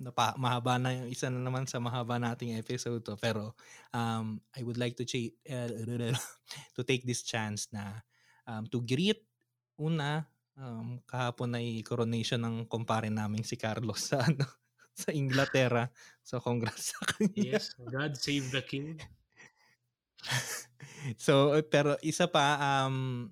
na 0.00 0.10
pa- 0.10 0.36
mahaba 0.40 0.80
na 0.80 0.96
yung 0.96 1.08
isa 1.12 1.28
na 1.28 1.40
naman 1.40 1.68
sa 1.68 1.76
mahaba 1.82 2.16
nating 2.16 2.56
episode 2.56 3.04
to 3.04 3.14
pero 3.20 3.52
um 3.92 4.40
I 4.56 4.64
would 4.64 4.80
like 4.80 4.96
to 5.00 5.04
cha- 5.04 5.36
uh, 5.52 5.68
to 6.76 6.82
take 6.84 7.04
this 7.04 7.20
chance 7.26 7.68
na 7.72 8.00
um, 8.48 8.64
to 8.72 8.80
greet 8.80 9.20
una 9.76 10.24
um, 10.56 10.98
kahapon 11.04 11.56
ay 11.60 11.84
coronation 11.84 12.40
ng 12.40 12.56
kumpare 12.66 13.12
namin 13.12 13.44
si 13.44 13.60
Carlos 13.60 14.00
sa 14.00 14.24
ano 14.24 14.44
sa 15.00 15.12
Inglaterra. 15.12 15.92
So 16.24 16.40
congrats 16.40 16.96
sa 16.96 17.04
kanya. 17.04 17.60
yes, 17.60 17.76
God 17.76 18.16
save 18.16 18.48
the 18.48 18.64
king. 18.64 18.96
so 21.20 21.54
eh, 21.54 21.62
pero 21.62 22.00
isa 22.00 22.26
pa 22.26 22.56
um 22.88 23.28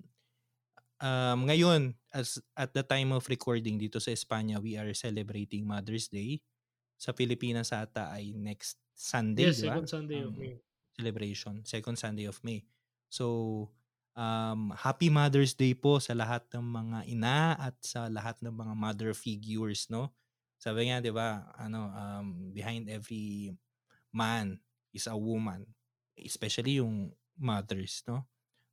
um 1.01 1.39
ngayon 1.49 1.97
as 2.15 2.39
at 2.55 2.71
the 2.71 2.79
time 2.87 3.11
of 3.11 3.27
recording 3.27 3.75
dito 3.75 3.99
sa 3.99 4.15
Espanya 4.15 4.57
we 4.63 4.79
are 4.79 4.89
celebrating 4.95 5.67
Mother's 5.67 6.07
Day. 6.07 6.39
Sa 6.95 7.11
Pilipinas 7.11 7.75
ata 7.75 8.07
ay 8.15 8.31
next 8.39 8.79
Sunday, 8.95 9.51
Yes, 9.51 9.59
di 9.59 9.67
ba? 9.67 9.75
second 9.75 9.89
Sunday 9.91 10.19
of 10.23 10.31
Ang 10.31 10.39
May. 10.39 10.55
celebration, 10.95 11.53
second 11.67 11.99
Sunday 11.99 12.23
of 12.31 12.39
May. 12.39 12.63
So 13.11 13.67
um 14.15 14.71
happy 14.71 15.11
Mother's 15.11 15.51
Day 15.51 15.75
po 15.75 15.99
sa 15.99 16.15
lahat 16.15 16.47
ng 16.55 16.63
mga 16.63 16.99
ina 17.11 17.59
at 17.59 17.75
sa 17.83 18.07
lahat 18.07 18.39
ng 18.39 18.55
mga 18.55 18.73
mother 18.79 19.11
figures, 19.11 19.91
no? 19.91 20.15
Sabi 20.55 20.87
nga, 20.87 21.03
'di 21.03 21.11
ba, 21.11 21.51
ano 21.59 21.91
um 21.91 22.55
behind 22.55 22.87
every 22.87 23.51
man 24.15 24.63
is 24.95 25.11
a 25.11 25.17
woman, 25.19 25.67
especially 26.15 26.79
yung 26.79 27.11
mothers, 27.35 28.07
no? 28.07 28.23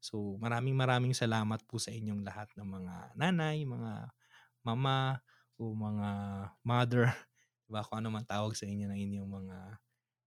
So, 0.03 0.37
maraming 0.43 0.75
maraming 0.75 1.15
salamat 1.15 1.63
po 1.71 1.79
sa 1.79 1.95
inyong 1.95 2.27
lahat 2.27 2.51
ng 2.59 2.67
mga 2.67 2.95
nanay, 3.15 3.63
mga 3.63 4.11
mama, 4.67 5.23
o 5.61 5.73
mga 5.77 6.11
mother, 6.67 7.07
diba? 7.69 7.83
Kung 7.87 7.99
ano 8.03 8.09
man 8.15 8.27
tawag 8.27 8.55
sa 8.59 8.67
inyo 8.67 8.87
ng 8.91 9.01
inyong 9.11 9.31
mga 9.31 9.59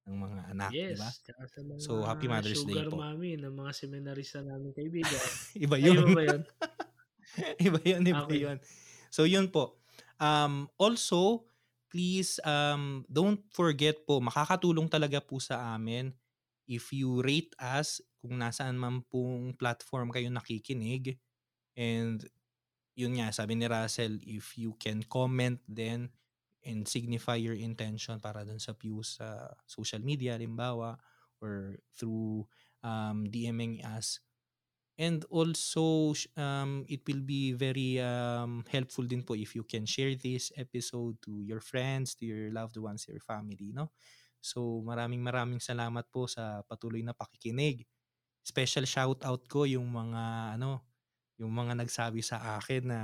ng 0.10 0.18
mga 0.18 0.42
anak, 0.56 0.76
Yes, 0.76 0.92
diba? 0.92 1.12
sa 1.54 1.62
mga 1.72 1.76
So, 1.80 2.04
happy 2.08 2.28
Mother's 2.32 2.64
Day 2.66 2.82
sugar 2.82 2.88
po. 2.88 3.02
mommy 3.02 3.32
ng 3.38 3.54
mga 3.60 3.72
seminarista 3.80 4.40
namin 4.42 4.72
kaibigan. 4.78 5.30
Iba 5.56 5.78
Ay, 5.84 5.94
iba 6.00 6.08
yun. 6.08 6.16
ba 6.16 6.22
yun? 6.30 6.42
iba 7.66 7.80
yun, 7.84 8.04
iba 8.06 8.24
Okay. 8.24 8.46
yun. 8.46 8.58
So, 9.12 9.24
yun 9.28 9.50
po. 9.52 9.80
Um, 10.20 10.68
also, 10.80 11.48
please 11.92 12.40
um, 12.44 13.04
don't 13.08 13.44
forget 13.52 14.04
po, 14.08 14.20
makakatulong 14.24 14.88
talaga 14.92 15.20
po 15.24 15.40
sa 15.40 15.76
amin 15.76 16.12
if 16.68 16.90
you 16.92 17.22
rate 17.24 17.54
us 17.62 18.02
kung 18.26 18.42
nasaan 18.42 18.76
man 18.76 19.06
pong 19.06 19.54
platform 19.54 20.10
kayo 20.10 20.28
nakikinig. 20.34 21.22
And 21.78 22.26
yun 22.98 23.22
nga, 23.22 23.30
sabi 23.30 23.56
ni 23.56 23.70
Russell, 23.70 24.18
if 24.26 24.58
you 24.58 24.74
can 24.82 25.06
comment 25.06 25.62
then 25.70 26.10
and 26.66 26.90
signify 26.90 27.38
your 27.38 27.54
intention 27.54 28.18
para 28.18 28.42
dun 28.42 28.58
sa 28.58 28.74
views 28.74 29.22
sa 29.22 29.54
social 29.70 30.02
media, 30.02 30.34
limbawa, 30.34 30.98
or 31.38 31.78
through 31.94 32.50
um, 32.82 33.30
DMing 33.30 33.86
us. 33.86 34.20
And 34.96 35.28
also, 35.28 36.16
um, 36.40 36.88
it 36.88 37.04
will 37.04 37.20
be 37.20 37.52
very 37.52 38.00
um, 38.00 38.64
helpful 38.72 39.04
din 39.04 39.28
po 39.28 39.36
if 39.36 39.52
you 39.52 39.68
can 39.68 39.84
share 39.84 40.16
this 40.16 40.56
episode 40.56 41.20
to 41.28 41.44
your 41.44 41.60
friends, 41.60 42.16
to 42.16 42.24
your 42.24 42.48
loved 42.56 42.80
ones, 42.80 43.04
your 43.12 43.20
family, 43.20 43.76
no? 43.76 43.92
So, 44.40 44.80
maraming 44.88 45.20
maraming 45.20 45.60
salamat 45.60 46.08
po 46.08 46.32
sa 46.32 46.64
patuloy 46.64 47.04
na 47.04 47.12
pakikinig. 47.12 47.84
Special 48.46 48.86
shout 48.86 49.26
out 49.26 49.42
ko 49.50 49.66
yung 49.66 49.90
mga 49.90 50.54
ano, 50.56 50.86
yung 51.42 51.50
mga 51.50 51.74
nagsabi 51.76 52.22
sa 52.22 52.62
akin 52.62 52.84
na 52.86 53.00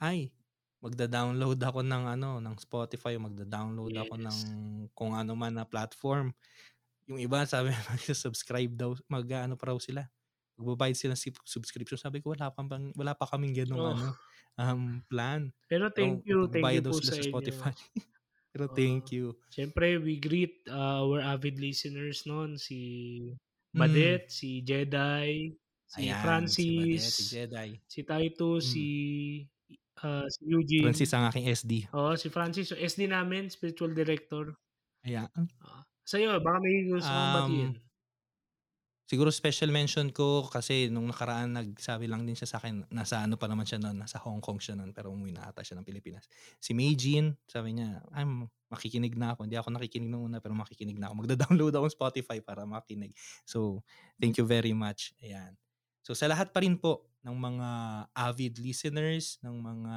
ay 0.00 0.32
magda-download 0.80 1.60
ako 1.60 1.80
ng 1.84 2.04
ano, 2.16 2.40
ng 2.40 2.56
Spotify, 2.56 3.16
magda-download 3.16 3.92
ako 3.94 4.14
ng 4.20 4.36
Yes. 4.36 4.92
kung 4.92 5.12
ano 5.12 5.32
man 5.36 5.56
na 5.56 5.64
platform. 5.64 6.32
Yung 7.04 7.20
iba 7.20 7.44
sabi 7.44 7.68
mag-subscribe 7.92 8.72
daw, 8.72 8.96
mag-ano 9.08 9.56
pa 9.56 9.72
raw 9.72 9.78
sila. 9.80 10.08
Magbabayad 10.56 10.96
sila 10.96 11.12
ng 11.12 11.20
sub- 11.20 11.44
subscription. 11.44 12.00
Sabi 12.00 12.24
ko 12.24 12.32
wala 12.32 12.48
pa 12.48 12.64
bang, 12.64 12.88
wala 12.96 13.12
pa 13.12 13.28
kaming 13.28 13.52
ganung 13.52 13.80
Oh. 13.80 13.92
ano 13.92 14.16
um 14.54 15.02
plan. 15.10 15.50
Pero 15.66 15.90
thank 15.90 16.22
you, 16.24 16.46
thank 16.46 16.62
you 16.62 16.82
po 16.84 16.94
sa 17.02 17.18
sa. 17.18 17.26
Spotify. 17.26 17.74
Pero 18.54 18.70
Oo. 18.70 18.76
thank 18.78 19.10
you. 19.10 19.34
Siyempre, 19.50 19.98
we 19.98 20.14
greet 20.14 20.62
uh, 20.70 21.02
our 21.02 21.18
avid 21.18 21.58
listeners 21.58 22.22
noon, 22.22 22.54
si 22.54 22.78
Mm. 23.74 23.80
Badet, 23.82 24.22
si 24.30 24.62
Jedi, 24.62 25.50
si 25.84 26.00
Ayan, 26.06 26.22
Francis, 26.22 26.62
si 26.62 26.78
Badet, 26.78 27.02
si 27.02 27.22
Jedi. 27.34 27.68
si 27.90 28.00
Titus, 28.06 28.62
Mm. 28.64 28.70
si 28.70 28.86
ah, 30.00 30.26
si 30.30 30.40
Eugene. 30.46 30.84
Francis 30.86 31.10
ang 31.12 31.24
aking 31.26 31.46
SD. 31.50 31.72
Oo, 31.90 32.14
si 32.14 32.28
Francis, 32.30 32.70
yung 32.70 32.80
SD 32.80 33.10
namin, 33.10 33.50
spiritual 33.50 33.90
director. 33.92 34.54
Ayan. 35.02 35.28
Ah, 35.60 35.82
sa'yo, 36.02 36.38
baka 36.40 36.58
may 36.62 36.88
gusto 36.88 37.08
kang 37.08 37.34
batiin. 37.36 37.72
Siguro 39.04 39.28
special 39.28 39.68
mention 39.68 40.08
ko 40.08 40.48
kasi 40.48 40.88
nung 40.88 41.12
nakaraan 41.12 41.52
nagsabi 41.52 42.08
lang 42.08 42.24
din 42.24 42.32
siya 42.32 42.48
sa 42.48 42.56
akin, 42.56 42.88
nasa 42.88 43.20
ano 43.20 43.36
pa 43.36 43.44
naman 43.44 43.68
siya 43.68 43.76
noon, 43.76 44.00
nasa 44.00 44.16
Hong 44.24 44.40
Kong 44.40 44.56
siya 44.56 44.80
noon 44.80 44.96
pero 44.96 45.12
umuwi 45.12 45.36
na 45.36 45.44
ata 45.44 45.60
siya 45.60 45.76
ng 45.76 45.84
Pilipinas. 45.84 46.24
Si 46.56 46.72
May 46.72 46.96
Jean, 46.96 47.36
sabi 47.44 47.76
niya, 47.76 48.00
ay 48.16 48.24
makikinig 48.72 49.12
na 49.20 49.36
ako. 49.36 49.44
Hindi 49.44 49.60
ako 49.60 49.68
nakikinig 49.76 50.08
nung 50.08 50.24
una 50.32 50.40
pero 50.40 50.56
makikinig 50.56 50.96
na 50.96 51.12
ako. 51.12 51.20
Magda-download 51.20 51.74
ako 51.76 51.86
ng 51.92 51.96
Spotify 52.00 52.38
para 52.40 52.64
makinig. 52.64 53.12
So, 53.44 53.84
thank 54.16 54.40
you 54.40 54.48
very 54.48 54.72
much. 54.72 55.12
Ayan. 55.20 55.52
So, 56.00 56.16
sa 56.16 56.24
lahat 56.24 56.56
pa 56.56 56.64
rin 56.64 56.80
po 56.80 57.12
ng 57.24 57.36
mga 57.36 57.68
avid 58.12 58.56
listeners, 58.56 59.36
ng 59.44 59.52
mga 59.52 59.96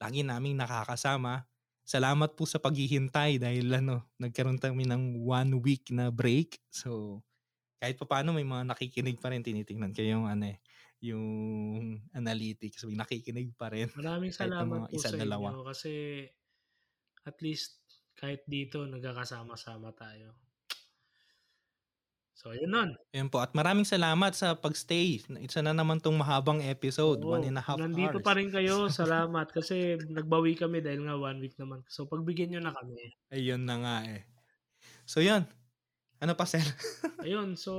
lagi 0.00 0.20
naming 0.24 0.56
nakakasama, 0.56 1.44
salamat 1.84 2.32
po 2.32 2.48
sa 2.48 2.60
paghihintay 2.60 3.40
dahil 3.40 3.76
ano, 3.76 4.08
nagkaroon 4.20 4.56
kami 4.56 4.88
ng 4.88 5.20
one 5.20 5.52
week 5.60 5.88
na 5.92 6.08
break. 6.08 6.60
So, 6.68 7.20
kahit 7.76 7.96
pa 8.00 8.06
paano 8.08 8.32
may 8.32 8.46
mga 8.46 8.72
nakikinig 8.72 9.20
pa 9.20 9.32
rin 9.32 9.44
tinitingnan 9.44 9.92
ko 9.92 10.00
yung 10.00 10.24
ano 10.24 10.52
eh, 10.52 10.58
yung 11.04 11.26
analytics 12.16 12.84
may 12.88 12.96
nakikinig 12.96 13.52
pa 13.54 13.68
rin 13.68 13.92
maraming 13.94 14.32
salamat 14.32 14.88
po 14.88 14.96
isa, 14.96 15.12
sa 15.12 15.18
dalawa. 15.20 15.52
inyo 15.52 15.62
kasi 15.68 15.92
at 17.26 17.36
least 17.44 17.82
kahit 18.16 18.40
dito 18.48 18.88
nagkakasama-sama 18.88 19.92
tayo 19.92 20.46
So, 22.36 22.52
yun 22.52 22.68
nun. 22.68 22.90
Yun 23.16 23.32
po. 23.32 23.40
At 23.40 23.56
maraming 23.56 23.88
salamat 23.88 24.36
sa 24.36 24.52
pagstay. 24.52 25.24
Isa 25.40 25.64
na 25.64 25.72
naman 25.72 26.04
tong 26.04 26.20
mahabang 26.20 26.60
episode. 26.60 27.24
Oo, 27.24 27.32
one 27.32 27.48
and 27.48 27.56
a 27.56 27.64
half 27.64 27.80
nandito 27.80 28.20
hours. 28.20 28.26
pa 28.28 28.36
rin 28.36 28.52
kayo. 28.52 28.86
Salamat. 28.92 29.48
kasi 29.48 29.96
nagbawi 30.12 30.52
kami 30.52 30.84
dahil 30.84 31.08
nga 31.08 31.16
one 31.16 31.40
week 31.40 31.56
naman. 31.56 31.80
So, 31.88 32.04
pagbigyan 32.04 32.52
nyo 32.52 32.68
na 32.68 32.76
kami. 32.76 33.16
Ayun 33.32 33.64
na 33.64 33.80
nga 33.80 33.96
eh. 34.04 34.28
So, 35.08 35.24
yun. 35.24 35.48
Ano 36.26 36.34
pa, 36.34 36.42
sir? 36.42 36.58
Ayun, 37.22 37.54
so 37.54 37.70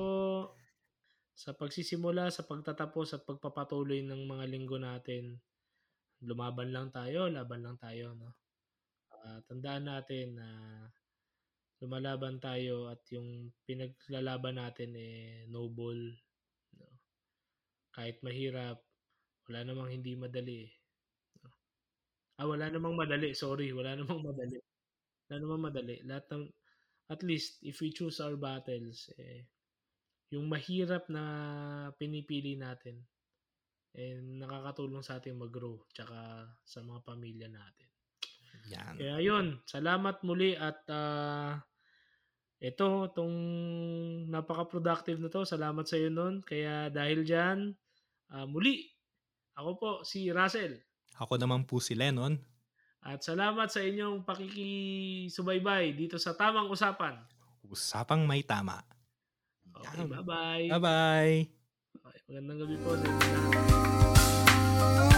sa 1.35 1.51
pagsisimula, 1.51 2.31
sa 2.31 2.47
pagtatapos 2.47 3.19
at 3.19 3.27
pagpapatuloy 3.27 4.07
ng 4.07 4.23
mga 4.23 4.47
linggo 4.47 4.79
natin, 4.79 5.35
lumaban 6.23 6.71
lang 6.71 6.87
tayo, 6.87 7.27
laban 7.27 7.59
lang 7.59 7.75
tayo, 7.75 8.15
no? 8.15 8.39
Uh, 9.11 9.43
tandaan 9.51 9.91
natin 9.91 10.39
na 10.39 10.47
lumalaban 11.83 12.39
tayo 12.39 12.87
at 12.87 13.03
yung 13.11 13.51
pinaglalaban 13.67 14.63
natin 14.63 14.95
eh 14.95 15.43
noble, 15.51 16.15
no? 16.79 16.87
Kahit 17.91 18.23
mahirap, 18.23 18.79
wala 19.51 19.59
namang 19.67 19.91
hindi 19.91 20.15
madali. 20.15 20.71
No? 21.43 21.51
Ah, 22.39 22.47
wala 22.47 22.71
namang 22.71 22.95
madali, 22.95 23.35
sorry, 23.35 23.75
wala 23.75 23.99
namang 23.99 24.23
madali. 24.23 24.55
Wala 25.27 25.35
namang 25.35 25.63
madali. 25.67 25.99
Lahat 26.07 26.23
ng 26.31 26.47
at 27.07 27.23
least 27.23 27.63
if 27.63 27.79
we 27.79 27.95
choose 27.95 28.19
our 28.19 28.35
battles, 28.35 29.11
eh, 29.15 29.47
yung 30.31 30.51
mahirap 30.51 31.07
na 31.07 31.23
pinipili 31.95 32.59
natin, 32.59 32.99
eh, 33.95 34.19
nakakatulong 34.19 35.01
sa 35.01 35.17
ating 35.17 35.39
mag-grow 35.39 35.79
tsaka 35.95 36.45
sa 36.67 36.79
mga 36.83 36.99
pamilya 37.07 37.47
natin. 37.47 37.89
Yan. 38.67 38.99
Kaya 38.99 39.17
yun, 39.23 39.63
salamat 39.63 40.19
muli 40.27 40.51
at 40.59 40.83
uh, 40.91 41.55
ito, 42.59 43.07
itong 43.07 43.37
napaka-productive 44.27 45.21
na 45.23 45.31
to, 45.31 45.47
salamat 45.47 45.87
sa 45.87 45.95
iyo 45.95 46.11
nun. 46.11 46.43
Kaya 46.43 46.91
dahil 46.91 47.23
dyan, 47.23 47.71
uh, 48.35 48.45
muli, 48.49 48.83
ako 49.55 49.69
po 49.79 49.89
si 50.03 50.27
Russell. 50.33 50.75
Ako 51.21 51.39
naman 51.39 51.63
po 51.63 51.79
si 51.79 51.95
Lennon. 51.95 52.35
At 53.03 53.23
salamat 53.23 53.71
sa 53.71 53.79
inyong 53.83 54.23
pakikisubaybay 54.27 55.95
dito 55.95 56.19
sa 56.19 56.35
Tamang 56.35 56.69
Usapan. 56.71 57.15
Usapang 57.67 58.23
may 58.23 58.43
tama. 58.43 58.79
Okay, 59.75 60.07
bye-bye. 60.07 60.67
Bye-bye. 60.71 61.33
Okay, 62.01 62.21
magandang 62.31 62.57
gabi 62.65 62.75
po 62.81 62.97
sa 62.97 63.05
inyo 63.05 65.16